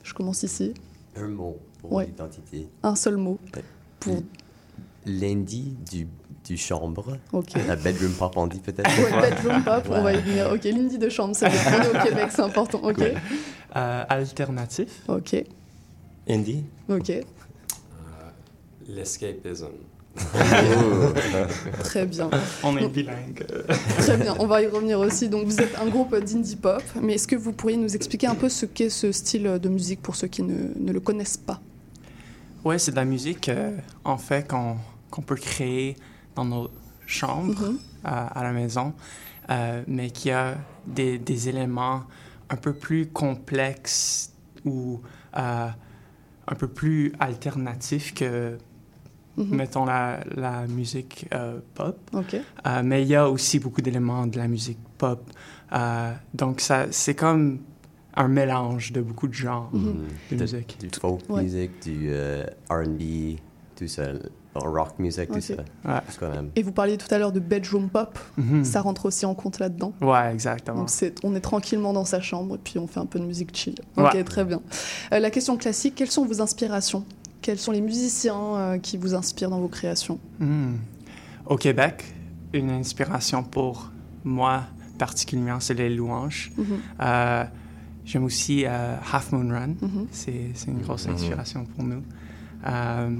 Je 0.04 0.14
commence 0.14 0.44
ici. 0.44 0.74
Un 1.18 1.28
mot 1.28 1.58
pour 1.80 1.92
Ouais. 1.92 2.06
l'identité. 2.06 2.68
Un 2.82 2.94
seul 2.94 3.16
mot. 3.16 3.38
Pour... 4.00 4.22
Lundi 5.06 5.76
du, 5.90 6.06
du 6.44 6.56
chambre. 6.56 7.16
Ok. 7.32 7.52
La 7.66 7.76
bedroom 7.76 8.12
pop, 8.12 8.32
on 8.36 8.46
dit 8.46 8.60
peut-être. 8.60 8.88
Ouais, 8.88 9.30
bedroom 9.30 9.62
pop, 9.64 9.84
on 9.90 10.02
va 10.02 10.12
y 10.14 10.20
venir. 10.20 10.50
Ok, 10.52 10.64
Lindy 10.64 10.98
de 10.98 11.08
chambre, 11.08 11.34
c'est 11.34 11.46
au 11.46 12.02
Québec, 12.04 12.28
c'est 12.30 12.42
important. 12.42 12.80
Ok. 12.82 13.00
Euh, 13.00 14.04
alternatif. 14.08 15.02
Ok. 15.08 15.44
Indie. 16.28 16.64
Ok. 16.88 17.12
L'escapism. 18.86 19.68
Très 21.84 22.06
bien. 22.06 22.30
On 22.62 22.76
est 22.76 22.88
bilingue. 22.88 23.46
Très 23.98 24.16
bien, 24.16 24.34
on 24.38 24.46
va 24.46 24.62
y 24.62 24.66
revenir 24.66 24.98
aussi. 25.00 25.28
Donc 25.28 25.44
vous 25.46 25.60
êtes 25.60 25.78
un 25.78 25.86
groupe 25.86 26.14
d'indie 26.16 26.56
pop, 26.56 26.82
mais 27.00 27.14
est-ce 27.14 27.28
que 27.28 27.36
vous 27.36 27.52
pourriez 27.52 27.76
nous 27.76 27.94
expliquer 27.94 28.26
un 28.26 28.34
peu 28.34 28.48
ce 28.48 28.66
qu'est 28.66 28.90
ce 28.90 29.12
style 29.12 29.58
de 29.62 29.68
musique 29.68 30.02
pour 30.02 30.16
ceux 30.16 30.26
qui 30.28 30.42
ne, 30.42 30.68
ne 30.78 30.92
le 30.92 31.00
connaissent 31.00 31.36
pas? 31.36 31.60
Ouais, 32.64 32.78
c'est 32.78 32.90
de 32.90 32.96
la 32.96 33.04
musique, 33.04 33.48
euh, 33.48 33.76
en 34.04 34.18
fait, 34.18 34.48
qu'on 34.48 35.22
peut 35.22 35.36
créer 35.36 35.96
dans 36.34 36.44
nos 36.44 36.68
chambres 37.06 37.54
Mhm. 37.68 37.78
à, 38.04 38.26
à 38.38 38.42
la 38.42 38.52
maison, 38.52 38.92
euh, 39.50 39.82
mais 39.86 40.10
qui 40.10 40.30
a 40.30 40.56
des, 40.86 41.18
des 41.18 41.48
éléments 41.48 42.02
un 42.50 42.56
peu 42.56 42.72
plus 42.72 43.06
complexes 43.06 44.32
ou 44.64 45.00
euh, 45.36 45.68
un 46.48 46.54
peu 46.54 46.66
plus 46.68 47.12
alternatifs 47.20 48.12
que, 48.14 48.58
Mhm. 49.38 49.56
mettons, 49.56 49.84
la, 49.84 50.20
la 50.36 50.66
musique 50.66 51.26
euh, 51.32 51.60
pop. 51.74 51.96
Euh, 52.14 52.82
mais 52.84 53.02
il 53.02 53.08
y 53.08 53.14
a 53.14 53.30
aussi 53.30 53.58
beaucoup 53.58 53.80
d'éléments 53.80 54.26
de 54.26 54.36
la 54.36 54.48
musique 54.48 54.78
pop. 54.98 55.22
Euh, 55.72 56.12
donc, 56.34 56.60
ça, 56.60 56.86
c'est 56.90 57.14
comme 57.14 57.60
un 58.14 58.28
mélange 58.28 58.92
de 58.92 59.00
beaucoup 59.00 59.28
de 59.28 59.34
genres 59.34 59.70
Mhm. 59.72 60.06
de 60.32 60.36
De- 60.36 60.40
musique. 60.42 60.76
Du 60.80 60.88
folk 61.00 61.20
Ouais. 61.28 61.42
music, 61.42 61.70
du 61.82 62.08
euh, 62.10 62.44
R&B, 62.68 63.38
tout 63.76 63.86
ça. 63.86 64.04
Rock 64.54 64.98
music. 64.98 65.30
Ouais. 65.30 65.40
Et 66.56 66.64
vous 66.64 66.72
parliez 66.72 66.96
tout 66.96 67.06
à 67.14 67.18
l'heure 67.18 67.30
de 67.30 67.38
bedroom 67.38 67.88
pop, 67.88 68.18
Mhm. 68.36 68.64
ça 68.64 68.80
rentre 68.80 69.06
aussi 69.06 69.24
en 69.24 69.34
compte 69.34 69.60
là-dedans 69.60 69.92
Ouais, 70.00 70.32
exactement. 70.32 70.78
Donc 70.78 70.90
on 71.22 71.36
est 71.36 71.40
tranquillement 71.40 71.92
dans 71.92 72.04
sa 72.04 72.20
chambre 72.20 72.56
et 72.56 72.58
puis 72.58 72.78
on 72.80 72.88
fait 72.88 72.98
un 72.98 73.06
peu 73.06 73.20
de 73.20 73.24
musique 73.24 73.54
chill. 73.56 73.76
Ok, 73.96 74.14
Ouais. 74.14 74.24
très 74.24 74.44
bien. 74.44 74.60
Euh, 75.12 75.20
la 75.20 75.30
question 75.30 75.56
classique, 75.56 75.94
quelles 75.94 76.10
sont 76.10 76.24
vos 76.24 76.40
inspirations? 76.40 77.04
Quels 77.42 77.58
sont 77.58 77.72
les 77.72 77.80
musiciens 77.80 78.56
euh, 78.56 78.78
qui 78.78 78.96
vous 78.96 79.14
inspirent 79.14 79.50
dans 79.50 79.60
vos 79.60 79.68
créations? 79.68 80.18
Hmm. 80.40 80.74
Au 81.46 81.56
Québec, 81.56 82.04
une 82.52 82.70
inspiration 82.70 83.42
pour 83.42 83.90
moi 84.24 84.64
particulièrement, 84.98 85.60
c'est 85.60 85.74
les 85.74 85.88
louanges. 85.94 86.50
Mhm. 86.56 86.66
Euh, 87.00 87.44
J'aime 88.04 88.24
aussi 88.24 88.64
euh, 88.66 88.96
Half 89.12 89.32
Moon 89.32 89.48
Run. 89.50 89.74
Mhm. 89.82 90.06
C'est 90.10 90.46
c'est 90.54 90.70
une 90.70 90.80
grosse 90.80 91.06
Mhm. 91.06 91.14
inspiration 91.14 91.64
pour 91.66 91.84
nous. 91.84 92.02
Euh, 92.66 93.10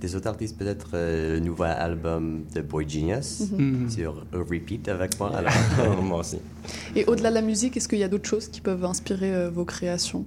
Des 0.00 0.14
autres 0.14 0.26
artistes, 0.28 0.58
peut-être 0.58 0.90
euh, 0.94 1.34
le 1.34 1.40
nouvel 1.40 1.70
album 1.70 2.42
de 2.54 2.60
Boy 2.60 2.86
Genius 2.88 3.44
Mhm. 3.52 3.88
sur 3.88 4.26
Repeat 4.32 4.88
avec 4.88 5.18
moi. 5.18 5.34
Alors, 5.36 5.52
moi 6.02 6.18
aussi. 6.20 6.38
Et 6.94 7.04
au-delà 7.06 7.30
de 7.30 7.36
la 7.36 7.42
musique, 7.42 7.76
est-ce 7.76 7.88
qu'il 7.88 7.98
y 8.00 8.04
a 8.04 8.08
d'autres 8.08 8.28
choses 8.28 8.48
qui 8.48 8.60
peuvent 8.60 8.84
inspirer 8.84 9.32
euh, 9.34 9.50
vos 9.50 9.64
créations? 9.64 10.26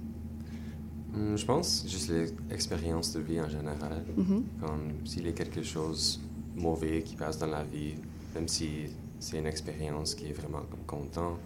Hmm, 1.14 1.36
je 1.36 1.44
pense 1.44 1.84
juste 1.88 2.12
l'expérience 2.48 3.12
de 3.12 3.20
vie 3.20 3.40
en 3.40 3.48
général. 3.48 4.04
Mhm. 4.16 4.44
Comme 4.60 4.92
s'il 5.04 5.26
y 5.26 5.28
a 5.28 5.32
quelque 5.32 5.62
chose 5.62 6.20
de 6.56 6.62
mauvais 6.62 7.02
qui 7.02 7.16
passe 7.16 7.38
dans 7.38 7.46
la 7.46 7.64
vie, 7.64 7.94
même 8.34 8.46
si 8.48 8.68
c'est 9.18 9.38
une 9.38 9.46
expérience 9.46 10.14
qui 10.14 10.26
est 10.26 10.32
vraiment 10.32 10.62
comme 10.70 10.84
content, 11.00 11.36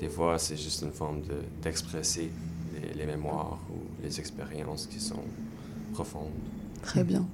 des 0.00 0.08
fois 0.08 0.38
c'est 0.38 0.56
juste 0.56 0.82
une 0.82 0.92
forme 0.92 1.20
de- 1.22 1.42
d'expresser 1.62 2.30
les, 2.74 2.94
les 2.94 3.06
mémoires 3.06 3.58
ou 3.70 3.78
les 4.02 4.18
expériences 4.18 4.86
qui 4.86 4.98
sont 5.00 5.22
profondes. 5.92 6.30
Très 6.82 7.04
bien. 7.04 7.26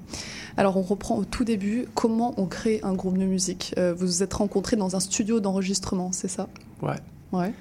Alors 0.57 0.77
on 0.77 0.83
reprend 0.83 1.17
au 1.19 1.25
tout 1.25 1.45
début, 1.45 1.87
comment 1.95 2.35
on 2.37 2.47
crée 2.47 2.81
un 2.83 2.95
groupe 2.95 3.17
de 3.17 3.25
musique? 3.25 3.73
Euh, 3.79 3.95
Vous 3.95 4.07
vous 4.07 4.23
êtes 4.23 4.35
rencontrés 4.35 4.77
dans 4.77 4.95
un 4.97 5.01
studio 5.01 5.41
d'enregistrement, 5.41 6.11
c'est 6.13 6.29
ça? 6.29 6.49
Ouais. 6.83 6.97
Ouais. 7.33 7.53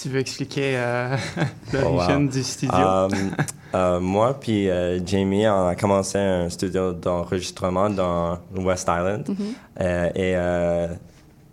Tu 0.00 0.08
veux 0.08 0.20
expliquer 0.20 0.76
euh, 0.76 1.16
Oh, 1.74 1.76
wow. 1.76 1.80
l'origine 1.82 2.28
du 2.28 2.42
studio? 2.42 2.76
Euh, 2.78 3.08
euh, 3.74 4.00
moi 4.00 4.38
puis 4.38 4.68
euh, 4.70 5.04
Jamie, 5.04 5.46
on 5.48 5.66
a 5.66 5.74
commencé 5.74 6.18
un 6.18 6.48
studio 6.48 6.92
d'enregistrement 6.92 7.90
dans 7.90 8.38
West 8.56 8.84
Island. 8.88 9.28
Mhm. 9.28 9.36
Euh, 9.80 10.06
et 10.14 10.34
euh, 10.36 10.86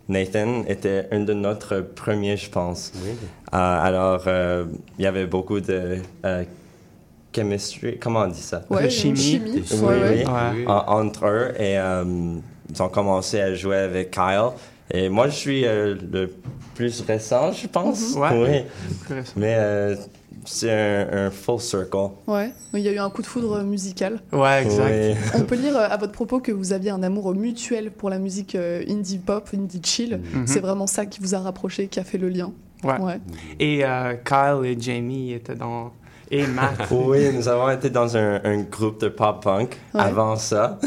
Nathan 0.08 0.62
était 0.68 1.08
un 1.10 1.20
de 1.20 1.32
notre 1.32 1.80
premiers, 1.80 2.36
je 2.36 2.48
pense. 2.48 2.92
Oui. 3.04 3.10
Euh, 3.52 3.56
alors, 3.56 4.22
euh, 4.28 4.64
il 4.98 5.04
y 5.04 5.06
avait 5.08 5.26
beaucoup 5.26 5.60
de 5.60 5.96
euh, 6.24 6.44
chemistry, 7.34 7.98
comment 7.98 8.20
on 8.20 8.28
dit 8.28 8.40
ça? 8.40 8.62
Ouais, 8.70 8.88
chimie. 8.88 9.16
chimie. 9.16 9.64
Oui, 9.72 9.78
Ouais, 9.80 9.86
ouais. 9.86 10.24
oui, 10.24 10.32
Ouais. 10.32 10.64
en- 10.68 11.00
entre 11.00 11.26
eux. 11.26 11.52
Et 11.58 11.76
euh, 11.78 12.04
ils 12.70 12.82
ont 12.82 12.88
commencé 12.88 13.40
à 13.40 13.54
jouer 13.54 13.76
avec 13.78 14.12
Kyle. 14.12 14.50
Et 14.90 15.08
moi, 15.08 15.28
je 15.28 15.34
suis 15.34 15.66
euh, 15.66 15.94
le 16.12 16.32
plus 16.74 17.00
récent, 17.02 17.52
je 17.52 17.66
pense. 17.66 18.14
Mhm. 18.14 18.20
Ouais. 18.22 18.64
Oui. 19.10 19.16
Mais 19.36 19.54
euh, 19.58 19.96
c'est 20.44 20.70
un, 20.70 21.26
un 21.26 21.30
full 21.30 21.60
circle. 21.60 22.10
Ouais, 22.26 22.52
il 22.74 22.80
y 22.80 22.88
a 22.88 22.92
eu 22.92 22.98
un 22.98 23.10
coup 23.10 23.20
de 23.22 23.26
foudre 23.26 23.62
musical. 23.62 24.20
Ouais, 24.32 24.62
exact. 24.62 24.92
Oui. 24.94 25.40
On 25.40 25.42
peut 25.42 25.56
lire 25.56 25.76
euh, 25.76 25.88
à 25.90 25.96
votre 25.96 26.12
propos 26.12 26.38
que 26.40 26.52
vous 26.52 26.72
aviez 26.72 26.90
un 26.90 27.02
amour 27.02 27.34
mutuel 27.34 27.90
pour 27.90 28.10
la 28.10 28.18
musique 28.18 28.54
indie 28.56 29.18
pop, 29.18 29.48
indie 29.54 29.80
chill. 29.84 30.20
Mhm. 30.32 30.46
C'est 30.46 30.60
vraiment 30.60 30.86
ça 30.86 31.04
qui 31.06 31.20
vous 31.20 31.34
a 31.34 31.38
rapproché, 31.40 31.88
qui 31.88 31.98
a 31.98 32.04
fait 32.04 32.18
le 32.18 32.28
lien. 32.28 32.52
Ouais. 32.84 33.00
Ouais. 33.00 33.20
Et 33.58 33.84
euh, 33.84 34.14
Kyle 34.24 34.64
et 34.64 34.76
Jamie 34.80 35.32
étaient 35.32 35.54
dans. 35.56 35.92
Et 36.30 36.46
Matt. 36.46 36.76
Oui, 36.90 37.32
nous 37.32 37.46
avons 37.48 37.70
été 37.70 37.88
dans 37.88 38.16
un, 38.16 38.40
un 38.44 38.58
groupe 38.62 39.00
de 39.00 39.08
pop 39.08 39.42
punk 39.42 39.76
Ouais. 39.94 40.00
avant 40.00 40.34
ça. 40.36 40.78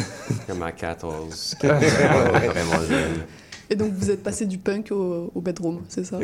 Comme 0.47 0.62
à 0.64 0.72
14, 0.74 1.56
Ouais. 1.64 1.70
vraiment 1.70 2.84
jeune. 2.89 3.24
Et 3.70 3.76
donc 3.76 3.91
vous 3.93 4.09
êtes 4.09 4.24
passé 4.24 4.45
du 4.45 4.57
punk 4.57 4.91
au, 4.91 5.32
au 5.36 5.41
bedroom, 5.41 5.82
c'est 5.88 6.03
ça? 6.03 6.17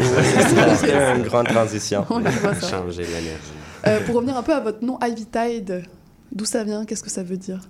C'était 0.78 1.16
une 1.16 1.24
grande 1.24 1.48
transition. 1.48 2.04
On. 2.10 2.24
Changer 2.60 3.04
l'énergie. 3.04 3.54
Euh, 3.88 4.04
pour 4.06 4.16
revenir 4.16 4.36
un 4.36 4.42
peu 4.44 4.54
à 4.54 4.60
votre 4.62 4.84
nom 4.84 4.98
Ivy 5.04 5.28
Tide, 5.28 5.84
d'où 6.32 6.44
ça 6.46 6.64
vient? 6.64 6.86
Qu'est-ce 6.86 7.04
que 7.04 7.10
ça 7.12 7.22
veut 7.24 7.38
dire? 7.38 7.62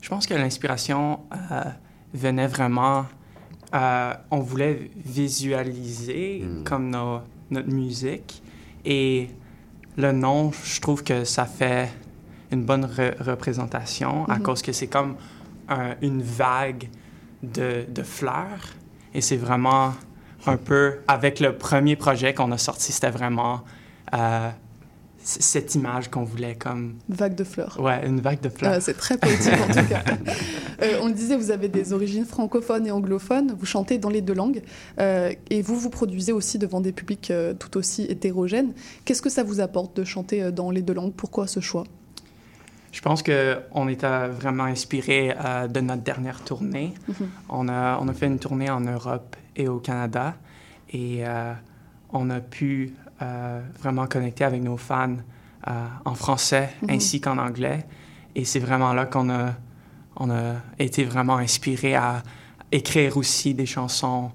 Je 0.00 0.08
pense 0.08 0.26
que 0.26 0.34
l'inspiration 0.34 1.20
euh, 1.50 1.62
venait 2.14 2.46
vraiment 2.46 3.06
euh, 3.74 4.14
on 4.30 4.40
voulait 4.40 4.90
visualiser 5.04 6.44
comme 6.64 6.90
nos- 6.90 7.20
notre 7.50 7.68
musique. 7.70 8.42
Et 8.84 9.28
le 9.96 10.12
nom, 10.12 10.50
je 10.64 10.80
trouve 10.80 11.02
que 11.04 11.24
ça 11.24 11.44
fait 11.46 11.88
une 12.50 12.64
bonne 12.64 12.84
re- 12.86 13.20
représentation 13.22 14.24
à 14.26 14.36
Mhm. 14.36 14.42
cause 14.42 14.62
que 14.62 14.72
c'est 14.72 14.86
comme 14.88 15.16
un- 15.68 15.94
une 16.02 16.22
vague 16.22 16.88
de, 17.42 17.84
de 17.88 18.02
fleurs. 18.02 18.74
Et 19.14 19.20
c'est 19.20 19.36
vraiment 19.36 19.94
un 20.46 20.56
peu, 20.56 20.98
avec 21.08 21.40
le 21.40 21.56
premier 21.56 21.96
projet 21.96 22.34
qu'on 22.34 22.52
a 22.52 22.58
sorti, 22.58 22.92
c'était 22.92 23.10
vraiment 23.10 23.62
euh, 24.14 24.50
cette 25.22 25.74
image 25.74 26.08
qu'on 26.08 26.24
voulait 26.24 26.54
comme... 26.54 26.94
Vague 27.08 27.34
de 27.34 27.44
fleurs. 27.44 27.78
Ouais, 27.80 28.06
une 28.06 28.20
vague 28.20 28.40
de 28.40 28.48
fleurs. 28.48 28.74
Euh, 28.74 28.78
c'est 28.80 28.96
très 28.96 29.18
poétique 29.18 29.52
en 29.52 29.72
tout 29.72 29.88
cas. 29.88 30.04
Euh, 30.82 30.98
on 31.02 31.08
le 31.08 31.12
disait, 31.12 31.36
vous 31.36 31.50
avez 31.50 31.68
des 31.68 31.92
origines 31.92 32.24
francophones 32.24 32.86
et 32.86 32.90
anglophones, 32.90 33.54
vous 33.54 33.66
chantez 33.66 33.98
dans 33.98 34.08
les 34.08 34.22
deux 34.22 34.32
langues, 34.32 34.62
euh, 34.98 35.30
et 35.50 35.60
vous 35.60 35.76
vous 35.78 35.90
produisez 35.90 36.32
aussi 36.32 36.58
devant 36.58 36.80
des 36.80 36.92
publics 36.92 37.30
tout 37.58 37.76
aussi 37.76 38.04
hétérogènes. 38.04 38.72
Qu'est-ce 39.04 39.20
que 39.20 39.28
ça 39.28 39.42
vous 39.42 39.60
apporte 39.60 39.94
de 39.94 40.04
chanter 40.04 40.50
dans 40.50 40.70
les 40.70 40.80
deux 40.80 40.94
langues? 40.94 41.12
Pourquoi 41.14 41.46
ce 41.46 41.60
choix? 41.60 41.84
Je 42.92 43.00
pense 43.00 43.22
qu'on 43.22 43.88
était 43.88 44.28
vraiment 44.28 44.64
inspiré 44.64 45.32
euh, 45.38 45.68
de 45.68 45.80
notre 45.80 46.02
dernière 46.02 46.42
tournée. 46.42 46.94
Mhm. 47.08 47.28
on, 47.48 47.68
a, 47.68 47.98
on 48.00 48.08
a 48.08 48.12
fait 48.12 48.26
une 48.26 48.38
tournée 48.38 48.68
en 48.70 48.80
Europe 48.80 49.36
et 49.56 49.68
au 49.68 49.78
Canada 49.78 50.34
et 50.92 51.20
euh, 51.26 51.52
on 52.12 52.30
a 52.30 52.40
pu 52.40 52.92
euh, 53.22 53.60
vraiment 53.80 54.06
connecter 54.06 54.44
avec 54.44 54.62
nos 54.62 54.76
fans 54.76 55.16
en 56.04 56.14
français 56.14 56.70
Mhm. 56.82 56.90
ainsi 56.90 57.20
qu'en 57.20 57.36
anglais. 57.38 57.84
Et 58.34 58.44
c'est 58.46 58.60
vraiment 58.60 58.92
là 58.94 59.04
qu'on 59.06 59.28
a, 59.30 59.52
on 60.16 60.30
a 60.30 60.54
été 60.78 61.04
vraiment 61.04 61.36
inspiré 61.36 61.94
à 61.94 62.22
écrire 62.72 63.16
aussi 63.18 63.52
des 63.54 63.66
chansons 63.66 64.30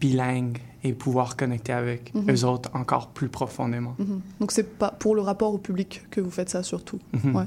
bilingues 0.00 0.58
et 0.86 0.92
pouvoir 0.92 1.36
connecter 1.36 1.72
avec 1.72 2.14
Mhm. 2.14 2.30
eux 2.30 2.44
autres 2.44 2.70
encore 2.74 3.08
plus 3.08 3.28
profondément. 3.28 3.94
Mhm. 3.98 4.20
Donc 4.40 4.52
c'est 4.52 4.78
pas 4.78 4.90
pour 4.90 5.14
le 5.14 5.20
rapport 5.22 5.52
au 5.52 5.58
public 5.58 6.02
que 6.10 6.20
vous 6.20 6.30
faites 6.30 6.48
ça 6.50 6.62
surtout. 6.62 6.98
Mhm. 7.12 7.34
Ouais. 7.36 7.44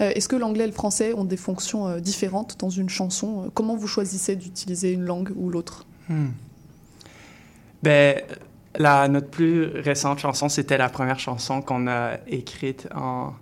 Euh, 0.00 0.10
Est-ce 0.14 0.28
que 0.28 0.36
l'anglais 0.36 0.64
et 0.64 0.68
le 0.68 0.72
français 0.72 1.12
ont 1.14 1.24
des 1.24 1.36
fonctions 1.36 1.88
euh, 1.88 2.00
différentes 2.00 2.56
dans 2.60 2.70
une 2.70 2.88
chanson? 2.88 3.44
Euh, 3.44 3.48
Comment 3.54 3.76
vous 3.76 3.86
choisissez 3.88 4.36
d'utiliser 4.36 4.92
une 4.92 5.04
langue 5.04 5.32
ou 5.36 5.50
l'autre? 5.50 5.86
Hmm. 6.08 6.28
Ben, 7.82 8.20
la, 8.78 9.08
notre 9.08 9.28
plus 9.28 9.64
récente 9.66 10.18
chanson, 10.18 10.48
c'était 10.48 10.78
la 10.78 10.88
première 10.88 11.18
chanson 11.18 11.62
qu'on 11.62 11.86
a 11.88 12.16
écrite 12.26 12.88
en, 12.94 13.32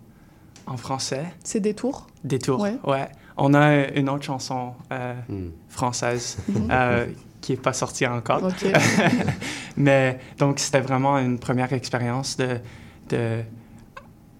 en 0.66 0.76
français. 0.76 1.24
C'est 1.44 1.60
des 1.60 1.74
tours? 1.74 2.06
Détour, 2.24 2.60
Ouais. 2.60 2.76
ouais. 2.86 3.08
On 3.38 3.52
a 3.54 3.88
une 3.94 4.08
autre 4.08 4.24
chanson 4.24 4.72
euh, 4.92 5.14
Hmm. 5.28 5.50
française 5.68 6.38
Mhm. 6.48 6.68
euh, 6.70 7.06
qui 7.46 7.52
n'est 7.52 7.58
pas 7.58 7.72
sortie 7.72 8.04
encore. 8.08 8.42
Mais 9.76 10.18
donc, 10.36 10.58
c'était 10.58 10.80
vraiment 10.80 11.16
une 11.18 11.38
première 11.38 11.72
expérience 11.72 12.36
de, 12.36 12.58
de 13.08 13.42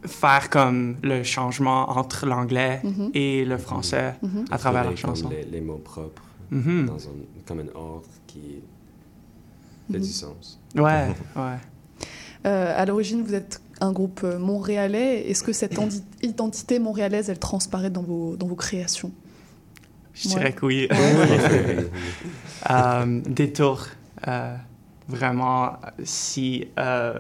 faire 0.04 0.50
comme 0.50 0.96
le 1.04 1.22
changement 1.22 1.88
entre 1.90 2.26
l'anglais 2.26 2.80
Mhm. 2.82 3.11
et 3.14 3.44
le 3.44 3.59
français 3.59 4.14
Mhm. 4.22 4.44
à 4.50 4.59
travers 4.59 4.84
la 4.90 4.96
chanson. 4.96 5.28
Les, 5.28 5.44
les 5.44 5.61
mots 5.61 5.78
propres 5.92 6.22
Mhm. 6.50 6.86
dans 6.86 6.98
un, 6.98 7.12
comme 7.46 7.61
un 7.61 7.70
ordre 7.76 8.09
qui 8.26 8.40
fait 9.90 9.98
Mhm. 9.98 10.04
du 10.04 10.11
sens. 10.11 10.59
Ouais, 10.74 11.07
ouais. 11.36 11.59
Euh, 12.46 12.74
à 12.76 12.84
l'origine, 12.86 13.22
vous 13.22 13.34
êtes 13.34 13.61
un 13.80 13.92
groupe 13.92 14.22
euh, 14.24 14.36
montréalais. 14.38 15.28
Est-ce 15.30 15.44
que 15.44 15.52
cette 15.52 15.78
identité 16.22 16.80
montréalaise, 16.80 17.30
elle 17.30 17.38
transparaît 17.38 17.90
dans 17.90 18.02
vos, 18.02 18.36
dans 18.36 18.48
vos 18.48 18.57
créations? 18.57 19.12
Je 20.14 20.28
Ouais. 20.28 20.34
dirais 20.34 20.52
que 20.54 20.64
oui. 20.66 20.88
Ouais. 22.68 22.76
Euh, 22.76 23.20
détour. 23.26 23.86
euh, 24.28 24.54
vraiment, 25.08 25.76
si 26.02 26.66
euh, 26.80 27.14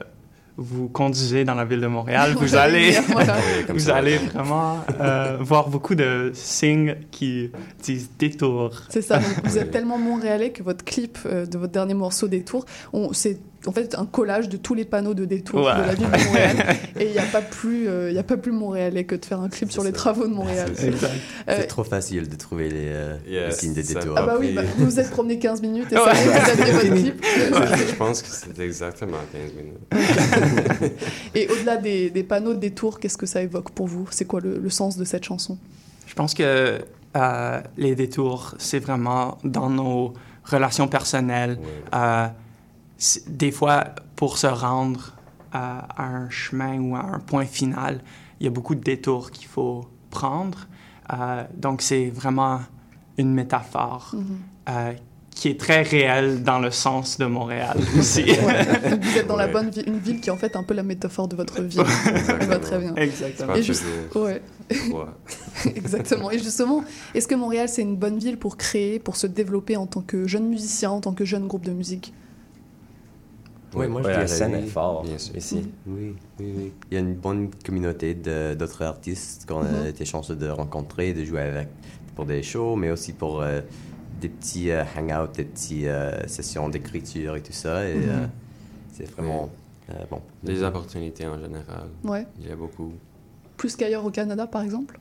vous 0.56 0.88
conduisez 0.88 1.44
dans 1.44 1.54
la 1.54 1.64
ville 1.64 1.80
de 1.80 1.86
Montréal, 1.86 2.32
vous 2.36 2.54
allez, 2.56 2.96
vous 3.68 3.90
allez 3.90 4.16
vraiment 4.16 4.78
euh, 5.00 5.36
voir 5.40 5.68
beaucoup 5.68 5.94
de 5.94 6.32
signes 6.34 6.96
qui 7.10 7.50
disent 7.82 8.10
détour. 8.18 8.72
C'est 8.88 9.02
ça, 9.02 9.20
vous 9.44 9.58
êtes 9.58 9.70
tellement 9.70 9.98
montréalais 9.98 10.50
que 10.50 10.62
votre 10.62 10.84
clip 10.84 11.18
euh, 11.26 11.44
de 11.46 11.58
votre 11.58 11.72
dernier 11.72 11.94
morceau 11.94 12.26
Détour, 12.26 12.64
on- 12.92 13.12
c'est 13.12 13.38
en 13.66 13.72
fait 13.72 13.94
un 13.98 14.06
collage 14.06 14.48
de 14.48 14.56
tous 14.56 14.74
les 14.74 14.84
panneaux 14.84 15.14
de 15.14 15.24
Détour 15.24 15.64
Ouais. 15.64 15.74
de 15.74 15.80
la 15.86 15.94
ville 15.94 16.06
de 16.10 16.24
Montréal. 16.26 16.76
Et 17.00 17.06
il 17.06 17.12
n'y 17.12 17.18
a, 17.18 17.22
pas 17.24 17.40
plus, 17.42 17.88
euh, 17.88 18.10
il 18.10 18.16
y 18.16 18.18
a 18.18 18.22
pas 18.22 18.36
plus 18.36 18.52
montréalais 18.52 19.04
que 19.04 19.14
de 19.14 19.24
faire 19.24 19.40
un 19.40 19.48
clip 19.48 19.70
sur 19.72 19.82
les 19.84 19.92
travaux 19.92 20.26
de 20.26 20.32
Montréal. 20.32 20.70
Euh, 20.82 20.92
C'est 21.48 21.66
trop 21.66 21.84
facile 21.84 22.28
de 22.28 22.36
trouver 22.36 22.68
les, 22.68 22.76
euh, 22.88 23.16
Yes, 23.28 23.46
les 23.46 23.52
signes 23.52 23.74
de 23.74 23.82
ça 23.82 23.94
détour. 24.00 24.14
va. 24.14 24.20
Ah 24.22 24.26
bah 24.26 24.36
oui, 24.38 24.52
bah, 24.52 24.62
vous 24.78 24.84
vous 24.86 25.00
êtes 25.00 25.10
promené 25.10 25.38
15 25.38 25.60
minutes 25.62 25.92
et 25.92 25.96
Ouais. 25.96 26.02
ça 26.04 26.14
y 26.14 26.28
est, 26.28 26.30
vous 26.30 26.50
aviez 26.62 26.72
votre 26.72 26.94
clip. 27.02 27.24
Je 27.88 27.94
pense 27.94 28.22
que 28.22 28.28
c'est 28.28 28.58
exactement 28.60 29.16
15 29.32 29.52
minutes. 29.54 30.92
Et 31.34 31.48
au-delà 31.48 31.76
des, 31.76 32.10
des 32.10 32.22
panneaux 32.22 32.54
de 32.54 32.58
Détour, 32.60 32.98
qu'est-ce 33.00 33.18
que 33.18 33.26
ça 33.26 33.42
évoque 33.42 33.70
pour 33.70 33.86
vous? 33.86 34.06
C'est 34.10 34.24
quoi 34.24 34.40
le, 34.40 34.58
le 34.58 34.70
sens 34.70 34.96
de 34.96 35.04
cette 35.04 35.24
chanson? 35.24 35.58
Je 36.06 36.14
pense 36.14 36.34
que 36.34 36.78
euh, 37.16 37.60
les 37.76 37.94
détours, 37.94 38.54
c'est 38.58 38.78
vraiment 38.78 39.38
dans 39.44 39.70
nos 39.70 40.12
relations 40.44 40.88
personnelles. 40.88 41.58
Euh, 41.94 42.26
des 43.28 43.50
fois, 43.52 43.84
pour 44.16 44.38
se 44.38 44.46
rendre 44.46 45.14
à, 45.52 46.02
à 46.02 46.06
un 46.06 46.30
chemin 46.30 46.78
ou 46.80 46.96
à 46.96 47.00
un 47.00 47.18
point 47.18 47.44
final, 47.46 48.00
il 48.40 48.44
y 48.44 48.46
a 48.46 48.50
beaucoup 48.50 48.74
de 48.74 48.80
détours 48.82 49.30
qu'il 49.30 49.46
faut 49.48 49.86
prendre. 50.10 50.66
Euh, 51.12 51.44
donc, 51.56 51.82
c'est 51.82 52.08
vraiment 52.10 52.60
une 53.18 53.32
métaphore 53.32 54.10
Mhm. 54.14 54.24
euh, 54.70 54.92
qui 55.30 55.48
est 55.48 55.60
très 55.60 55.82
réelle 55.82 56.42
dans 56.42 56.58
le 56.58 56.70
sens 56.70 57.18
de 57.18 57.26
Montréal 57.26 57.76
aussi. 57.98 58.22
Ouais. 58.24 58.98
Vous 59.02 59.18
êtes 59.18 59.26
dans 59.26 59.36
la 59.36 59.48
bonne 59.48 59.68
ville, 59.68 59.84
une 59.86 59.98
ville 59.98 60.20
qui 60.22 60.30
est 60.30 60.32
en 60.32 60.36
fait 60.38 60.56
un 60.56 60.62
peu 60.62 60.72
la 60.72 60.82
métaphore 60.82 61.28
de 61.28 61.36
votre 61.36 61.60
vie. 61.62 61.76
Ça 62.24 62.34
va 62.36 62.58
très 62.58 62.78
bien. 62.78 62.94
Exactement. 62.96 63.54
Et 63.54 63.62
juste- 63.62 63.84
ouais. 64.14 64.40
Ouais. 64.70 65.04
Exactement. 65.76 66.30
Et 66.30 66.38
justement, 66.38 66.82
est-ce 67.14 67.28
que 67.28 67.34
Montréal, 67.34 67.68
c'est 67.68 67.82
une 67.82 67.96
bonne 67.96 68.18
ville 68.18 68.38
pour 68.38 68.56
créer, 68.56 68.98
pour 68.98 69.16
se 69.16 69.26
développer 69.26 69.76
en 69.76 69.86
tant 69.86 70.00
que 70.00 70.26
jeune 70.26 70.48
musicien, 70.48 70.90
en 70.90 71.00
tant 71.02 71.12
que 71.12 71.24
jeune 71.26 71.46
groupe 71.46 71.64
de 71.66 71.72
musique? 71.72 72.14
Oui, 73.74 73.88
moi 73.88 74.02
je 74.02 74.08
la 74.08 74.26
scène 74.26 74.52
oui. 74.54 74.58
est 74.60 74.66
forte 74.70 75.06
Bien 75.06 75.18
sûr. 75.18 75.36
ici. 75.36 75.68
Oui, 75.86 76.14
oui, 76.40 76.52
oui. 76.56 76.72
Il 76.90 76.94
y 76.94 76.96
a 76.96 77.00
une 77.00 77.14
bonne 77.14 77.50
communauté 77.64 78.14
d'autres 78.14 78.82
artistes 78.82 79.46
qu'on 79.46 79.62
a 79.62 79.68
Mhm. 79.82 79.86
été 79.88 80.04
chanceux 80.04 80.36
de 80.36 80.48
rencontrer, 80.48 81.12
de 81.12 81.24
jouer 81.24 81.40
avec 81.42 81.68
pour 82.14 82.24
des 82.24 82.42
shows, 82.42 82.76
mais 82.76 82.90
aussi 82.90 83.12
pour 83.12 83.42
euh, 83.42 83.60
des 84.20 84.28
petits 84.30 84.70
euh, 84.70 84.82
hangouts, 84.96 85.32
des 85.34 85.44
petites 85.44 85.88
sessions 86.28 86.68
d'écriture 86.68 87.36
et 87.36 87.42
tout 87.42 87.52
ça. 87.52 87.86
Et 87.88 87.94
Mhm. 87.96 88.02
euh, 88.08 88.26
c'est 88.92 89.10
vraiment 89.10 89.50
euh, 89.90 89.94
bon. 90.10 90.20
Les 90.44 90.62
opportunités 90.62 91.26
en 91.26 91.38
général. 91.38 91.88
Ouais. 92.04 92.26
Il 92.40 92.48
y 92.48 92.52
a 92.52 92.56
beaucoup. 92.56 92.92
Plus 93.56 93.76
qu'ailleurs 93.76 94.04
au 94.04 94.10
Canada, 94.10 94.46
par 94.46 94.62
exemple? 94.62 94.98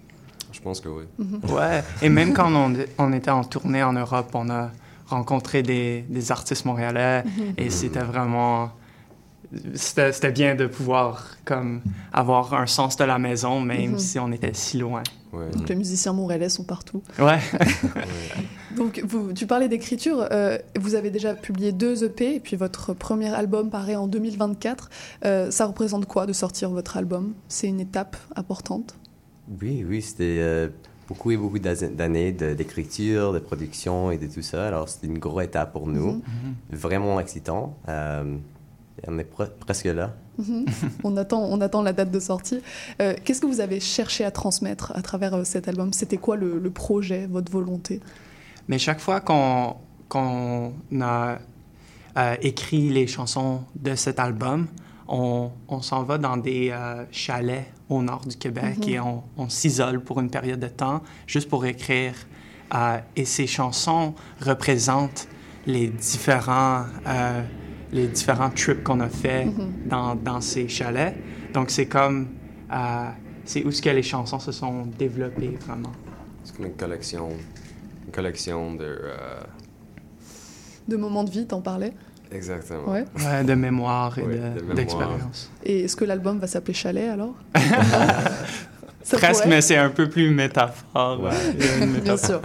Je 0.52 0.60
pense 0.62 0.80
que 0.82 0.90
oui. 0.90 1.04
Mhm. 1.18 1.42
Ouais, 1.52 1.84
et 2.02 2.10
même 2.10 2.34
quand 2.34 2.50
on, 2.54 2.74
on 2.98 3.14
était 3.14 3.32
en 3.32 3.44
tournée 3.44 3.84
en 3.84 3.94
Europe, 3.94 4.32
on 4.34 4.50
a 4.50 4.72
rencontré 5.08 5.64
des, 5.64 6.04
des 6.10 6.32
artistes 6.32 6.66
montréalais 6.66 7.24
Mhm. 7.24 7.54
et 7.58 7.70
c'était 7.70 8.00
vraiment... 8.04 8.72
C'était 9.76 10.12
c'était 10.12 10.32
bien 10.32 10.56
de 10.56 10.66
pouvoir 10.66 11.38
comme 11.46 11.82
avoir 12.12 12.54
un 12.56 12.66
sens 12.66 12.98
de 12.98 13.04
la 13.06 13.20
maison, 13.20 13.62
même 13.62 13.92
Mhm. 13.92 14.00
si 14.00 14.20
on 14.20 14.32
était 14.32 14.54
si 14.54 14.78
loin. 14.80 15.04
Ouais. 15.32 15.50
Donc 15.52 15.70
les 15.70 15.76
musiciens 15.76 16.14
montréalais 16.14 16.50
sont 16.50 16.64
partout. 16.64 17.04
Ouais. 17.20 17.40
Donc 18.76 19.02
vous, 19.08 19.32
tu 19.34 19.46
parlais 19.48 19.70
d'écriture, 19.70 20.28
euh, 20.32 20.58
vous 20.80 20.96
avez 20.96 21.10
déjà 21.12 21.34
publié 21.36 21.72
deux 21.72 22.04
EP 22.04 22.36
et 22.36 22.40
puis 22.40 22.58
votre 22.58 22.94
premier 22.94 23.34
album 23.34 23.70
paraît 23.70 23.96
en 23.96 24.08
2024. 24.08 24.90
Euh, 25.24 25.52
ça 25.52 25.66
représente 25.68 26.06
quoi 26.06 26.26
de 26.26 26.34
sortir 26.34 26.70
votre 26.72 26.98
album? 26.98 27.34
C'est 27.48 27.68
une 27.68 27.80
étape 27.80 28.18
importante? 28.36 28.96
Oui, 29.62 29.86
oui, 29.88 30.02
c'était 30.02 30.38
euh, 30.40 30.68
beaucoup 31.08 31.32
et 31.32 31.38
beaucoup 31.38 31.60
d'années 31.60 32.32
de- 32.32 32.54
d'écriture, 32.54 33.34
de, 33.34 33.40
production 33.40 34.12
et 34.12 34.18
de 34.18 34.28
tout 34.28 34.42
ça. 34.42 34.68
Alors, 34.68 34.90
c'était 34.90 35.08
une 35.08 35.20
grosse 35.20 35.44
étape 35.46 35.72
pour 35.72 35.88
nous. 35.88 36.14
Mhm. 36.14 36.24
Vraiment 36.72 37.20
excitant. 37.20 37.78
Euh, 37.90 38.36
on 39.08 39.20
est 39.20 39.30
pre- 39.32 39.50
presque 39.60 39.86
là. 39.86 40.14
Mhm. 40.38 40.66
on, 41.04 41.16
attend, 41.18 41.44
on 41.44 41.62
attend 41.62 41.82
la 41.82 41.94
date 41.94 42.12
de 42.12 42.20
sortie. 42.20 42.62
Euh, 43.02 43.14
Qu'est-ce 43.24 43.40
que 43.42 43.46
vous 43.46 43.60
avez 43.62 43.80
cherché 43.80 44.24
à 44.26 44.32
transmettre 44.32 44.92
à 44.96 45.02
travers 45.02 45.34
euh, 45.36 45.44
cet 45.44 45.68
album? 45.68 45.94
C'était 45.94 46.18
quoi 46.18 46.36
le, 46.38 46.60
le 46.60 46.70
projet, 46.72 47.28
votre 47.28 47.52
volonté? 47.52 48.00
Mais 48.68 48.78
chaque 48.80 49.00
fois 49.00 49.22
qu'on 49.22 49.76
qu'on 50.08 50.74
a 51.02 51.40
euh, 52.18 52.36
écrit 52.42 52.90
les 52.90 53.08
chansons 53.08 53.62
de 53.76 53.96
cet 53.96 54.20
album, 54.20 54.68
on, 55.08 55.50
on 55.68 55.82
s'en 55.82 56.04
va 56.04 56.18
dans 56.18 56.38
des 56.38 56.70
euh, 56.72 57.04
chalets 57.12 57.66
au 57.90 58.02
nord 58.02 58.26
du 58.26 58.36
Québec 58.36 58.78
Mhm. 58.80 58.90
et 58.90 59.00
on, 59.00 59.24
on 59.38 59.50
s'isole 59.50 60.00
pour 60.02 60.20
une 60.20 60.30
période 60.30 60.60
de 60.60 60.68
temps 60.68 61.02
juste 61.28 61.50
pour 61.50 61.66
écrire. 61.66 62.14
Euh, 62.74 62.98
et 63.16 63.26
ces 63.26 63.46
chansons 63.48 64.16
représentent 64.42 65.28
les 65.68 65.88
différents, 65.88 66.86
euh, 67.08 67.42
les 67.92 68.08
différents 68.08 68.50
trips 68.50 68.84
qu'on 68.84 69.00
a 69.02 69.10
fait 69.10 69.46
Mhm. 69.46 69.74
dans, 69.88 70.16
dans 70.16 70.42
ces 70.42 70.68
chalets. 70.68 71.16
Donc 71.54 71.70
c'est 71.70 71.86
comme... 71.88 72.30
euh, 72.72 73.10
c'est 73.48 73.64
où 73.64 73.70
ce 73.72 73.80
que 73.82 73.90
les 73.92 74.02
chansons 74.02 74.40
se 74.40 74.52
sont 74.52 74.88
développées 74.98 75.56
vraiment. 75.68 75.92
C'est 76.44 76.56
comme 76.58 76.66
une 76.66 76.74
collection, 76.74 77.30
une 78.08 78.12
collection 78.12 78.74
de, 78.74 78.84
euh, 78.84 79.42
de 80.88 80.96
moments 80.98 81.24
de 81.24 81.30
vie, 81.30 81.46
t'en 81.46 81.62
parlais? 81.62 81.94
Exactement. 82.36 82.90
Ouais. 82.92 83.06
Ouais, 83.18 83.44
de 83.44 83.54
mémoire 83.54 84.18
et 84.20 84.24
Ouais, 84.24 84.36
de- 84.36 84.40
de 84.40 84.60
mémoire. 84.62 84.76
d'expérience. 84.76 85.52
Et 85.64 85.82
est-ce 85.86 85.96
que 85.96 86.06
l'album 86.06 86.40
va 86.40 86.48
s'appeler 86.48 86.74
Chalet 86.74 87.10
alors? 87.10 87.36
Ça 89.04 89.18
Presque, 89.18 89.44
pourrait. 89.44 89.56
mais 89.58 89.62
c'est 89.62 89.78
un 89.78 89.92
peu 89.92 90.10
plus 90.10 90.32
métaphore. 90.32 91.30
Bien 92.04 92.18
sûr. 92.18 92.42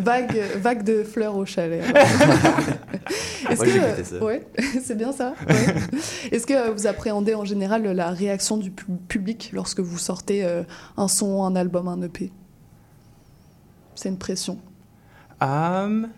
vague, 0.00 0.40
vague 0.56 0.82
de 0.82 1.04
fleurs 1.04 1.36
au 1.36 1.44
chalet. 1.44 1.82
Est-ce 3.50 3.60
que 3.60 4.24
ouais, 4.24 4.46
c'est 4.82 4.96
bien 4.96 5.12
ça. 5.12 5.34
ouais. 5.46 5.74
Est-ce 6.32 6.46
que 6.46 6.70
vous 6.70 6.86
appréhendez 6.86 7.34
en 7.34 7.44
général 7.44 7.82
la 7.82 8.08
réaction 8.12 8.56
du 8.56 8.70
pu- 8.70 8.86
public 9.08 9.50
lorsque 9.52 9.80
vous 9.80 9.98
sortez 9.98 10.42
euh, 10.42 10.62
un 10.96 11.06
son, 11.06 11.44
un 11.44 11.54
album, 11.54 11.86
un 11.88 12.00
EP 12.00 12.32
C'est 13.94 14.08
une 14.08 14.16
pression. 14.18 14.58
Um, 15.42 16.08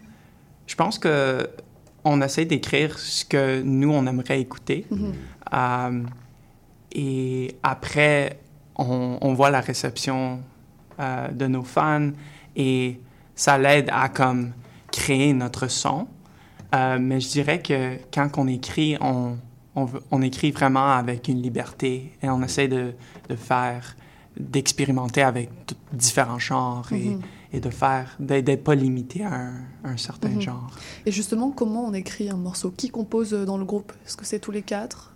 je 0.68 0.76
pense 0.76 1.00
que 1.00 1.48
on 2.06 2.22
essaie 2.22 2.44
d'écrire 2.44 2.98
ce 2.98 3.24
que 3.24 3.62
nous 3.62 3.90
on 3.90 4.06
aimerait 4.06 4.40
écouter. 4.40 4.86
Mhm. 4.90 5.12
Um, 5.52 6.06
et 6.92 7.56
après, 7.62 8.38
on, 8.76 9.18
on 9.20 9.34
voit 9.34 9.50
la 9.50 9.60
réception 9.60 10.40
euh, 11.00 11.28
de 11.28 11.46
nos 11.46 11.62
fans 11.62 12.10
et 12.54 13.00
ça 13.34 13.58
l'aide 13.58 13.90
à 13.92 14.08
comme 14.08 14.52
créer 14.90 15.32
notre 15.32 15.66
son. 15.68 16.06
Euh, 16.74 16.98
mais 17.00 17.20
je 17.20 17.28
dirais 17.28 17.60
que 17.60 17.96
quand 18.12 18.38
on 18.38 18.46
écrit, 18.46 18.96
on, 19.00 19.36
on, 19.74 20.22
écrit 20.22 20.52
vraiment 20.52 20.92
avec 20.92 21.28
une 21.28 21.42
liberté 21.42 22.12
et 22.22 22.28
on 22.28 22.42
essaie 22.42 22.68
de, 22.68 22.92
de 23.28 23.36
faire, 23.36 23.96
d'expérimenter 24.38 25.22
avec 25.22 25.50
différents 25.92 26.38
genres 26.38 26.92
et, 26.92 27.10
Mhm. 27.10 27.20
Et 27.52 27.60
de 27.60 27.70
faire, 27.70 28.16
d'être 28.18 28.64
pas 28.64 28.74
limité 28.74 29.24
à 29.24 29.34
un, 29.34 29.52
un 29.84 29.96
certain 29.96 30.28
Mhm. 30.28 30.40
genre. 30.40 30.70
Et 31.04 31.12
justement, 31.12 31.50
comment 31.50 31.84
on 31.86 31.92
écrit 31.94 32.28
un 32.28 32.36
morceau? 32.36 32.70
Qui 32.70 32.90
compose 32.90 33.32
euh, 33.34 33.44
dans 33.44 33.56
le 33.58 33.64
groupe? 33.64 33.92
Est-ce 34.06 34.16
que 34.16 34.24
c'est 34.26 34.38
tous 34.40 34.50
les 34.50 34.62
quatre? 34.62 35.14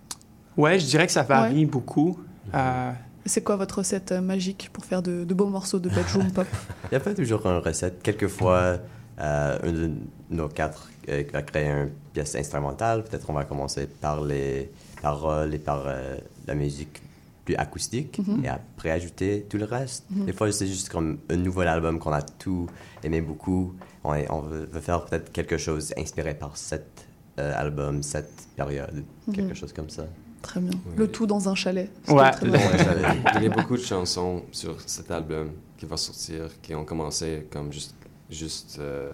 Ouais, 0.57 0.79
je 0.79 0.85
dirais 0.85 1.05
que 1.07 1.13
ça 1.13 1.23
varie 1.23 1.65
beaucoup. 1.65 2.19
Euh, 2.53 2.91
C'est 3.25 3.43
quoi 3.43 3.55
votre 3.55 3.77
recette 3.79 4.11
euh, 4.11 4.21
magique 4.21 4.69
pour 4.73 4.83
faire 4.85 5.01
de, 5.01 5.23
de 5.23 5.33
beaux 5.33 5.47
morceaux 5.47 5.79
de 5.79 5.89
bedroom 5.89 6.31
pop? 6.33 6.47
Il 6.85 6.89
n'y 6.91 6.97
a 6.97 6.99
pas 6.99 7.13
toujours 7.13 7.45
une 7.45 7.57
recette. 7.59 8.01
Quelquefois, 8.01 8.77
euh, 9.19 9.59
un 9.63 9.71
de 9.71 9.91
nos 10.29 10.47
quatre 10.47 10.89
euh, 11.09 11.23
va 11.31 11.41
créer 11.43 11.67
une 11.69 11.89
pièce 12.13 12.35
instrumentale. 12.35 13.03
Peut-être 13.03 13.29
on 13.29 13.33
va 13.33 13.43
commencer 13.45 13.87
par 13.87 14.21
les 14.21 14.71
paroles 15.01 15.53
et 15.53 15.59
par 15.59 15.83
euh, 15.85 16.15
la 16.47 16.55
musique 16.55 17.01
plus 17.45 17.55
acoustique 17.55 18.19
Mhm. 18.19 18.45
et 18.45 18.47
après 18.49 18.91
ajouter 18.91 19.45
tout 19.49 19.57
le 19.57 19.65
reste. 19.65 20.05
Mhm. 20.11 20.25
Des 20.25 20.33
fois, 20.33 20.51
c'est 20.51 20.67
juste 20.67 20.89
comme 20.89 21.19
un 21.29 21.35
nouvel 21.37 21.67
album 21.67 21.99
qu'on 21.99 22.11
a 22.13 22.21
tout 22.21 22.67
aimé 23.03 23.21
beaucoup. 23.21 23.73
On, 24.03 24.13
est- 24.13 24.29
on 24.31 24.41
veut, 24.41 24.65
veut 24.71 24.81
faire 24.81 25.05
peut-être 25.05 25.31
quelque 25.31 25.57
chose 25.57 25.93
inspiré 25.97 26.33
par 26.33 26.57
cet 26.57 27.07
euh, 27.39 27.53
album, 27.55 28.03
cette 28.03 28.47
période, 28.57 29.03
Mhm. 29.27 29.33
quelque 29.33 29.53
chose 29.53 29.71
comme 29.73 29.89
ça. 29.89 30.05
Très 30.41 30.59
bien. 30.59 30.71
Le 30.97 31.07
tout 31.07 31.25
dans 31.25 31.47
un 31.47 31.55
chalet. 31.55 31.89
Ouais. 32.09 32.29
très 32.31 32.45
Il 32.45 32.51
bien. 32.51 33.41
y 33.41 33.45
a 33.45 33.49
beaucoup 33.49 33.77
de 33.77 33.81
chansons 33.81 34.43
sur 34.51 34.79
cet 34.85 35.09
album 35.11 35.51
qui 35.77 35.85
va 35.85 35.95
sortir 35.97 36.49
qui 36.61 36.75
ont 36.75 36.83
commencé 36.83 37.47
comme 37.49 37.71
juste, 37.71 37.95
juste 38.29 38.77
euh, 38.79 39.11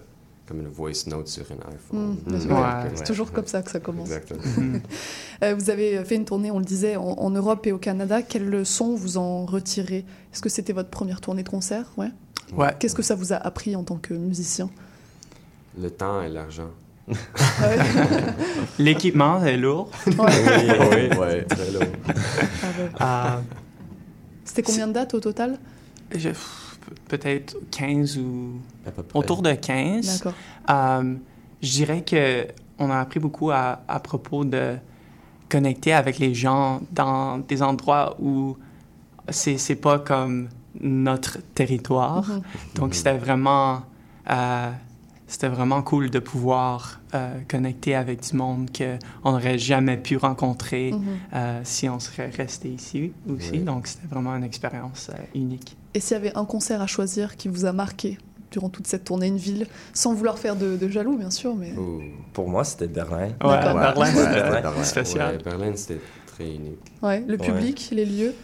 comme 0.48 0.60
une 0.60 0.68
voice 0.68 1.06
note 1.06 1.28
sur 1.28 1.44
un 1.52 1.70
iPhone. 1.72 2.16
Mm. 2.26 2.52
Ouais. 2.52 2.90
C'est 2.94 3.04
toujours 3.04 3.30
comme 3.32 3.46
ça 3.46 3.60
que 3.62 3.70
ça 3.70 3.80
commence. 3.80 4.08
Exactement. 4.10 4.78
Euh, 5.44 5.54
vous 5.54 5.70
avez 5.70 6.04
fait 6.04 6.16
une 6.16 6.24
tournée, 6.24 6.50
on 6.50 6.58
le 6.58 6.64
disait, 6.64 6.96
en, 6.96 7.04
en 7.10 7.30
Europe 7.30 7.64
et 7.68 7.70
au 7.70 7.78
Canada. 7.78 8.22
Quelles 8.22 8.48
leçons 8.48 8.96
vous 8.96 9.18
en 9.18 9.46
retirez? 9.46 10.04
Est-ce 10.32 10.42
que 10.42 10.48
c'était 10.48 10.72
votre 10.72 10.88
première 10.90 11.20
tournée 11.20 11.44
de 11.44 11.48
concert? 11.48 11.84
Ouais. 11.96 12.08
Ouais. 12.56 12.74
Qu'est-ce 12.80 12.96
que 12.96 13.02
ça 13.02 13.14
vous 13.14 13.32
a 13.32 13.36
appris 13.36 13.76
en 13.76 13.84
tant 13.84 13.98
que 13.98 14.14
musicien? 14.14 14.68
Le 15.80 15.90
temps 15.92 16.20
et 16.22 16.28
l'argent. 16.28 16.70
L'équipement 18.78 19.44
est 19.44 19.56
lourd. 19.56 19.90
Ouais. 20.06 20.14
oui, 20.16 21.08
oui, 21.20 21.46
très 21.48 21.70
lourd. 21.70 21.82
Euh, 23.00 23.38
C'était 24.44 24.62
combien 24.62 24.88
de 24.88 24.92
dates 24.92 25.14
au 25.14 25.20
total? 25.20 25.58
Je- 26.14 26.30
Peut-être 27.08 27.56
15 27.70 28.18
ou 28.18 28.52
À 28.86 28.90
peu 28.90 29.02
près. 29.02 29.18
autour 29.18 29.42
de 29.42 29.52
15. 29.52 30.18
D'accord. 30.18 30.34
Euh, 30.70 31.14
je 31.62 31.70
dirais 31.70 32.02
que 32.02 32.46
on 32.78 32.90
a 32.90 32.98
appris 33.00 33.18
beaucoup 33.20 33.50
à, 33.50 33.80
à 33.88 34.00
propos 34.00 34.44
de 34.44 34.76
connecter 35.48 35.92
avec 35.92 36.18
les 36.18 36.34
gens 36.34 36.80
dans 36.92 37.38
des 37.38 37.62
endroits 37.62 38.16
où 38.20 38.56
c'est 39.28 39.58
c'est 39.58 39.76
pas 39.76 39.98
comme 39.98 40.48
notre 40.80 41.38
territoire. 41.54 42.28
Mhm. 42.28 42.42
Donc 42.76 42.94
c'était 42.94 43.16
vraiment 43.16 43.82
euh, 44.30 44.70
c'était 45.28 45.48
vraiment 45.48 45.82
cool 45.82 46.10
de 46.10 46.18
pouvoir 46.18 47.00
euh, 47.14 47.38
connecter 47.48 47.94
avec 47.94 48.22
du 48.28 48.34
monde 48.36 48.70
que 48.72 48.96
on 49.24 49.32
n'aurait 49.32 49.58
jamais 49.58 49.96
pu 49.96 50.16
rencontrer 50.16 50.92
Mhm. 50.92 51.02
euh, 51.34 51.60
si 51.64 51.88
on 51.88 52.00
serait 52.00 52.30
resté 52.30 52.68
ici 52.70 53.12
aussi. 53.28 53.50
Oui. 53.52 53.58
Donc 53.60 53.86
c'était 53.86 54.06
vraiment 54.08 54.34
une 54.34 54.42
expérience 54.44 55.10
euh, 55.12 55.18
unique. 55.34 55.76
Et 55.94 56.00
s'il 56.00 56.16
y 56.16 56.20
avait 56.20 56.36
un 56.36 56.44
concert 56.44 56.80
à 56.82 56.86
choisir 56.86 57.36
qui 57.36 57.48
vous 57.48 57.64
a 57.66 57.72
marqué 57.72 58.18
durant 58.50 58.70
toute 58.70 58.86
cette 58.86 59.04
tournée, 59.04 59.26
une 59.26 59.36
ville, 59.36 59.66
sans 59.92 60.14
vouloir 60.14 60.38
faire 60.38 60.56
de, 60.56 60.76
de 60.78 60.88
jaloux, 60.88 61.18
bien 61.18 61.30
sûr, 61.30 61.54
mais 61.54 61.72
Pour 62.32 62.48
moi, 62.48 62.64
c'était 62.64 62.88
Berlin. 62.88 63.26
Ouais. 63.28 63.34
Berlin, 63.42 63.94
Ouais, 63.94 64.06
c'était 64.06 64.84
spécial. 64.84 65.36
Ouais, 65.36 65.42
Berlin, 65.42 65.72
c'était 65.76 66.00
très 66.26 66.46
unique. 66.46 66.80
ouais, 67.02 67.20
le 67.26 67.32
Ouais. 67.36 67.46
public, 67.46 67.90
les 67.92 68.06
lieux. 68.06 68.34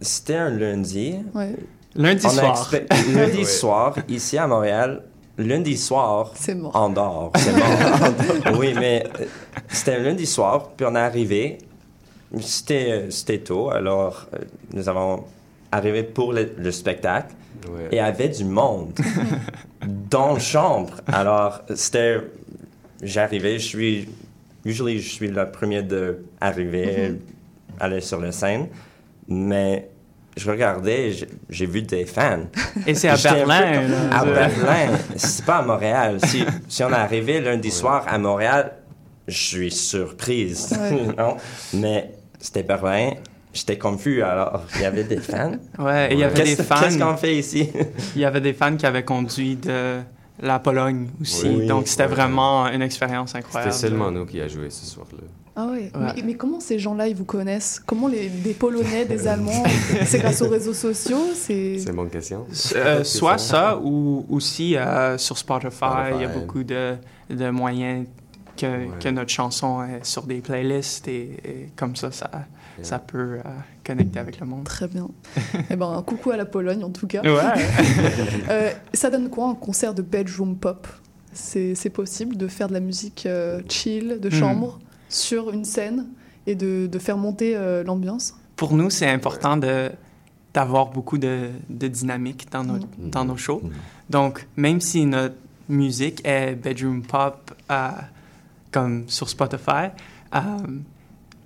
C'était 0.00 0.36
un 0.36 0.50
lundi. 0.50 1.16
Ouais. 1.34 1.56
Lundi 1.96 2.24
On 2.26 2.30
soir. 2.30 2.70
expé- 2.72 2.86
lundi 3.14 3.44
soir, 3.44 3.96
ici 4.08 4.38
à 4.38 4.46
Montréal, 4.46 5.02
lundi 5.38 5.76
soir, 5.76 6.32
C'est 6.34 6.54
mort. 6.54 6.74
en 6.76 6.90
dehors. 6.90 7.32
C'est 7.36 7.52
mort. 7.52 8.58
oui, 8.58 8.74
mais 8.74 9.04
euh, 9.20 9.24
c'était 9.68 9.94
un 9.96 10.00
lundi 10.00 10.26
soir, 10.26 10.70
puis 10.76 10.86
on 10.88 10.94
est 10.94 10.98
arrivé. 10.98 11.58
C'était 12.40 12.90
euh, 12.92 13.10
c'était 13.10 13.38
tôt, 13.38 13.70
alors 13.70 14.26
euh, 14.34 14.38
nous 14.72 14.88
avons 14.88 15.24
arrivé 15.70 16.02
pour 16.02 16.32
le, 16.32 16.52
le 16.56 16.70
spectacle. 16.70 17.34
Ouais. 17.70 17.86
Et 17.92 17.96
il 17.96 17.96
y 17.96 18.00
avait 18.00 18.28
du 18.28 18.44
monde 18.44 18.92
dans 20.10 20.34
la 20.34 20.38
chambre. 20.40 20.94
Alors, 21.06 21.60
c'était. 21.74 22.18
J'arrivais, 23.02 23.58
je 23.58 23.66
suis. 23.66 24.08
Usually, 24.64 25.00
je 25.00 25.08
suis 25.10 25.28
le 25.28 25.50
premier 25.50 25.82
de 25.82 26.24
arriver, 26.40 27.08
Mhm. 27.10 27.18
aller 27.80 28.00
sur 28.00 28.20
la 28.20 28.32
scène. 28.32 28.68
Mais 29.28 29.88
je 30.36 30.50
regardais, 30.50 31.12
j'ai- 31.50 31.66
vu 31.66 31.82
des 31.82 32.04
fans. 32.06 32.44
Et 32.86 32.94
c'est 32.94 33.08
à 33.08 33.16
peu 33.16 33.22
Berlin. 33.46 33.88
À 34.10 34.24
Berlin. 34.24 34.98
C'est 35.16 35.44
pas 35.44 35.56
à 35.58 35.62
Montréal. 35.62 36.18
Si, 36.24 36.44
si 36.68 36.82
on 36.84 36.90
est 36.90 36.94
arrivé 36.94 37.40
lundi 37.40 37.70
soir 37.70 38.04
à 38.08 38.18
Montréal, 38.18 38.72
je 39.28 39.36
suis 39.36 39.70
surprise. 39.70 40.76
Ouais. 40.78 41.14
non? 41.18 41.36
Mais 41.74 42.12
c'était 42.38 42.62
Berlin. 42.62 43.10
J'étais 43.54 43.76
confus. 43.76 44.22
Alors, 44.22 44.62
il 44.76 44.80
y 44.82 44.84
avait 44.86 45.04
des 45.04 45.18
fans. 45.18 45.52
Ouais, 45.78 46.10
et 46.10 46.14
il 46.14 46.20
y 46.20 46.24
avait 46.24 46.42
des 46.42 46.56
fans. 46.56 46.76
qu'est-ce 46.80 46.98
qu'on 46.98 47.16
fait 47.18 47.36
ici? 47.36 47.68
Il 48.16 48.22
y 48.22 48.24
avait 48.24 48.40
des 48.40 48.54
fans 48.54 48.74
qui 48.76 48.86
avaient 48.86 49.04
conduit 49.04 49.56
de 49.56 50.00
la 50.40 50.58
Pologne 50.58 51.08
aussi. 51.20 51.46
Oui. 51.48 51.66
Donc, 51.66 51.86
c'était 51.86 52.04
Ouais. 52.04 52.08
vraiment 52.08 52.66
une 52.68 52.80
expérience 52.80 53.32
C'était 53.32 53.44
incroyable. 53.44 53.72
seulement 53.74 54.10
nous 54.10 54.24
qui 54.24 54.40
a 54.40 54.48
joué 54.48 54.70
ce 54.70 54.86
soir-là. 54.86 55.18
Ah. 55.54 55.66
Ouais. 55.66 55.90
Mais, 56.16 56.22
mais 56.24 56.34
comment 56.34 56.60
ces 56.60 56.78
gens-là, 56.78 57.08
ils 57.08 57.14
vous 57.14 57.24
connaissent? 57.26 57.80
Comment 57.84 58.08
les, 58.08 58.28
des 58.28 58.54
Polonais, 58.54 59.04
des 59.04 59.28
Allemands 59.28 59.62
C'est 60.06 60.18
grâce 60.18 60.40
aux 60.42 60.48
réseaux 60.48 60.72
sociaux 60.72 61.20
C'est 61.34 61.78
C'est 61.78 61.92
mon 61.92 62.06
question. 62.06 62.46
Euh, 62.74 63.04
soit 63.04 63.38
ça 63.38 63.78
ou 63.82 64.24
aussi 64.30 64.76
euh, 64.76 65.18
sur 65.18 65.36
Spotify, 65.36 66.14
il 66.14 66.20
y 66.22 66.24
a 66.24 66.28
beaucoup 66.28 66.64
de, 66.64 66.94
de 67.30 67.50
moyens 67.50 68.06
que, 68.56 68.66
Ouais. 68.66 68.88
que 69.00 69.08
notre 69.08 69.30
chanson 69.30 69.82
est 69.82 70.04
sur 70.04 70.22
des 70.24 70.40
playlists 70.40 71.08
et, 71.08 71.36
et 71.44 71.68
comme 71.76 71.96
ça, 71.96 72.12
ça, 72.12 72.30
ça 72.82 72.98
peut 72.98 73.38
euh, 73.38 73.42
connecter 73.84 74.18
avec 74.20 74.40
le 74.40 74.46
monde. 74.46 74.64
Très 74.64 74.88
bien. 74.88 75.08
eh 75.70 75.76
ben, 75.76 75.90
un 75.90 76.02
coucou 76.02 76.30
à 76.32 76.36
la 76.36 76.44
Pologne, 76.46 76.84
en 76.84 76.90
tout 76.90 77.06
cas. 77.06 77.22
Ouais. 77.22 77.30
Euh, 78.50 78.70
ça 78.92 79.08
donne 79.10 79.28
quoi 79.30 79.48
un 79.48 79.54
concert 79.54 79.94
de 79.94 80.02
bedroom 80.02 80.56
pop? 80.56 80.86
C'est 81.34 81.90
possible 81.92 82.36
de 82.36 82.46
faire 82.46 82.68
de 82.68 82.74
la 82.74 82.80
musique 82.80 83.24
euh, 83.26 83.60
chill, 83.68 84.18
de 84.20 84.28
Hmm. 84.28 84.32
chambre, 84.32 84.78
sur 85.14 85.50
une 85.50 85.64
scène 85.64 86.06
et 86.46 86.54
de, 86.54 86.86
de 86.90 86.98
faire 86.98 87.16
monter 87.16 87.54
euh, 87.56 87.84
l'ambiance 87.84 88.34
Pour 88.56 88.74
nous, 88.74 88.90
c'est 88.90 89.08
important 89.08 89.56
de 89.56 89.90
d'avoir 90.54 90.88
beaucoup 90.90 91.16
de, 91.16 91.48
de 91.70 91.88
dynamique 91.88 92.46
dans 92.52 92.62
nos, 92.62 92.76
Mm. 92.76 93.10
dans 93.10 93.24
nos 93.24 93.38
shows. 93.38 93.62
Donc, 94.10 94.46
même 94.56 94.82
si 94.82 95.06
notre 95.06 95.36
musique 95.70 96.20
est 96.26 96.54
bedroom 96.54 97.00
pop, 97.02 97.52
euh, 97.70 97.88
comme 98.70 99.04
sur 99.08 99.30
Spotify, 99.30 99.88
euh, 100.34 100.40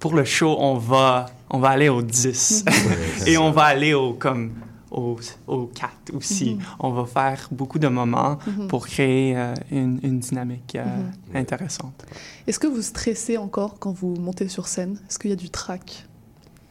pour 0.00 0.14
le 0.16 0.24
show, 0.24 0.56
on 0.58 0.74
va, 0.74 1.26
on 1.50 1.60
va 1.60 1.68
aller 1.68 1.88
au 1.88 2.02
10. 2.02 2.64
Et 3.28 3.38
on 3.38 3.52
va 3.52 3.62
aller 3.66 3.94
au, 3.94 4.12
comme, 4.14 4.54
au, 4.96 5.16
au 5.46 5.66
4 5.66 5.90
aussi. 6.14 6.54
Mhm. 6.54 6.60
On 6.80 6.90
va 6.90 7.04
faire 7.06 7.48
beaucoup 7.52 7.78
de 7.78 7.88
moments 7.88 8.38
Mhm. 8.46 8.66
pour 8.68 8.86
créer 8.86 9.36
euh, 9.36 9.54
une, 9.70 10.00
une 10.02 10.18
dynamique 10.18 10.74
euh, 10.76 10.84
Mhm. 10.84 11.36
intéressante. 11.36 12.04
Est-ce 12.46 12.58
que 12.58 12.66
vous 12.66 12.82
stressez 12.82 13.36
encore 13.36 13.78
quand 13.78 13.92
vous 13.92 14.14
montez 14.16 14.48
sur 14.48 14.66
scène? 14.66 14.98
Est-ce 15.08 15.18
qu'il 15.18 15.30
y 15.30 15.34
a 15.34 15.36
du 15.36 15.50
trac? 15.50 16.06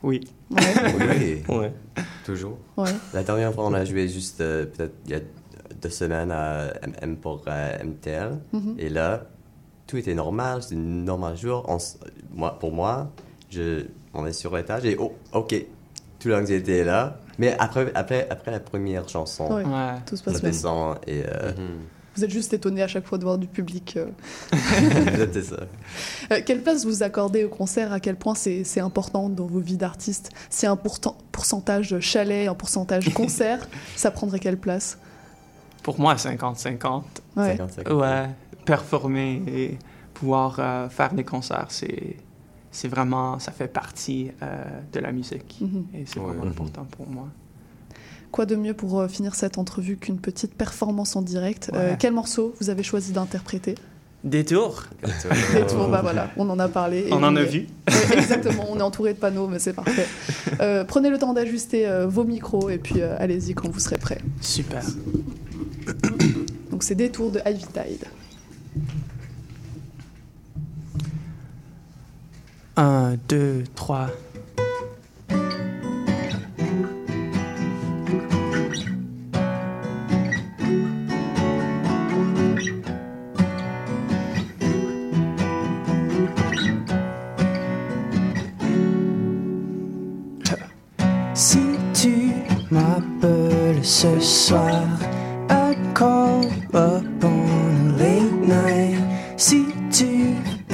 Oui. 0.04 0.22
Ouais. 0.52 0.58
Oui. 1.00 1.42
Ouais. 1.56 1.74
Toujours. 2.26 2.58
Ouais. 2.78 2.90
La 3.14 3.24
dernière 3.24 3.54
fois, 3.54 3.66
on 3.66 3.74
a 3.74 3.86
joué 3.86 4.08
juste 4.08 4.42
euh, 4.42 4.66
peut-être 4.66 4.96
il 5.06 5.12
y 5.12 5.16
a 5.16 5.20
deux 5.82 5.90
semaines 5.90 6.32
à 6.32 6.74
MM 7.04 7.18
pour 7.18 7.44
euh, 7.48 7.84
MTL. 7.84 8.40
Et 8.78 8.90
là, 8.90 9.26
tout 9.88 9.98
était 9.98 10.16
normal, 10.16 10.64
c'était 10.64 10.76
un 10.76 10.80
normal 10.80 11.38
jour. 11.38 11.64
On 11.68 11.78
moi, 12.34 12.58
pour 12.60 12.72
moi, 12.72 13.12
je, 13.52 13.86
on 14.14 14.26
est 14.26 14.34
sur 14.34 14.56
l'étage 14.56 14.86
et 14.86 14.96
oh, 15.00 15.14
ok, 15.34 15.54
toute 16.20 16.32
l'anxiété 16.32 16.78
est 16.80 16.84
là. 16.84 17.20
Mais 17.40 17.56
après, 17.60 17.92
après, 17.96 18.28
après 18.30 18.52
la 18.52 18.60
première 18.60 19.08
chanson, 19.10 19.48
Ouais, 19.54 19.64
Ouais. 19.64 19.94
tout 20.06 20.16
se 20.16 20.24
passe 20.24 20.42
bien. 20.42 20.50
descend 20.52 20.98
et 21.08 21.24
euh, 21.28 21.52
Vous 22.16 22.24
êtes 22.24 22.32
juste 22.32 22.54
étonné 22.54 22.82
à 22.82 22.88
chaque 22.88 23.06
fois 23.06 23.18
de 23.18 23.24
voir 23.24 23.38
du 23.38 23.48
public. 23.48 23.98
euh. 23.98 24.06
c'était 25.18 25.42
ça. 25.44 25.58
Euh, 26.32 26.40
quelle 26.46 26.62
place 26.64 26.86
vous 26.86 27.04
accordez 27.04 27.44
au 27.44 27.50
concert? 27.50 27.92
À 27.92 28.00
quel 28.00 28.16
point 28.16 28.36
c'est 28.36 28.64
c'est 28.64 28.80
important 28.80 29.28
dans 29.30 29.46
vos 29.48 29.60
vies 29.60 29.76
d'artistes 29.78 30.30
Si 30.50 30.66
un 30.66 30.78
pourtant- 30.78 31.18
pourcentage 31.34 32.00
chalet, 32.00 32.48
un 32.48 32.56
pourcentage 32.56 33.10
concert, 33.14 33.68
ça 33.98 34.12
prendrait 34.12 34.40
quelle 34.40 34.58
place? 34.58 34.98
Pour 35.84 36.00
moi, 36.00 36.16
50-50. 36.16 37.04
Ouais. 37.36 37.58
50-50. 37.58 37.92
Ouais, 37.94 38.30
performer 38.66 39.44
et 39.48 39.78
pouvoir 40.14 40.56
euh, 40.60 40.90
faire 40.90 41.14
des 41.14 41.24
concerts, 41.26 41.68
c'est 41.70 42.16
c'est 42.76 42.88
vraiment, 42.90 43.40
ça 43.40 43.52
fait 43.52 43.68
partie 43.68 44.32
euh, 44.44 44.64
de 44.94 45.00
la 45.00 45.12
musique. 45.12 45.58
Mhm. 45.62 45.86
Et 45.94 46.04
c'est 46.06 46.20
Ouais. 46.20 46.26
vraiment 46.28 46.44
Mhm. 46.46 46.52
important 46.52 46.86
pour 46.92 47.08
moi. 47.08 47.28
Quoi 48.32 48.46
de 48.46 48.56
mieux 48.58 48.74
pour 48.74 49.00
euh, 49.00 49.08
finir 49.08 49.34
cette 49.34 49.58
entrevue 49.58 49.96
qu'une 49.96 50.20
petite 50.20 50.54
performance 50.56 51.16
en 51.16 51.22
direct? 51.22 51.72
Euh. 51.74 51.96
Quel 51.98 52.14
morceau 52.14 52.54
vous 52.60 52.70
avez 52.70 52.84
choisi 52.84 53.14
d'interpréter? 53.14 53.76
Détour. 54.26 54.84
Détour, 55.54 55.88
bah 55.88 56.02
voilà, 56.02 56.32
on 56.36 56.50
en 56.50 56.58
a 56.60 56.68
parlé. 56.68 57.08
et 57.08 57.14
On 57.14 57.22
en 57.24 57.36
a 57.36 57.44
vu. 57.44 57.68
ouais, 57.88 58.18
exactement, 58.18 58.66
on 58.72 58.80
est 58.80 58.82
entouré 58.82 59.14
de 59.14 59.20
panneaux, 59.20 59.48
mais 59.48 59.60
c'est 59.60 59.74
parfait. 59.74 60.08
Euh, 60.62 60.84
prenez 60.84 61.10
le 61.12 61.20
temps 61.20 61.32
d'ajuster 61.34 61.88
euh, 61.88 62.08
vos 62.08 62.24
micros 62.24 62.70
et 62.72 62.80
puis 62.80 63.02
euh, 63.02 63.16
allez-y 63.20 63.54
quand 63.54 63.70
vous 63.70 63.80
serez 63.80 63.98
prêts. 64.00 64.20
Super. 64.42 64.82
Donc 66.72 66.82
c'est 66.84 66.96
Détour 66.96 67.32
de 67.32 67.40
Ivy 67.46 67.66
Tide. 67.68 68.06
Un, 72.78 73.16
deux, 73.30 73.64
trois. 73.74 74.08
Si 91.34 91.60
tu 91.94 92.34
m'appelles 92.72 93.84
ce 93.84 94.20
soir, 94.20 94.84
I 95.50 95.76
call 95.94 96.50
up 96.74 97.04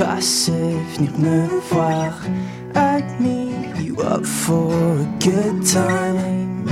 passais 0.03 0.75
venir 0.95 1.11
me 1.19 1.47
voir, 1.69 2.13
I'd 2.75 3.19
meet 3.19 3.79
you 3.79 4.01
up 4.01 4.25
for 4.25 4.73
a 4.73 5.05
good 5.19 5.63
time. 5.63 6.65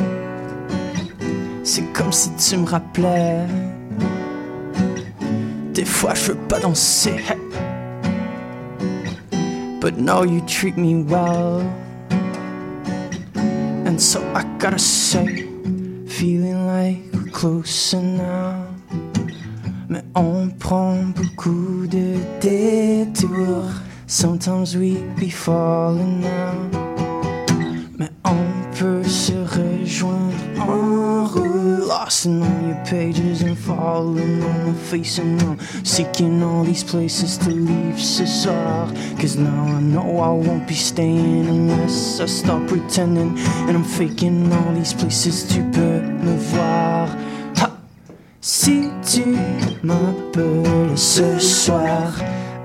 C'est 1.64 1.86
comme 1.94 2.12
si 2.12 2.32
tu 2.32 2.58
me 2.58 2.68
rappelais. 2.68 3.46
Des 5.74 5.86
fois 5.86 6.16
je 6.16 6.32
veux 6.32 6.38
pas 6.48 6.60
danser. 6.60 7.22
But 9.80 9.98
now 9.98 10.24
you 10.24 10.42
treat 10.48 10.76
me 10.76 11.04
well. 11.04 11.62
And 13.86 14.00
so 14.00 14.22
I 14.34 14.44
gotta 14.58 14.80
say, 14.80 15.48
feeling 16.08 16.66
like 16.66 16.98
we're 17.14 17.32
closer 17.32 18.02
now. 18.02 18.69
Mais 19.90 20.04
on 20.14 20.50
prend 20.60 20.98
beaucoup 21.16 21.88
de 21.88 22.18
détours. 22.40 23.72
Sometimes 24.06 24.76
we 24.76 24.98
be 25.20 25.32
falling 25.32 26.22
now. 26.22 26.54
Mais 27.98 28.12
on 28.24 28.38
peut 28.78 29.04
se 29.04 29.34
rejoindre 29.34 30.36
en 30.60 31.26
route. 31.26 31.88
Lost 31.88 32.28
in 32.28 32.44
all 32.44 32.68
your 32.68 32.78
pages 32.86 33.42
and 33.42 33.56
falling 33.58 34.44
on 34.44 34.68
my 34.68 34.78
face 34.78 35.18
and 35.18 35.42
I'm 35.42 35.58
seeking 35.84 36.44
all 36.44 36.64
these 36.64 36.84
places 36.84 37.40
to 37.40 37.50
leave 37.50 38.00
ce 38.00 38.28
soir. 38.28 38.88
Cause 39.20 39.38
now 39.38 39.66
I 39.76 39.82
know 39.82 40.20
I 40.20 40.30
won't 40.30 40.68
be 40.68 40.76
staying 40.76 41.48
unless 41.48 42.20
I 42.20 42.28
stop 42.28 42.68
pretending. 42.68 43.36
And 43.68 43.76
I'm 43.76 43.84
faking 43.84 44.54
all 44.54 44.72
these 44.76 44.94
places, 44.94 45.48
tu 45.48 45.64
peux 45.72 46.02
me 46.24 46.38
voir. 46.54 47.10
Si 48.52 48.90
tu 49.06 49.38
m'appelles 49.84 50.98
ce 50.98 51.38
soir, 51.38 52.12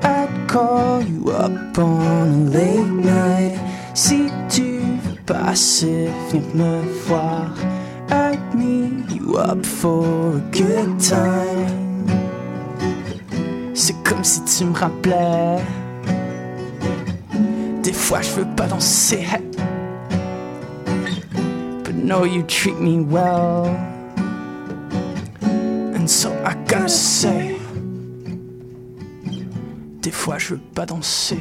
I'd 0.02 0.30
call 0.48 1.02
you 1.02 1.30
up 1.30 1.76
on 1.76 2.00
a 2.00 2.50
late 2.50 3.04
night. 3.04 3.58
Si 3.92 4.30
tu 4.48 4.78
veux 4.78 5.18
passer, 5.26 6.08
venir 6.30 6.54
me 6.54 6.82
voir, 7.06 7.52
I'd 8.10 8.40
meet 8.54 9.10
you 9.10 9.36
up 9.36 9.62
for 9.62 10.36
a 10.36 10.40
good 10.52 10.98
time. 10.98 12.06
C'est 13.74 14.02
comme 14.04 14.24
si 14.24 14.42
tu 14.46 14.64
me 14.64 14.74
rappelais. 14.74 15.60
Des 17.82 17.92
fois 17.92 18.22
je 18.22 18.30
veux 18.30 18.56
pas 18.56 18.68
danser, 18.68 19.26
but 21.84 21.94
no, 21.94 22.24
you 22.24 22.42
treat 22.44 22.80
me 22.80 23.04
well. 23.04 23.93
And 26.04 26.10
so 26.10 26.30
I 26.44 26.54
des 30.02 30.10
fois 30.10 30.36
je 30.36 30.50
veux 30.50 30.60
pas 30.74 30.84
danser. 30.84 31.38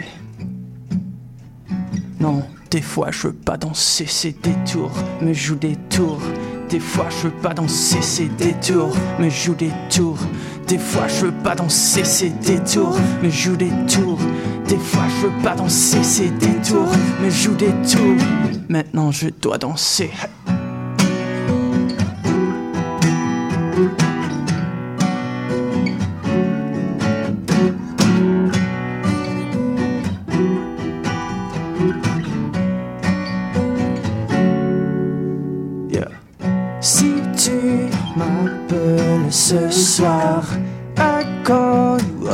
Non, 2.22 2.43
des 2.72 2.82
fois 2.82 3.11
je 3.11 3.28
veux 3.28 3.34
pas 3.34 3.57
danser, 3.57 4.05
c'est 4.07 4.41
des 4.41 4.55
tours, 4.72 4.93
me 5.22 5.34
joue 5.34 5.55
des 5.55 5.76
tours. 5.89 6.22
Des 6.70 6.80
fois 6.80 7.07
je 7.09 7.28
veux 7.28 7.34
pas 7.41 7.53
danser, 7.53 7.97
c'est 8.01 8.34
des 8.38 8.53
tours, 8.53 8.95
me 9.20 9.30
joue 9.30 9.53
des 9.53 9.74
tours. 9.89 10.20
Des 10.66 10.78
fois 10.78 11.09
je 11.09 11.26
veux 11.26 11.43
pas 11.43 11.55
danser, 11.55 12.05
c'est 12.05 12.30
des 12.30 12.64
tours, 12.64 12.95
me 13.22 13.30
joue 13.30 13.57
des 13.57 13.72
tours. 13.89 14.20
Des 14.70 14.78
fois 14.78 15.03
je 15.09 15.28
veux 15.28 15.43
pas 15.43 15.55
danser, 15.55 16.01
c'est 16.03 16.32
des 16.38 16.55
tours, 16.66 16.93
me 17.22 17.30
joue 17.30 17.55
des 17.55 17.74
tours. 17.91 18.24
Maintenant 18.70 19.11
je 19.11 19.28
dois 19.28 19.57
danser. 19.57 20.09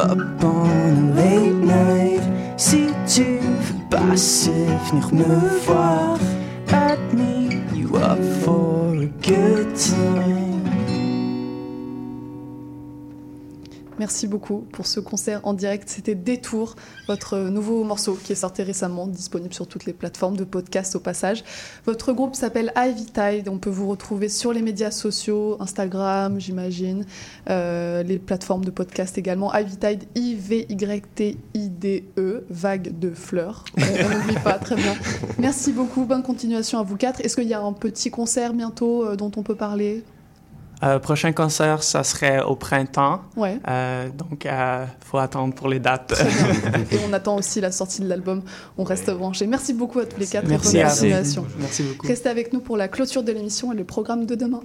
Up 0.10 0.44
on 0.44 0.68
a 0.68 1.16
late 1.16 1.54
night. 1.54 2.24
Si 2.58 2.88
tu 3.06 3.40
veux 3.40 3.86
passer, 3.90 4.66
venir 4.90 5.14
me 5.14 5.60
voir, 5.66 5.99
Merci 14.00 14.28
beaucoup 14.28 14.66
pour 14.72 14.88
ce 14.88 15.02
concert 15.02 15.42
en 15.44 15.54
direct. 15.54 15.90
C'était 15.90 16.16
Détour, 16.16 16.78
votre 17.08 17.38
nouveau 17.38 17.84
morceau 17.84 18.14
qui 18.14 18.32
est 18.32 18.36
sorti 18.36 18.64
récemment, 18.64 19.08
disponible 19.08 19.54
sur 19.54 19.68
toutes 19.68 19.86
les 19.86 19.92
plateformes 19.92 20.38
de 20.38 20.46
podcast 20.46 20.96
au 20.96 21.02
passage. 21.02 21.44
Votre 21.86 22.14
groupe 22.14 22.34
s'appelle 22.34 22.72
Ivy 22.78 23.08
Tide. 23.08 23.50
On 23.50 23.58
peut 23.58 23.70
vous 23.70 23.90
retrouver 23.90 24.30
sur 24.30 24.54
les 24.54 24.62
médias 24.62 24.92
sociaux, 24.92 25.58
Instagram, 25.60 26.40
j'imagine, 26.40 27.06
euh, 27.50 28.02
les 28.04 28.20
plateformes 28.20 28.64
de 28.64 28.72
podcast 28.72 29.18
également. 29.18 29.54
Ivy 29.54 29.76
Tide, 29.76 30.06
I-V-Y-T-I-D-E, 30.16 31.36
vague 32.50 32.98
de 33.00 33.12
fleurs. 33.12 33.66
On 33.78 33.82
on 33.82 34.18
n'oublie 34.18 34.40
pas, 34.42 34.54
très 34.60 34.78
bien. 34.78 34.96
Merci 35.40 35.74
beaucoup. 35.74 36.06
Bonne 36.06 36.24
continuation 36.24 36.80
à 36.80 36.84
vous 36.84 36.96
quatre. 36.96 37.20
Est-ce 37.20 37.36
qu'il 37.36 37.50
y 37.50 37.54
a 37.54 37.60
un 37.60 37.74
petit 37.74 38.12
concert 38.12 38.54
bientôt 38.54 39.06
euh, 39.06 39.18
dont 39.18 39.32
on 39.36 39.44
peut 39.44 39.56
parler? 39.56 40.06
Euh, 40.82 41.00
prochain 41.00 41.34
concert, 41.34 41.84
ça 41.84 42.04
serait 42.04 42.42
au 42.42 42.56
printemps. 42.56 43.22
Ouais. 43.36 43.60
Euh, 43.68 44.10
donc, 44.10 44.46
il 44.46 44.88
faut 45.06 45.18
attendre 45.18 45.54
pour 45.54 45.68
les 45.68 45.80
dates. 45.80 46.14
Et 46.92 46.98
on 47.10 47.14
attend 47.14 47.36
aussi 47.38 47.60
la 47.60 47.72
sortie 47.72 48.02
de 48.02 48.08
l'album. 48.08 48.44
On 48.78 48.84
reste 48.84 49.10
branchés. 49.12 49.46
Merci 49.48 49.74
beaucoup 49.74 50.00
à 50.00 50.06
tous 50.06 50.20
les 50.20 50.28
quatre. 50.28 50.46
et 50.46 50.50
Merci 50.50 50.78
bonne 50.78 50.86
à 50.86 50.90
vous. 50.90 50.96
continuation. 50.96 51.46
Merci 51.60 51.84
beaucoup. 51.84 52.08
Restez 52.08 52.30
avec 52.30 52.54
nous 52.54 52.62
pour 52.62 52.78
la 52.78 52.88
clôture 52.88 53.24
de 53.24 53.32
l'émission 53.32 53.74
et 53.74 53.76
le 53.76 53.84
programme 53.84 54.26
de 54.26 54.36
demain. 54.36 54.62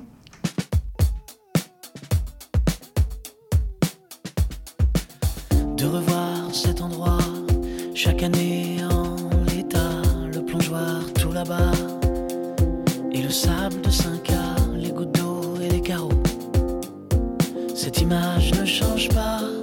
de 5.77 5.87
revoir 5.87 6.55
cet 6.55 6.81
endroit 6.81 7.19
chaque 7.95 8.23
année 8.23 8.79
en 8.91 9.17
l'état, 9.55 10.01
le 10.33 10.43
plongeoir 10.45 11.03
tout 11.15 11.33
là-bas 11.33 11.73
et 13.13 13.23
le 13.23 13.31
sable 13.31 13.81
de 13.83 13.91
5K, 13.91 14.14
image 18.05 18.53
ne 18.53 18.67
change 18.67 19.09
pas. 19.09 19.54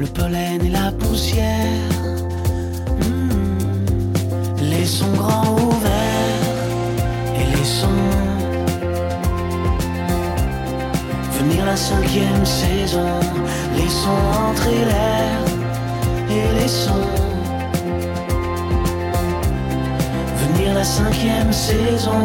Le 0.00 0.06
pollen 0.06 0.64
et 0.64 0.70
la 0.70 0.90
poussière 0.92 1.92
Hmm. 3.02 3.84
Laissons 4.70 5.12
grands 5.14 5.56
ouverts 5.56 6.56
Et 7.36 7.44
laissons 7.54 8.06
Venir 11.38 11.66
la 11.66 11.76
cinquième 11.76 12.46
saison 12.46 13.20
Laissons 13.76 14.22
entrer 14.48 14.84
l'air 14.90 15.38
Et 16.30 16.60
laissons 16.60 17.06
Venir 20.40 20.72
la 20.72 20.84
cinquième 20.84 21.52
saison. 21.52 22.24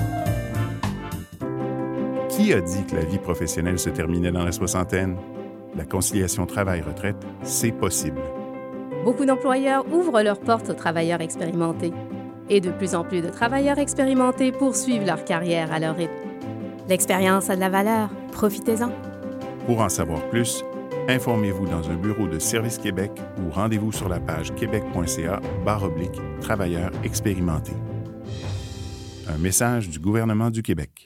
Qui 2.41 2.53
a 2.53 2.61
dit 2.61 2.83
que 2.85 2.95
la 2.95 3.05
vie 3.05 3.19
professionnelle 3.19 3.77
se 3.77 3.91
terminait 3.91 4.31
dans 4.31 4.43
la 4.43 4.51
soixantaine? 4.51 5.15
La 5.75 5.85
conciliation 5.85 6.47
travail-retraite, 6.47 7.17
c'est 7.43 7.71
possible. 7.71 8.19
Beaucoup 9.05 9.25
d'employeurs 9.25 9.85
ouvrent 9.93 10.23
leurs 10.23 10.39
portes 10.39 10.71
aux 10.71 10.73
travailleurs 10.73 11.21
expérimentés. 11.21 11.93
Et 12.49 12.59
de 12.59 12.71
plus 12.71 12.95
en 12.95 13.03
plus 13.03 13.21
de 13.21 13.29
travailleurs 13.29 13.77
expérimentés 13.77 14.51
poursuivent 14.51 15.05
leur 15.05 15.23
carrière 15.23 15.71
à 15.71 15.77
leur 15.77 15.95
rythme. 15.95 16.13
L'expérience 16.89 17.51
a 17.51 17.55
de 17.55 17.59
la 17.59 17.69
valeur, 17.69 18.09
profitez-en. 18.31 18.89
Pour 19.67 19.81
en 19.81 19.89
savoir 19.89 20.27
plus, 20.31 20.65
informez-vous 21.09 21.67
dans 21.67 21.91
un 21.91 21.95
bureau 21.95 22.27
de 22.27 22.39
Service 22.39 22.79
Québec 22.79 23.11
ou 23.37 23.51
rendez-vous 23.51 23.91
sur 23.91 24.09
la 24.09 24.19
page 24.19 24.51
québec.ca 24.55 25.41
oblique 25.83 26.19
travailleurs 26.39 26.91
expérimentés. 27.03 27.77
Un 29.29 29.37
message 29.37 29.89
du 29.89 29.99
gouvernement 29.99 30.49
du 30.49 30.63
Québec. 30.63 31.05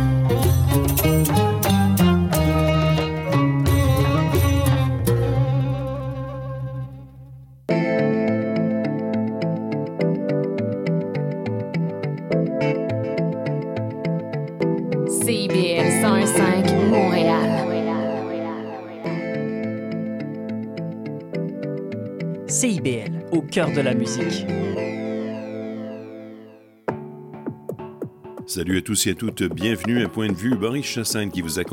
De 23.69 23.81
la 23.81 23.93
musique. 23.93 24.45
Salut 28.47 28.79
à 28.79 28.81
tous 28.81 29.05
et 29.05 29.11
à 29.11 29.13
toutes, 29.13 29.43
bienvenue 29.43 30.03
à 30.03 30.09
Point 30.09 30.29
de 30.29 30.33
vue, 30.33 30.55
Boris 30.55 30.85
Chassagne 30.85 31.29
qui 31.29 31.41
vous 31.41 31.59
accompagne 31.59 31.69